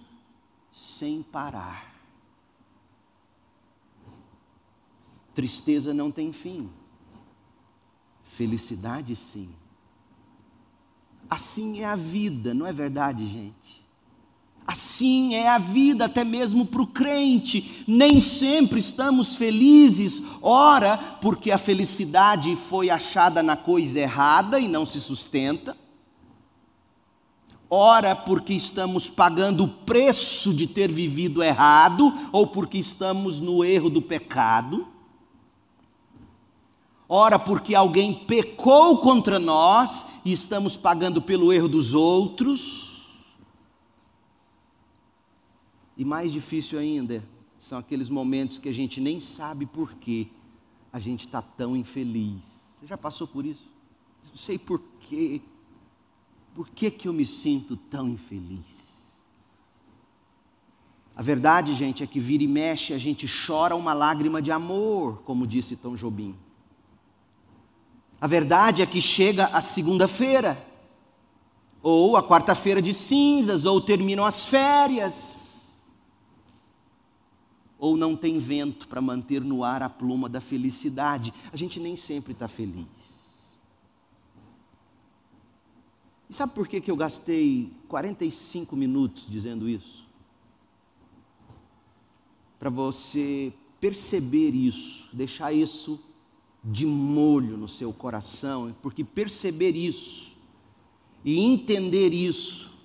sem 0.73 1.23
parar. 1.23 1.93
Tristeza 5.35 5.93
não 5.93 6.13
tem 6.13 6.33
fim, 6.33 6.71
felicidade 8.25 9.17
sim. 9.17 9.49
Assim 11.29 11.81
é 11.81 11.85
a 11.85 11.97
vida, 11.97 12.55
não 12.55 12.67
é 12.67 12.73
verdade, 12.73 13.27
gente? 13.27 13.88
Assim 14.69 15.35
é 15.35 15.49
a 15.49 15.57
vida, 15.57 16.05
até 16.05 16.23
mesmo 16.23 16.67
para 16.67 16.83
o 16.83 16.87
crente. 16.87 17.83
Nem 17.89 18.21
sempre 18.21 18.79
estamos 18.79 19.35
felizes, 19.35 20.23
ora, 20.43 20.99
porque 21.23 21.51
a 21.51 21.57
felicidade 21.57 22.55
foi 22.69 22.91
achada 22.91 23.43
na 23.43 23.57
coisa 23.57 23.99
errada 23.99 24.61
e 24.61 24.69
não 24.69 24.85
se 24.85 25.01
sustenta, 25.01 25.75
ora, 27.71 28.15
porque 28.15 28.53
estamos 28.53 29.09
pagando 29.09 29.65
o 29.65 29.69
preço 29.69 30.53
de 30.53 30.67
ter 30.67 30.93
vivido 30.93 31.43
errado, 31.43 32.13
ou 32.31 32.47
porque 32.47 32.77
estamos 32.77 33.41
no 33.41 33.65
erro 33.65 33.89
do 33.89 34.03
pecado, 34.03 34.87
ora, 37.09 37.39
porque 37.39 37.75
alguém 37.75 38.13
pecou 38.13 38.99
contra 38.99 39.39
nós 39.39 40.05
e 40.27 40.31
estamos 40.31 40.77
pagando 40.77 41.23
pelo 41.23 41.55
erro 41.55 41.69
dos 41.69 41.95
outros 41.95 42.88
E 45.99 46.05
mais 46.05 46.33
difícil 46.33 46.79
ainda 46.79 47.25
são 47.59 47.77
aqueles 47.77 48.09
momentos 48.09 48.57
que 48.57 48.69
a 48.69 48.73
gente 48.73 49.01
nem 49.01 49.21
sabe 49.21 49.67
por 49.67 49.95
que 49.95 50.31
a 50.93 51.01
gente 51.01 51.27
está 51.27 51.43
tão 51.43 51.77
infeliz. 51.77 52.41
Você 52.79 52.87
já 52.87 52.97
passou 52.97 53.27
por 53.27 53.45
isso? 53.45 53.69
Não 54.31 54.37
sei 54.37 54.57
por 54.57 54.81
quê. 55.01 55.41
Por 56.55 56.69
que, 56.69 56.89
que 56.89 57.09
eu 57.09 57.13
me 57.13 57.27
sinto 57.27 57.77
tão 57.77 58.09
infeliz? 58.09 58.65
A 61.17 61.23
verdade, 61.23 61.75
gente, 61.75 62.05
é 62.05 62.07
que 62.07 62.21
vira 62.21 62.45
e 62.45 62.49
mexe, 62.49 62.95
a 62.95 62.99
gente 62.99 63.27
chora 63.27 63.75
uma 63.75 63.93
lágrima 63.93 64.41
de 64.41 64.53
amor, 64.53 65.23
como 65.25 65.49
disse 65.49 65.75
Tom 65.75 65.97
Jobim. 65.97 66.37
A 68.21 68.29
verdade 68.29 68.83
é 68.83 68.87
que 68.87 69.01
chega 69.01 69.47
a 69.47 69.61
segunda-feira, 69.61 70.65
ou 71.83 72.17
a 72.17 72.23
quarta-feira 72.23 72.81
de 72.81 72.95
cinzas, 72.95 73.65
ou 73.65 73.81
terminam 73.81 74.25
as 74.25 74.45
férias 74.45 75.38
ou 77.79 77.97
não 77.97 78.17
tem 78.17 78.39
vento 78.39 78.89
para 78.89 79.01
manter 79.01 79.41
no 79.43 79.63
ar 79.63 79.83
a 79.83 79.89
pluma 79.89 80.29
da 80.29 80.41
felicidade. 80.41 81.33
A 81.53 81.57
gente 81.57 81.79
nem 81.79 81.97
sempre 81.97 82.33
está 82.33 82.49
feliz. 82.49 82.87
E 86.29 86.35
sabe 86.35 86.53
por 86.53 86.69
que, 86.69 86.81
que 86.81 86.91
eu 86.91 86.97
gastei 86.97 87.73
45 87.89 88.77
minutos 88.77 89.27
dizendo 89.29 89.69
isso? 89.69 90.07
Para 92.59 92.69
você 92.69 93.53
perceber 93.81 94.51
isso, 94.51 95.09
deixar 95.13 95.53
isso 95.53 95.99
de 96.63 96.85
molho 96.85 97.57
no 97.57 97.69
seu 97.69 97.93
coração, 97.93 98.75
porque 98.83 99.05
perceber 99.05 99.77
isso 99.77 100.33
e 101.25 101.39
entender 101.39 102.13
isso 102.13 102.78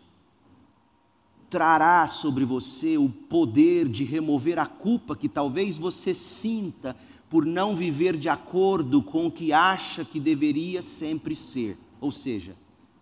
trará 1.53 2.07
sobre 2.07 2.43
você 2.43 2.97
o 2.97 3.07
poder 3.07 3.87
de 3.87 4.03
remover 4.03 4.57
a 4.57 4.65
culpa 4.65 5.15
que 5.15 5.29
talvez 5.29 5.77
você 5.77 6.11
sinta 6.11 6.97
por 7.29 7.45
não 7.45 7.75
viver 7.75 8.17
de 8.17 8.27
acordo 8.27 9.03
com 9.03 9.27
o 9.27 9.31
que 9.31 9.53
acha 9.53 10.03
que 10.03 10.19
deveria 10.19 10.81
sempre 10.81 11.35
ser, 11.35 11.77
ou 12.01 12.09
seja, 12.09 12.55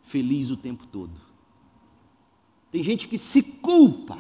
feliz 0.03 0.51
o 0.51 0.57
tempo 0.57 0.85
todo. 0.85 1.13
Tem 2.69 2.83
gente 2.83 3.07
que 3.07 3.17
se 3.17 3.41
culpa 3.41 4.19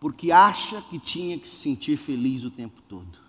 porque 0.00 0.32
acha 0.32 0.80
que 0.80 0.98
tinha 0.98 1.38
que 1.38 1.46
se 1.46 1.56
sentir 1.56 1.98
feliz 1.98 2.42
o 2.44 2.50
tempo 2.50 2.80
todo 2.88 3.23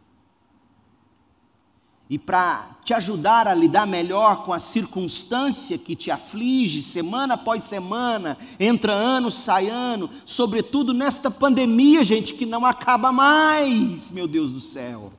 e 2.10 2.20
para 2.20 2.70
te 2.84 2.93
ajudar 2.93 3.47
a 3.47 3.53
lidar 3.53 3.88
melhor 3.88 4.43
com 4.43 4.53
a 4.53 4.60
circunstância 4.60 5.78
que 5.78 5.95
te 5.95 6.12
aflige 6.12 6.84
semana 6.84 7.34
após 7.34 7.64
semana, 7.64 8.38
entra 8.60 8.93
ano, 8.93 9.32
sai 9.32 9.70
ano, 9.70 10.10
sobretudo 10.24 10.93
nesta 10.93 11.32
pandemia, 11.32 12.03
gente, 12.03 12.36
que 12.36 12.45
não 12.45 12.66
acaba 12.66 13.12
mais, 13.12 14.12
meu 14.12 14.28
Deus 14.28 14.51
do 14.51 14.60
céu. 14.60 15.14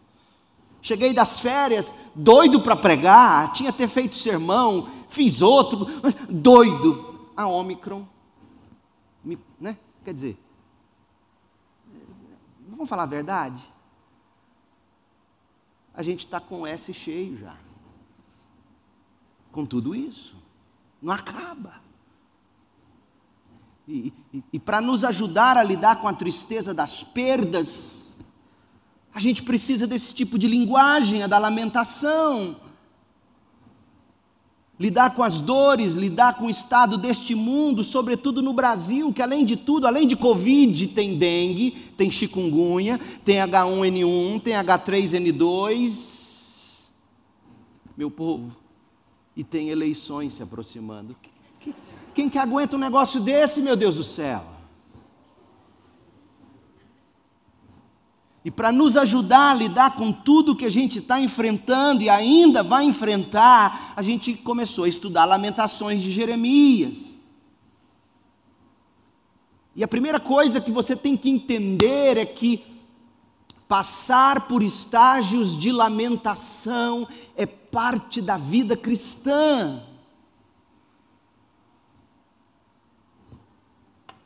Cheguei 0.81 1.13
das 1.13 1.41
férias, 1.41 1.93
doido 2.15 2.61
para 2.61 2.77
pregar, 2.77 3.53
tinha 3.53 3.73
ter 3.73 3.89
feito 3.89 4.15
sermão, 4.15 4.89
fiz 5.09 5.43
outro, 5.43 5.87
doido. 6.31 7.15
A 7.37 7.47
Omicron, 7.47 8.07
né? 9.61 9.77
Quer 10.03 10.15
dizer, 10.15 10.39
vamos 12.69 12.89
falar 12.89 13.03
a 13.03 13.07
verdade? 13.07 13.63
A 15.97 16.03
gente 16.03 16.27
está 16.27 16.39
com 16.39 16.67
S 16.67 16.93
cheio 16.93 17.39
já. 17.39 17.57
Com 19.51 19.65
tudo 19.65 19.95
isso. 19.95 20.37
Não 21.01 21.13
acaba. 21.13 21.81
E, 23.89 24.13
e, 24.35 24.45
e 24.53 24.59
para 24.59 24.81
nos 24.81 25.03
ajudar 25.05 25.57
a 25.57 25.63
lidar 25.63 26.01
com 26.03 26.09
a 26.09 26.13
tristeza 26.13 26.75
das 26.75 27.03
perdas, 27.03 28.15
a 29.15 29.21
gente 29.21 29.43
precisa 29.43 29.87
desse 29.87 30.13
tipo 30.13 30.39
de 30.39 30.47
linguagem, 30.47 31.23
a 31.23 31.27
da 31.27 31.39
lamentação, 31.39 32.61
lidar 34.79 35.15
com 35.15 35.23
as 35.23 35.41
dores, 35.41 35.95
lidar 35.95 36.37
com 36.37 36.47
o 36.47 36.51
estado 36.51 36.99
deste 36.99 37.35
mundo, 37.35 37.83
sobretudo 37.83 38.43
no 38.43 38.53
Brasil, 38.53 39.13
que 39.13 39.23
além 39.23 39.45
de 39.45 39.57
tudo, 39.57 39.87
além 39.87 40.07
de 40.07 40.15
Covid, 40.15 40.89
tem 40.89 41.17
dengue, 41.17 41.71
tem 41.97 42.11
chikungunya, 42.11 43.01
tem 43.25 43.37
H1N1, 43.37 44.43
tem 44.43 44.55
H3N2, 44.55 45.93
meu 47.97 48.11
povo, 48.11 48.55
e 49.35 49.43
tem 49.43 49.71
eleições 49.71 50.35
se 50.35 50.43
aproximando. 50.43 51.17
Quem 52.15 52.29
que 52.29 52.39
aguenta 52.39 52.77
um 52.77 52.79
negócio 52.79 53.21
desse, 53.21 53.61
meu 53.61 53.77
Deus 53.77 53.95
do 53.95 54.05
céu? 54.05 54.56
E 58.47 58.51
para 58.53 58.71
nos 58.71 58.97
ajudar 58.97 59.51
a 59.51 59.55
lidar 59.55 59.97
com 59.97 60.13
tudo 60.13 60.55
que 60.55 60.65
a 60.65 60.71
gente 60.71 61.01
está 61.01 61.21
enfrentando 61.21 62.05
e 62.05 62.09
ainda 62.09 62.63
vai 62.63 62.85
enfrentar, 62.85 63.93
a 63.97 64.01
gente 64.03 64.35
começou 64.35 64.85
a 64.85 64.89
estudar 64.89 65.25
Lamentações 65.25 66.01
de 66.01 66.13
Jeremias. 66.13 67.19
E 69.75 69.83
a 69.83 69.89
primeira 69.89 70.21
coisa 70.21 70.61
que 70.61 70.71
você 70.71 70.95
tem 70.95 71.17
que 71.17 71.29
entender 71.29 72.19
é 72.19 72.25
que 72.25 72.65
passar 73.67 74.47
por 74.47 74.63
estágios 74.63 75.59
de 75.59 75.73
lamentação 75.73 77.09
é 77.35 77.47
parte 77.47 78.23
da 78.23 78.37
vida 78.37 78.77
cristã. 78.77 79.83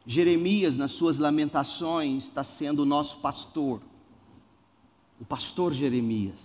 Jeremias, 0.05 0.77
nas 0.77 0.91
suas 0.91 1.16
lamentações, 1.16 2.25
está 2.25 2.45
sendo 2.45 2.81
o 2.81 2.85
nosso 2.85 3.16
pastor 3.16 3.81
o 5.21 5.25
pastor 5.25 5.75
Jeremias. 5.75 6.39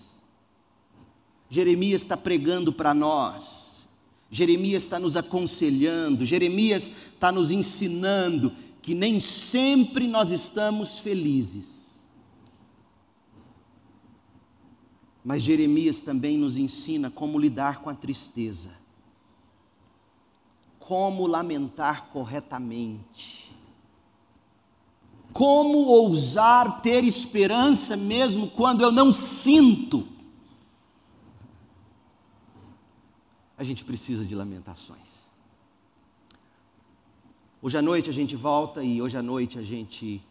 Jeremias 1.50 2.02
está 2.02 2.18
pregando 2.18 2.74
para 2.74 2.94
nós, 2.94 3.88
Jeremias 4.30 4.84
está 4.84 5.00
nos 5.00 5.16
aconselhando, 5.16 6.26
Jeremias 6.26 6.92
está 7.14 7.32
nos 7.32 7.52
ensinando 7.52 8.52
que 8.82 8.94
nem 8.94 9.20
sempre 9.20 10.08
nós 10.08 10.32
estamos 10.32 11.00
felizes. 11.00 11.74
Mas 15.24 15.42
Jeremias 15.42 16.00
também 16.00 16.38
nos 16.38 16.58
ensina 16.58 17.10
como 17.10 17.40
lidar 17.40 17.82
com 17.82 17.90
a 17.90 17.96
tristeza, 17.96 18.72
como 20.80 21.26
lamentar 21.26 22.10
corretamente 22.10 23.55
como 25.36 25.80
ousar 25.88 26.82
ter 26.82 27.04
esperança 27.04 27.98
mesmo 27.98 28.50
quando 28.50 28.80
eu 28.80 28.90
não 28.90 29.12
sinto? 29.12 30.08
A 33.58 33.64
gente 33.66 33.84
precisa 33.84 34.24
de 34.24 34.34
lamentações. 34.34 35.10
Hoje 37.62 37.78
à 37.78 37.82
noite 37.82 38.10
a 38.10 38.14
gente 38.14 38.34
volta 38.34 38.82
e 38.82 39.02
hoje 39.02 39.18
à 39.18 39.22
noite 39.22 39.60
a 39.60 39.62
gente 39.62 40.24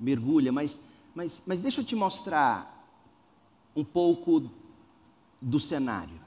mergulha, 0.00 0.50
mas, 0.50 0.80
mas, 1.14 1.42
mas 1.44 1.60
deixa 1.60 1.82
eu 1.82 1.84
te 1.84 1.94
mostrar 1.94 2.88
um 3.76 3.84
pouco 3.84 4.50
do 5.42 5.60
cenário. 5.60 6.21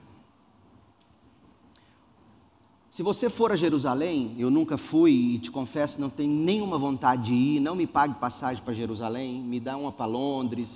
Se 2.95 3.03
você 3.03 3.29
for 3.29 3.51
a 3.51 3.57
Jerusalém, 3.57 4.33
eu 4.39 4.49
nunca 4.49 4.77
fui 4.77 5.11
e 5.11 5.37
te 5.37 5.51
confesso, 5.51 5.99
não 5.99 6.09
tenho 6.09 6.31
nenhuma 6.33 6.77
vontade 6.77 7.23
de 7.23 7.33
ir, 7.33 7.59
não 7.59 7.75
me 7.75 7.85
pague 7.85 8.13
passagem 8.13 8.63
para 8.63 8.73
Jerusalém, 8.73 9.41
me 9.41 9.59
dá 9.59 9.75
uma 9.75 9.91
para 9.91 10.05
Londres, 10.05 10.69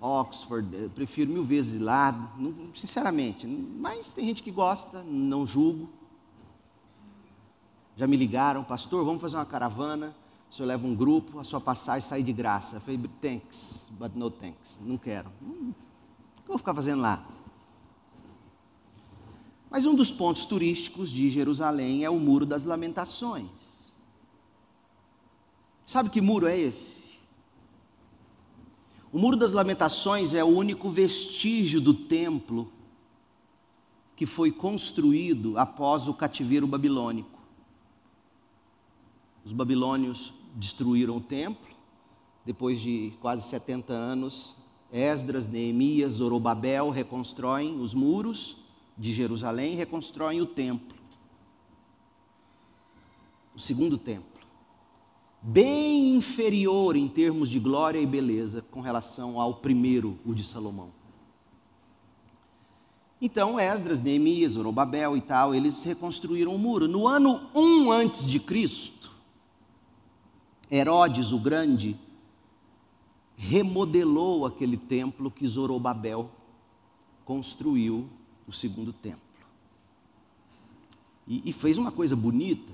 Oxford, 0.00 0.90
prefiro 0.92 1.30
mil 1.30 1.44
vezes 1.44 1.74
ir 1.74 1.78
lá, 1.78 2.34
sinceramente. 2.74 3.46
Mas 3.46 4.12
tem 4.12 4.26
gente 4.26 4.42
que 4.42 4.50
gosta, 4.50 5.04
não 5.04 5.46
julgo. 5.46 5.88
Já 7.96 8.08
me 8.08 8.16
ligaram, 8.16 8.64
pastor, 8.64 9.04
vamos 9.04 9.20
fazer 9.20 9.36
uma 9.36 9.46
caravana. 9.46 10.16
O 10.50 10.54
senhor 10.56 10.66
leva 10.66 10.84
um 10.84 10.96
grupo, 10.96 11.38
a 11.38 11.44
sua 11.44 11.60
passagem 11.60 12.08
sai 12.08 12.24
de 12.24 12.32
graça. 12.32 12.74
Eu 12.74 12.80
falei, 12.80 13.00
thanks, 13.20 13.86
but 13.88 14.10
no 14.16 14.32
thanks. 14.32 14.80
Não 14.80 14.98
quero. 14.98 15.30
Hum, 15.40 15.70
o 15.70 16.42
que 16.42 16.48
eu 16.48 16.54
vou 16.54 16.58
ficar 16.58 16.74
fazendo 16.74 17.02
lá? 17.02 17.24
Mas 19.72 19.86
um 19.86 19.94
dos 19.94 20.12
pontos 20.12 20.44
turísticos 20.44 21.08
de 21.08 21.30
Jerusalém 21.30 22.04
é 22.04 22.10
o 22.10 22.20
Muro 22.20 22.44
das 22.44 22.62
Lamentações. 22.62 23.48
Sabe 25.86 26.10
que 26.10 26.20
muro 26.20 26.46
é 26.46 26.58
esse? 26.58 27.02
O 29.10 29.18
Muro 29.18 29.34
das 29.34 29.50
Lamentações 29.50 30.34
é 30.34 30.44
o 30.44 30.48
único 30.48 30.90
vestígio 30.90 31.80
do 31.80 31.94
templo 31.94 32.70
que 34.14 34.26
foi 34.26 34.52
construído 34.52 35.58
após 35.58 36.06
o 36.06 36.12
cativeiro 36.12 36.66
babilônico. 36.66 37.40
Os 39.42 39.52
babilônios 39.52 40.34
destruíram 40.54 41.16
o 41.16 41.20
templo, 41.22 41.74
depois 42.44 42.78
de 42.78 43.14
quase 43.22 43.48
70 43.48 43.90
anos, 43.90 44.54
Esdras, 44.92 45.46
Neemias, 45.46 46.14
Zorobabel 46.14 46.90
reconstroem 46.90 47.80
os 47.80 47.94
muros 47.94 48.60
de 48.96 49.12
Jerusalém 49.12 49.72
e 49.72 49.76
reconstroem 49.76 50.40
o 50.40 50.46
templo. 50.46 50.96
O 53.54 53.60
segundo 53.60 53.98
templo 53.98 54.32
bem 55.42 56.14
inferior 56.14 56.94
em 56.94 57.08
termos 57.08 57.50
de 57.50 57.58
glória 57.58 57.98
e 57.98 58.06
beleza 58.06 58.62
com 58.70 58.80
relação 58.80 59.40
ao 59.40 59.54
primeiro, 59.54 60.16
o 60.24 60.32
de 60.32 60.44
Salomão. 60.44 60.90
Então, 63.20 63.58
Esdras, 63.58 64.00
Neemias, 64.00 64.52
Zorobabel 64.52 65.16
e 65.16 65.20
tal, 65.20 65.54
eles 65.54 65.82
reconstruíram 65.84 66.54
o 66.54 66.58
muro. 66.58 66.88
No 66.88 67.06
ano 67.06 67.48
1 67.54 67.90
antes 67.90 68.26
de 68.26 68.38
Cristo, 68.38 69.12
Herodes 70.70 71.32
o 71.32 71.38
Grande 71.38 71.96
remodelou 73.36 74.46
aquele 74.46 74.76
templo 74.76 75.30
que 75.30 75.46
Zorobabel 75.46 76.30
construiu, 77.24 78.08
o 78.46 78.52
segundo 78.52 78.92
templo. 78.92 79.20
E, 81.26 81.48
e 81.48 81.52
fez 81.52 81.78
uma 81.78 81.92
coisa 81.92 82.16
bonita 82.16 82.72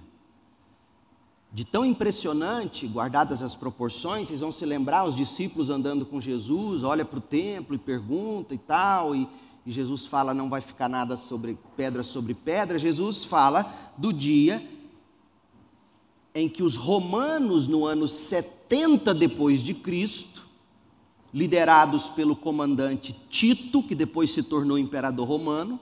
de 1.52 1.64
tão 1.64 1.84
impressionante, 1.84 2.86
guardadas 2.86 3.42
as 3.42 3.54
proporções, 3.54 4.28
vocês 4.28 4.40
vão 4.40 4.52
se 4.52 4.66
lembrar, 4.66 5.04
os 5.04 5.16
discípulos 5.16 5.70
andando 5.70 6.04
com 6.04 6.20
Jesus, 6.20 6.84
olha 6.84 7.04
para 7.04 7.18
o 7.18 7.22
templo 7.22 7.74
e 7.74 7.78
pergunta 7.78 8.54
e 8.54 8.58
tal, 8.58 9.14
e, 9.14 9.26
e, 9.64 9.72
Jesus 9.72 10.04
fala, 10.04 10.34
não 10.34 10.48
vai 10.48 10.60
ficar 10.60 10.88
nada 10.88 11.16
sobre 11.16 11.58
pedra 11.76 12.02
sobre 12.02 12.34
pedra. 12.34 12.78
Jesus 12.78 13.24
fala 13.24 13.92
do 13.96 14.12
dia 14.12 14.66
em 16.34 16.48
que 16.48 16.62
os 16.62 16.76
romanos, 16.76 17.66
no 17.66 17.86
ano 17.86 18.06
70 18.06 19.14
depois 19.14 19.60
de 19.60 19.72
Cristo, 19.72 20.46
liderados 21.32 22.08
pelo 22.08 22.34
comandante 22.34 23.14
Tito, 23.28 23.82
que 23.82 23.94
depois 23.94 24.30
se 24.30 24.42
tornou 24.42 24.78
imperador 24.78 25.26
romano, 25.26 25.78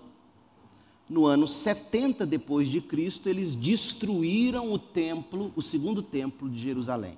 no 1.09 1.25
ano 1.25 1.47
70 1.47 2.27
depois 2.27 2.69
de 2.69 2.81
Cristo, 2.81 3.29
eles 3.29 3.55
destruíram 3.55 4.73
o 4.73 4.79
templo, 4.79 5.53
o 5.55 5.63
segundo 5.63 6.03
templo 6.03 6.49
de 6.49 6.59
Jerusalém. 6.59 7.17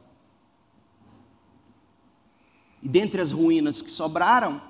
E 2.82 2.88
dentre 2.88 3.20
as 3.20 3.32
ruínas 3.32 3.80
que 3.80 3.90
sobraram, 3.90 4.60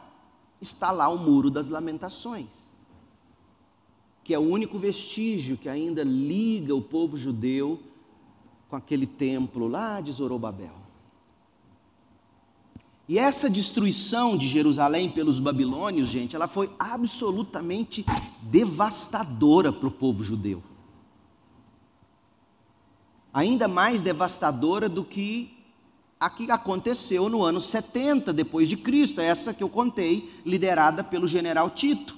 está 0.61 0.91
lá 0.93 1.09
o 1.09 1.19
Muro 1.19 1.51
das 1.51 1.69
Lamentações, 1.69 2.47
que 4.23 4.33
é 4.33 4.39
o 4.39 4.43
único 4.43 4.79
vestígio 4.79 5.57
que 5.57 5.69
ainda 5.69 6.05
liga 6.05 6.75
o 6.75 6.83
povo 6.83 7.17
judeu 7.17 7.81
com 8.69 8.77
aquele 8.77 9.07
templo 9.07 9.67
lá 9.67 10.01
de 10.01 10.13
Zorobabel. 10.13 10.88
E 13.09 13.19
essa 13.19 13.49
destruição 13.49 14.37
de 14.37 14.47
Jerusalém 14.47 15.09
pelos 15.09 15.39
babilônios, 15.39 16.11
gente, 16.11 16.37
ela 16.37 16.47
foi 16.47 16.71
absolutamente 16.79 18.05
devastadora 18.43 19.73
para 19.73 19.89
o 19.89 19.91
povo 19.91 20.23
judeu. 20.23 20.63
Ainda 23.33 23.67
mais 23.67 24.03
devastadora 24.03 24.91
do 24.91 25.03
que 25.03 25.57
a 26.21 26.29
que 26.29 26.51
aconteceu 26.51 27.29
no 27.31 27.43
ano 27.43 27.61
70 27.61 28.33
depois 28.33 28.69
de 28.69 28.77
Cristo, 28.77 29.21
essa 29.21 29.55
que 29.55 29.63
eu 29.63 29.69
contei, 29.71 30.31
liderada 30.45 31.03
pelo 31.03 31.27
general 31.27 31.71
Tito. 31.71 32.15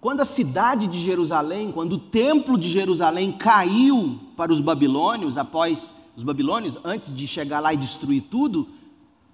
Quando 0.00 0.20
a 0.20 0.26
cidade 0.26 0.86
de 0.86 1.00
Jerusalém, 1.00 1.72
quando 1.72 1.94
o 1.94 1.98
templo 1.98 2.58
de 2.58 2.68
Jerusalém 2.68 3.32
caiu 3.32 4.20
para 4.36 4.52
os 4.52 4.60
babilônios 4.60 5.38
após 5.38 5.90
os 6.16 6.22
babilônios, 6.22 6.78
antes 6.84 7.14
de 7.14 7.26
chegar 7.26 7.60
lá 7.60 7.72
e 7.72 7.76
destruir 7.76 8.22
tudo, 8.30 8.68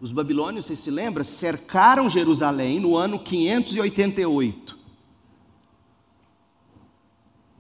os 0.01 0.13
babilônios, 0.13 0.67
você 0.67 0.77
se 0.77 0.91
lembra, 0.91 1.25
cercaram 1.25 2.09
Jerusalém 2.09 2.79
no 2.79 2.97
ano 2.97 3.19
588 3.19 4.79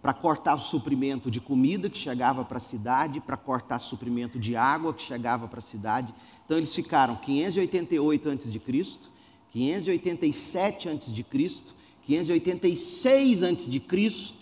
para 0.00 0.14
cortar 0.14 0.54
o 0.54 0.60
suprimento 0.60 1.30
de 1.30 1.40
comida 1.40 1.90
que 1.90 1.98
chegava 1.98 2.44
para 2.44 2.58
a 2.58 2.60
cidade, 2.60 3.20
para 3.20 3.36
cortar 3.36 3.78
o 3.78 3.82
suprimento 3.82 4.38
de 4.38 4.56
água 4.56 4.94
que 4.94 5.02
chegava 5.02 5.48
para 5.48 5.58
a 5.58 5.62
cidade. 5.62 6.14
Então 6.44 6.56
eles 6.56 6.74
ficaram 6.74 7.16
588 7.16 8.30
a.C., 8.30 8.60
587 9.50 10.88
a.C., 10.88 11.62
586 12.06 13.42
a.C., 13.42 14.32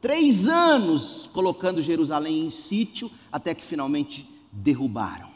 Três 0.00 0.46
anos 0.46 1.28
colocando 1.32 1.82
Jerusalém 1.82 2.46
em 2.46 2.50
sítio, 2.50 3.10
até 3.32 3.54
que 3.54 3.64
finalmente 3.64 4.28
derrubaram. 4.52 5.28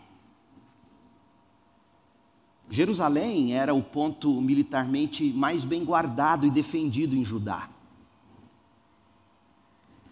Jerusalém 2.70 3.54
era 3.54 3.74
o 3.74 3.82
ponto 3.82 4.40
militarmente 4.40 5.24
mais 5.24 5.64
bem 5.64 5.84
guardado 5.84 6.46
e 6.46 6.50
defendido 6.50 7.14
em 7.14 7.24
Judá. 7.24 7.68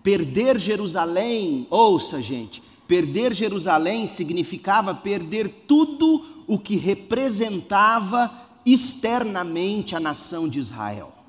Perder 0.02 0.58
Jerusalém, 0.58 1.66
ouça 1.70 2.20
gente, 2.20 2.62
perder 2.86 3.34
Jerusalém 3.34 4.06
significava 4.06 4.94
perder 4.94 5.64
tudo 5.66 6.44
o 6.46 6.58
que 6.58 6.76
representava 6.76 8.30
externamente 8.66 9.94
a 9.94 10.00
nação 10.00 10.48
de 10.48 10.58
Israel. 10.58 11.19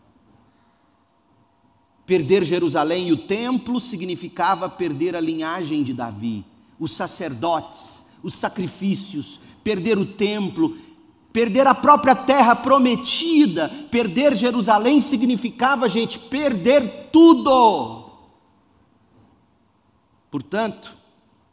Perder 2.06 2.44
Jerusalém 2.44 3.10
e 3.10 3.12
o 3.12 3.18
templo 3.18 3.80
significava 3.80 4.70
perder 4.70 5.16
a 5.16 5.20
linhagem 5.20 5.84
de 5.84 5.94
Davi, 5.94 6.44
os 6.80 6.92
sacerdotes, 6.92 8.04
os 8.24 8.34
sacrifícios, 8.34 9.40
perder 9.64 9.98
o 9.98 10.06
templo, 10.06 10.78
perder 11.32 11.68
a 11.68 11.76
própria 11.76 12.16
terra 12.16 12.56
prometida, 12.56 13.70
perder 13.90 14.36
Jerusalém 14.36 15.00
significava, 15.00 15.88
gente, 15.88 16.20
perder 16.20 17.10
tudo. 17.12 18.10
Portanto, 20.30 20.96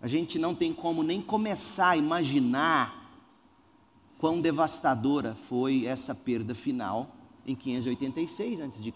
a 0.00 0.06
gente 0.06 0.38
não 0.38 0.54
tem 0.54 0.72
como 0.72 1.02
nem 1.02 1.20
começar 1.20 1.90
a 1.90 1.96
imaginar 1.96 3.12
quão 4.18 4.40
devastadora 4.40 5.36
foi 5.48 5.86
essa 5.86 6.14
perda 6.14 6.54
final 6.54 7.14
em 7.46 7.54
586 7.54 8.60
a.C. 8.60 8.92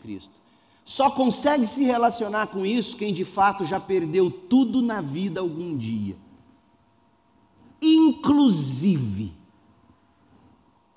Só 0.84 1.10
consegue 1.10 1.66
se 1.66 1.82
relacionar 1.84 2.48
com 2.48 2.66
isso 2.66 2.96
quem 2.96 3.14
de 3.14 3.24
fato 3.24 3.64
já 3.64 3.78
perdeu 3.78 4.30
tudo 4.30 4.82
na 4.82 5.00
vida 5.00 5.40
algum 5.40 5.76
dia. 5.76 6.16
Inclusive 7.80 9.32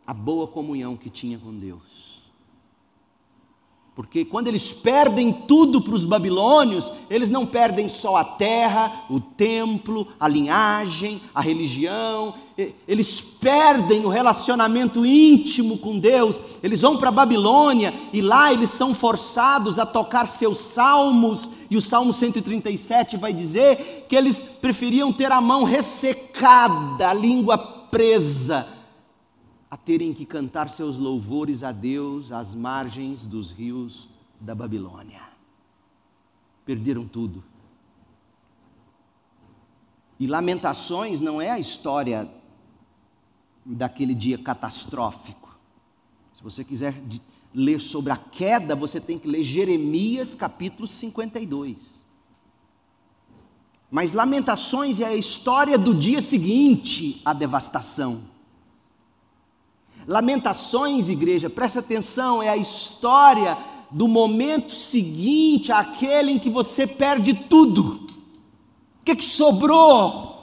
a 0.06 0.14
boa 0.14 0.48
comunhão 0.48 0.96
que 0.96 1.10
tinha 1.10 1.40
com 1.40 1.54
Deus. 1.58 2.05
Porque 3.96 4.26
quando 4.26 4.50
eles 4.50 4.74
perdem 4.74 5.32
tudo 5.32 5.82
para 5.82 5.96
os 5.96 6.04
babilônios, 6.04 6.92
eles 7.10 7.32
não 7.32 7.46
perdem 7.46 7.88
só 7.88 8.18
a 8.18 8.26
terra, 8.26 9.06
o 9.10 9.22
templo, 9.22 10.06
a 10.20 10.28
linhagem, 10.28 11.22
a 11.34 11.40
religião, 11.40 12.34
eles 12.86 13.22
perdem 13.22 14.06
o 14.06 14.10
relacionamento 14.10 15.06
íntimo 15.06 15.78
com 15.78 15.98
Deus. 15.98 16.42
Eles 16.62 16.82
vão 16.82 16.98
para 16.98 17.08
a 17.08 17.12
Babilônia 17.12 17.94
e 18.12 18.20
lá 18.20 18.52
eles 18.52 18.72
são 18.72 18.94
forçados 18.94 19.80
a 19.80 19.86
tocar 19.86 20.28
seus 20.28 20.58
salmos, 20.58 21.50
e 21.70 21.78
o 21.78 21.82
Salmo 21.82 22.14
137 22.14 23.18
vai 23.18 23.34
dizer 23.34 24.06
que 24.08 24.16
eles 24.16 24.44
preferiam 24.62 25.12
ter 25.12 25.32
a 25.32 25.42
mão 25.42 25.64
ressecada, 25.64 27.10
a 27.10 27.14
língua 27.14 27.58
presa, 27.58 28.68
a 29.76 29.78
terem 29.78 30.14
que 30.14 30.26
cantar 30.26 30.70
seus 30.70 30.98
louvores 30.98 31.62
a 31.62 31.74
Deus 31.74 32.32
às 32.32 32.56
margens 32.56 33.26
dos 33.26 33.52
rios 33.52 34.08
da 34.40 34.56
Babilônia. 34.56 35.20
perderam 36.66 37.06
tudo. 37.06 37.44
E 40.18 40.28
Lamentações 40.28 41.20
não 41.20 41.42
é 41.42 41.52
a 41.52 41.60
história 41.60 42.26
daquele 43.66 44.14
dia 44.16 44.38
catastrófico. 44.38 45.60
Se 46.34 46.42
você 46.42 46.64
quiser 46.64 47.04
ler 47.54 47.82
sobre 47.82 48.14
a 48.14 48.18
queda, 48.18 48.78
você 48.78 49.02
tem 49.02 49.20
que 49.20 49.28
ler 49.28 49.44
Jeremias 49.44 50.34
capítulo 50.34 50.88
52. 50.88 51.76
Mas 53.92 54.14
Lamentações 54.14 55.02
é 55.02 55.06
a 55.06 55.16
história 55.16 55.78
do 55.78 55.94
dia 55.94 56.22
seguinte 56.22 57.22
à 57.26 57.34
devastação. 57.34 58.35
Lamentações, 60.08 61.10
igreja, 61.10 61.50
presta 61.50 61.80
atenção, 61.80 62.42
é 62.42 62.50
a 62.50 62.58
história 62.58 63.58
do 63.90 64.08
momento 64.08 64.74
seguinte 64.74 65.72
àquele 65.72 66.32
em 66.32 66.40
que 66.40 66.50
você 66.50 66.86
perde 66.86 67.34
tudo. 67.34 68.06
O 69.02 69.06
que, 69.06 69.16
que 69.16 69.24
sobrou? 69.24 70.36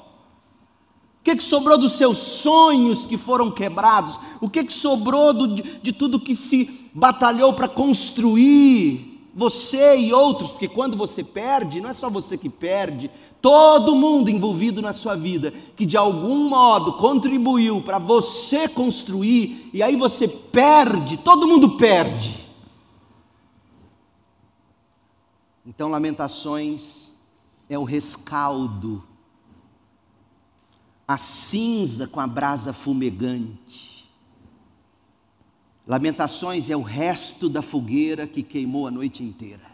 O 1.21 1.25
que, 1.25 1.37
que 1.37 1.43
sobrou 1.43 1.79
dos 1.79 1.93
seus 1.93 2.19
sonhos 2.19 3.07
que 3.07 3.17
foram 3.17 3.51
quebrados? 3.51 4.19
O 4.41 4.51
que, 4.51 4.65
que 4.65 4.73
sobrou 4.73 5.33
do, 5.33 5.49
de, 5.49 5.63
de 5.81 5.93
tudo 5.93 6.19
que 6.19 6.35
se 6.35 6.91
batalhou 6.93 7.53
para 7.53 7.69
construir? 7.69 9.12
Você 9.35 9.97
e 9.97 10.13
outros, 10.13 10.51
porque 10.51 10.69
quando 10.69 10.97
você 10.97 11.25
perde, 11.25 11.81
não 11.81 11.89
é 11.89 11.95
só 11.95 12.11
você 12.11 12.37
que 12.37 12.51
perde, 12.51 13.11
todo 13.41 13.97
mundo 13.97 14.31
envolvido 14.31 14.83
na 14.83 14.93
sua 14.93 15.15
vida, 15.17 15.53
que 15.75 15.87
de 15.87 15.97
algum 15.97 16.49
modo 16.49 16.95
contribuiu 16.95 17.81
para 17.81 17.99
você 17.99 18.69
construir, 18.69 19.71
e 19.73 19.83
aí 19.83 19.97
você 19.97 20.29
perde, 20.29 21.17
todo 21.17 21.49
mundo 21.49 21.77
perde. 21.79 22.47
Então, 25.65 25.89
Lamentações 25.89 27.11
é 27.71 27.79
o 27.79 27.85
rescaldo, 27.85 29.03
a 31.09 31.17
cinza 31.17 32.07
com 32.07 32.21
a 32.21 32.27
brasa 32.27 32.73
fumegante. 32.73 33.92
Lamentações 35.87 36.71
é 36.71 36.77
o 36.77 36.83
resto 36.83 37.49
da 37.49 37.63
fogueira 37.63 38.27
que 38.27 38.43
queimou 38.43 38.87
a 38.87 38.91
noite 38.91 39.23
inteira. 39.23 39.73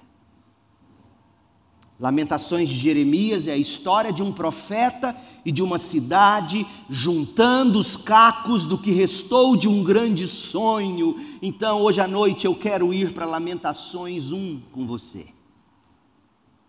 Lamentações 2.00 2.68
de 2.68 2.76
Jeremias 2.76 3.48
é 3.48 3.52
a 3.52 3.56
história 3.56 4.12
de 4.12 4.22
um 4.22 4.32
profeta 4.32 5.16
e 5.44 5.50
de 5.50 5.62
uma 5.62 5.78
cidade 5.78 6.64
juntando 6.88 7.78
os 7.78 7.96
cacos 7.96 8.64
do 8.64 8.78
que 8.78 8.92
restou 8.92 9.56
de 9.56 9.68
um 9.68 9.82
grande 9.82 10.28
sonho. 10.28 11.16
Então, 11.42 11.80
hoje 11.82 12.00
à 12.00 12.06
noite 12.06 12.46
eu 12.46 12.54
quero 12.54 12.94
ir 12.94 13.12
para 13.12 13.26
Lamentações 13.26 14.30
1 14.30 14.60
com 14.72 14.86
você 14.86 15.26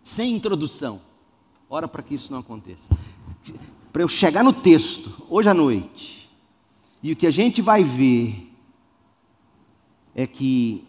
sem 0.10 0.34
introdução. 0.36 1.00
Ora 1.70 1.88
para 1.88 2.02
que 2.02 2.16
isso 2.16 2.32
não 2.32 2.40
aconteça. 2.40 2.84
Para 3.94 4.02
eu 4.02 4.08
chegar 4.08 4.44
no 4.44 4.52
texto, 4.52 5.12
hoje 5.30 5.48
à 5.48 5.54
noite, 5.54 6.28
e 7.04 7.12
o 7.12 7.16
que 7.16 7.28
a 7.28 7.32
gente 7.32 7.62
vai 7.62 7.84
ver 7.84 8.52
é 10.20 10.28
que 10.28 10.84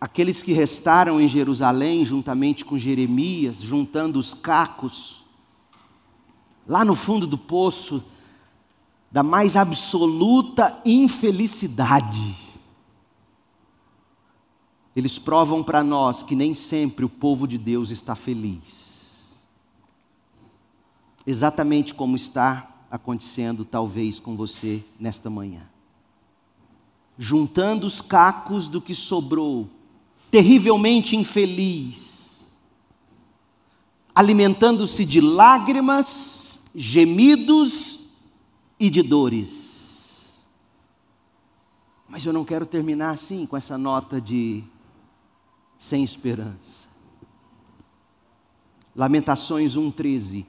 aqueles 0.00 0.40
que 0.40 0.52
restaram 0.52 1.20
em 1.20 1.28
Jerusalém, 1.28 2.04
juntamente 2.04 2.64
com 2.64 2.78
Jeremias, 2.78 3.60
juntando 3.60 4.20
os 4.20 4.34
cacos, 4.34 5.24
lá 6.64 6.84
no 6.84 6.94
fundo 6.94 7.26
do 7.26 7.36
poço, 7.36 8.04
da 9.10 9.24
mais 9.24 9.56
absoluta 9.56 10.80
infelicidade, 10.84 12.36
eles 14.94 15.18
provam 15.18 15.64
para 15.64 15.82
nós 15.82 16.22
que 16.22 16.36
nem 16.36 16.54
sempre 16.54 17.04
o 17.04 17.08
povo 17.08 17.48
de 17.48 17.58
Deus 17.58 17.90
está 17.90 18.14
feliz. 18.14 19.26
Exatamente 21.26 21.92
como 21.92 22.14
está 22.14 22.86
acontecendo, 22.88 23.64
talvez, 23.64 24.20
com 24.20 24.36
você 24.36 24.84
nesta 25.00 25.28
manhã. 25.28 25.62
Juntando 27.18 27.86
os 27.86 28.00
cacos 28.00 28.68
do 28.68 28.80
que 28.80 28.94
sobrou, 28.94 29.68
terrivelmente 30.30 31.16
infeliz, 31.16 32.46
alimentando-se 34.14 35.04
de 35.04 35.20
lágrimas, 35.20 36.60
gemidos 36.74 38.00
e 38.78 38.90
de 38.90 39.02
dores. 39.02 39.66
Mas 42.08 42.24
eu 42.24 42.32
não 42.32 42.44
quero 42.44 42.66
terminar 42.66 43.10
assim, 43.10 43.46
com 43.46 43.56
essa 43.56 43.76
nota 43.76 44.20
de 44.20 44.62
sem 45.78 46.04
esperança. 46.04 46.86
Lamentações 48.94 49.76
1,13. 49.76 50.46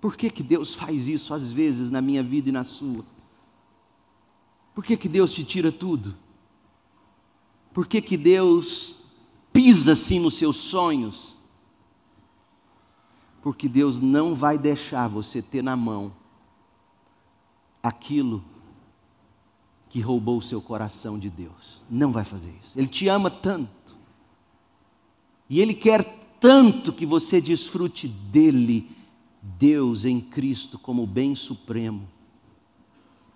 Por 0.00 0.16
que, 0.16 0.30
que 0.30 0.42
Deus 0.42 0.74
faz 0.74 1.08
isso 1.08 1.34
às 1.34 1.52
vezes 1.52 1.90
na 1.90 2.00
minha 2.00 2.22
vida 2.22 2.48
e 2.48 2.52
na 2.52 2.64
sua? 2.64 3.04
Por 4.74 4.84
que, 4.84 4.96
que 4.96 5.08
Deus 5.08 5.32
te 5.32 5.44
tira 5.44 5.70
tudo? 5.70 6.16
Por 7.72 7.86
que, 7.86 8.02
que 8.02 8.16
Deus 8.16 8.94
pisa 9.52 9.92
assim 9.92 10.18
nos 10.18 10.34
seus 10.34 10.56
sonhos? 10.56 11.34
Porque 13.42 13.68
Deus 13.68 14.00
não 14.00 14.34
vai 14.34 14.58
deixar 14.58 15.08
você 15.08 15.40
ter 15.40 15.62
na 15.62 15.76
mão 15.76 16.12
aquilo 17.82 18.42
que 19.88 20.00
roubou 20.00 20.38
o 20.38 20.42
seu 20.42 20.60
coração 20.60 21.18
de 21.18 21.30
Deus. 21.30 21.82
Não 21.88 22.10
vai 22.10 22.24
fazer 22.24 22.50
isso. 22.50 22.72
Ele 22.74 22.88
te 22.88 23.06
ama 23.06 23.30
tanto 23.30 23.84
e 25.48 25.60
Ele 25.60 25.74
quer 25.74 26.02
tanto 26.40 26.92
que 26.92 27.06
você 27.06 27.40
desfrute 27.40 28.08
dele, 28.08 28.90
Deus 29.40 30.04
em 30.04 30.20
Cristo, 30.20 30.78
como 30.78 31.06
bem 31.06 31.34
supremo. 31.34 32.08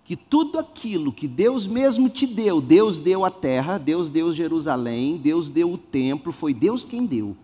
Que 0.09 0.15
tudo 0.15 0.57
aquilo 0.57 1.13
que 1.13 1.27
Deus 1.27 1.67
mesmo 1.67 2.09
te 2.09 2.25
deu, 2.25 2.59
Deus 2.59 2.97
deu 2.97 3.23
a 3.23 3.29
terra, 3.29 3.77
Deus 3.77 4.09
deu 4.09 4.33
Jerusalém, 4.33 5.17
Deus 5.17 5.47
deu 5.47 5.71
o 5.71 5.77
templo, 5.77 6.31
foi 6.31 6.51
Deus 6.51 6.83
quem 6.83 7.05
deu. 7.05 7.37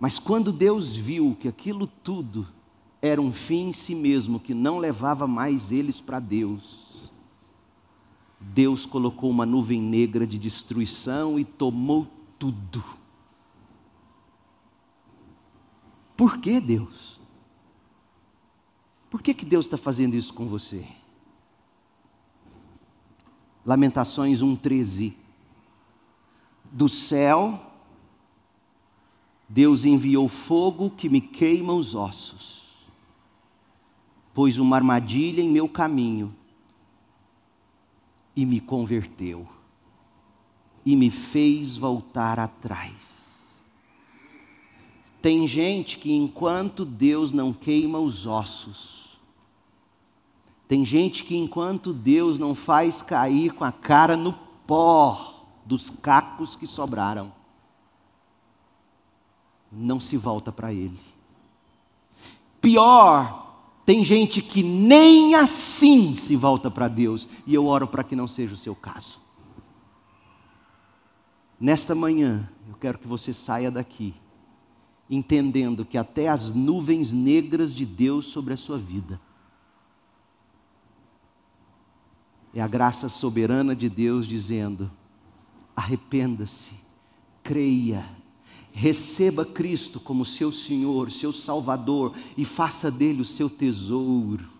Mas 0.00 0.18
quando 0.18 0.52
Deus 0.52 0.96
viu 0.96 1.36
que 1.38 1.46
aquilo 1.46 1.86
tudo 1.86 2.44
era 3.00 3.22
um 3.22 3.32
fim 3.32 3.68
em 3.68 3.72
si 3.72 3.94
mesmo, 3.94 4.40
que 4.40 4.52
não 4.52 4.78
levava 4.78 5.28
mais 5.28 5.70
eles 5.70 6.00
para 6.00 6.18
Deus, 6.18 7.08
Deus 8.40 8.84
colocou 8.84 9.30
uma 9.30 9.46
nuvem 9.46 9.80
negra 9.80 10.26
de 10.26 10.40
destruição 10.40 11.38
e 11.38 11.44
tomou 11.44 12.08
tudo. 12.36 12.82
Por 16.16 16.38
que 16.38 16.60
Deus? 16.60 17.21
Por 19.12 19.20
que, 19.20 19.34
que 19.34 19.44
Deus 19.44 19.66
está 19.66 19.76
fazendo 19.76 20.14
isso 20.14 20.32
com 20.32 20.46
você? 20.46 20.86
Lamentações 23.62 24.40
1,13. 24.40 25.12
Do 26.70 26.88
céu, 26.88 27.60
Deus 29.46 29.84
enviou 29.84 30.28
fogo 30.28 30.88
que 30.88 31.10
me 31.10 31.20
queima 31.20 31.74
os 31.74 31.94
ossos, 31.94 32.62
pôs 34.32 34.58
uma 34.58 34.76
armadilha 34.76 35.42
em 35.42 35.50
meu 35.50 35.68
caminho 35.68 36.34
e 38.34 38.46
me 38.46 38.60
converteu 38.60 39.46
e 40.86 40.96
me 40.96 41.10
fez 41.10 41.76
voltar 41.76 42.38
atrás. 42.38 42.94
Tem 45.20 45.46
gente 45.46 45.98
que 45.98 46.10
enquanto 46.14 46.86
Deus 46.86 47.30
não 47.30 47.52
queima 47.52 47.98
os 47.98 48.26
ossos, 48.26 49.01
tem 50.72 50.86
gente 50.86 51.24
que 51.24 51.36
enquanto 51.36 51.92
Deus 51.92 52.38
não 52.38 52.54
faz 52.54 53.02
cair 53.02 53.52
com 53.52 53.62
a 53.62 53.70
cara 53.70 54.16
no 54.16 54.32
pó 54.66 55.44
dos 55.66 55.90
cacos 55.90 56.56
que 56.56 56.66
sobraram, 56.66 57.30
não 59.70 60.00
se 60.00 60.16
volta 60.16 60.50
para 60.50 60.72
Ele. 60.72 60.98
Pior, 62.58 63.54
tem 63.84 64.02
gente 64.02 64.40
que 64.40 64.62
nem 64.62 65.34
assim 65.34 66.14
se 66.14 66.36
volta 66.36 66.70
para 66.70 66.88
Deus, 66.88 67.28
e 67.46 67.52
eu 67.52 67.66
oro 67.66 67.86
para 67.86 68.02
que 68.02 68.16
não 68.16 68.26
seja 68.26 68.54
o 68.54 68.56
seu 68.56 68.74
caso. 68.74 69.20
Nesta 71.60 71.94
manhã, 71.94 72.48
eu 72.66 72.76
quero 72.76 72.96
que 72.96 73.06
você 73.06 73.34
saia 73.34 73.70
daqui, 73.70 74.14
entendendo 75.10 75.84
que 75.84 75.98
até 75.98 76.28
as 76.28 76.48
nuvens 76.48 77.12
negras 77.12 77.74
de 77.74 77.84
Deus 77.84 78.24
sobre 78.24 78.54
a 78.54 78.56
sua 78.56 78.78
vida, 78.78 79.20
é 82.54 82.60
a 82.60 82.68
graça 82.68 83.08
soberana 83.08 83.74
de 83.74 83.88
Deus 83.88 84.26
dizendo: 84.26 84.90
arrependa-se, 85.74 86.72
creia, 87.42 88.08
receba 88.72 89.44
Cristo 89.44 89.98
como 89.98 90.24
seu 90.24 90.52
Senhor, 90.52 91.10
seu 91.10 91.32
Salvador 91.32 92.14
e 92.36 92.44
faça 92.44 92.90
dele 92.90 93.22
o 93.22 93.24
seu 93.24 93.48
tesouro. 93.48 94.50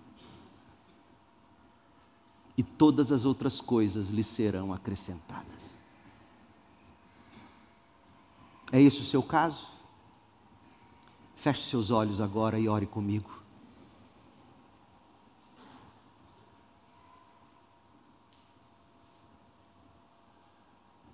E 2.56 2.62
todas 2.62 3.10
as 3.10 3.24
outras 3.24 3.60
coisas 3.60 4.08
lhe 4.08 4.22
serão 4.22 4.72
acrescentadas. 4.72 5.46
É 8.70 8.80
esse 8.80 9.00
o 9.00 9.04
seu 9.04 9.22
caso? 9.22 9.66
Feche 11.36 11.68
seus 11.68 11.90
olhos 11.90 12.20
agora 12.20 12.58
e 12.58 12.68
ore 12.68 12.86
comigo. 12.86 13.41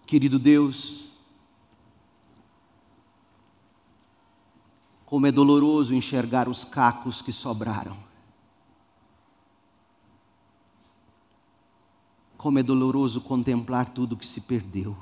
Querido 0.08 0.38
Deus, 0.38 1.04
como 5.04 5.26
é 5.26 5.30
doloroso 5.30 5.94
enxergar 5.94 6.48
os 6.48 6.64
cacos 6.64 7.20
que 7.20 7.30
sobraram. 7.30 7.94
Como 12.38 12.58
é 12.58 12.62
doloroso 12.62 13.20
contemplar 13.20 13.90
tudo 13.90 14.16
que 14.16 14.24
se 14.24 14.40
perdeu. 14.40 14.96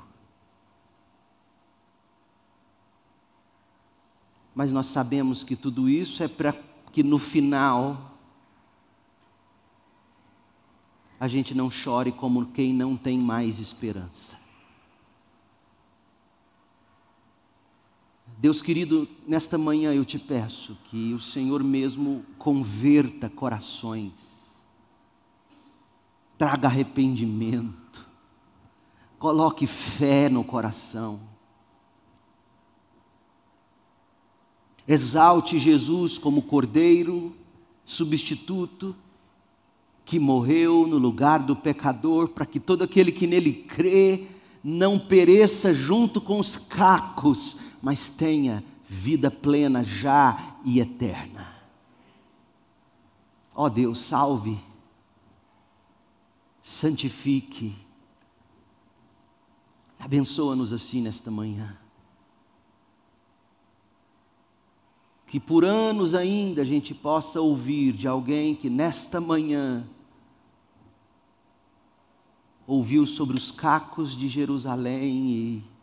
Mas 4.53 4.73
nós 4.73 4.87
sabemos 4.87 5.41
que 5.41 5.55
tudo 5.55 5.87
isso 5.87 6.21
é 6.21 6.27
para 6.27 6.51
que 6.91 7.01
no 7.01 7.17
final 7.17 8.11
a 11.17 11.29
gente 11.29 11.55
não 11.55 11.71
chore 11.71 12.11
como 12.11 12.47
quem 12.47 12.73
não 12.73 12.97
tem 12.97 13.17
mais 13.17 13.57
esperança. 13.57 14.46
Deus 18.39 18.61
querido, 18.61 19.07
nesta 19.27 19.57
manhã 19.57 19.91
eu 19.91 20.05
te 20.05 20.19
peço 20.19 20.77
que 20.85 21.11
o 21.11 21.19
Senhor 21.19 21.63
mesmo 21.63 22.23
converta 22.37 23.27
corações, 23.31 24.13
traga 26.37 26.67
arrependimento, 26.67 28.05
coloque 29.17 29.65
fé 29.65 30.29
no 30.29 30.43
coração, 30.43 31.19
exalte 34.87 35.57
Jesus 35.57 36.19
como 36.19 36.43
Cordeiro, 36.43 37.35
substituto, 37.83 38.95
que 40.05 40.19
morreu 40.19 40.85
no 40.85 40.99
lugar 40.99 41.39
do 41.39 41.55
pecador, 41.55 42.29
para 42.29 42.45
que 42.45 42.59
todo 42.59 42.83
aquele 42.83 43.11
que 43.11 43.25
nele 43.25 43.51
crê 43.51 44.27
não 44.63 44.99
pereça 44.99 45.73
junto 45.73 46.21
com 46.21 46.39
os 46.39 46.55
cacos, 46.55 47.57
mas 47.81 48.09
tenha 48.09 48.63
vida 48.87 49.29
plena 49.29 49.83
já 49.83 50.55
e 50.63 50.79
eterna. 50.79 51.55
Ó 53.53 53.65
oh 53.65 53.69
Deus, 53.69 53.99
salve, 53.99 54.59
santifique, 56.61 57.75
abençoa-nos 59.99 60.71
assim 60.71 61.01
nesta 61.01 61.31
manhã. 61.31 61.77
Que 65.25 65.39
por 65.39 65.65
anos 65.65 66.13
ainda 66.13 66.61
a 66.61 66.65
gente 66.65 66.93
possa 66.93 67.41
ouvir 67.41 67.91
de 67.93 68.07
alguém 68.07 68.55
que 68.55 68.69
nesta 68.69 69.19
manhã 69.19 69.85
ouviu 72.65 73.05
sobre 73.05 73.35
os 73.35 73.49
cacos 73.49 74.15
de 74.15 74.27
Jerusalém 74.27 75.31
e 75.31 75.76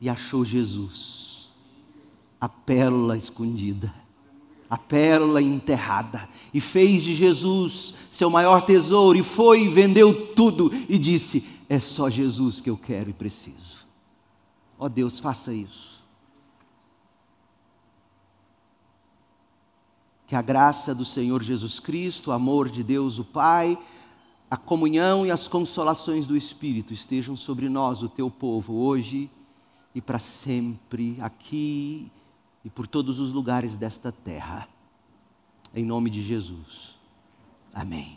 e 0.00 0.08
achou 0.08 0.44
Jesus, 0.44 1.48
a 2.40 2.48
pérola 2.48 3.16
escondida, 3.16 3.92
a 4.70 4.76
pérola 4.76 5.42
enterrada, 5.42 6.28
e 6.52 6.60
fez 6.60 7.02
de 7.02 7.14
Jesus 7.14 7.94
seu 8.10 8.30
maior 8.30 8.62
tesouro, 8.62 9.18
e 9.18 9.22
foi 9.22 9.64
e 9.64 9.68
vendeu 9.68 10.34
tudo, 10.34 10.70
e 10.88 10.98
disse: 10.98 11.44
É 11.68 11.80
só 11.80 12.08
Jesus 12.08 12.60
que 12.60 12.70
eu 12.70 12.76
quero 12.76 13.10
e 13.10 13.12
preciso. 13.14 13.86
Ó 14.78 14.86
oh 14.86 14.88
Deus, 14.88 15.18
faça 15.18 15.52
isso. 15.52 15.88
Que 20.26 20.36
a 20.36 20.42
graça 20.42 20.94
do 20.94 21.06
Senhor 21.06 21.42
Jesus 21.42 21.80
Cristo, 21.80 22.30
o 22.30 22.32
amor 22.32 22.68
de 22.68 22.84
Deus 22.84 23.18
o 23.18 23.24
Pai, 23.24 23.78
a 24.50 24.56
comunhão 24.56 25.26
e 25.26 25.30
as 25.30 25.48
consolações 25.48 26.26
do 26.26 26.36
Espírito 26.36 26.92
estejam 26.92 27.36
sobre 27.36 27.68
nós, 27.68 28.02
o 28.02 28.08
teu 28.08 28.30
povo, 28.30 28.74
hoje 28.74 29.30
e 29.98 30.00
para 30.00 30.20
sempre, 30.20 31.16
aqui 31.20 32.08
e 32.64 32.70
por 32.70 32.86
todos 32.86 33.18
os 33.18 33.32
lugares 33.32 33.76
desta 33.76 34.12
terra. 34.12 34.68
Em 35.74 35.84
nome 35.84 36.08
de 36.08 36.22
Jesus. 36.22 36.94
Amém. 37.74 38.16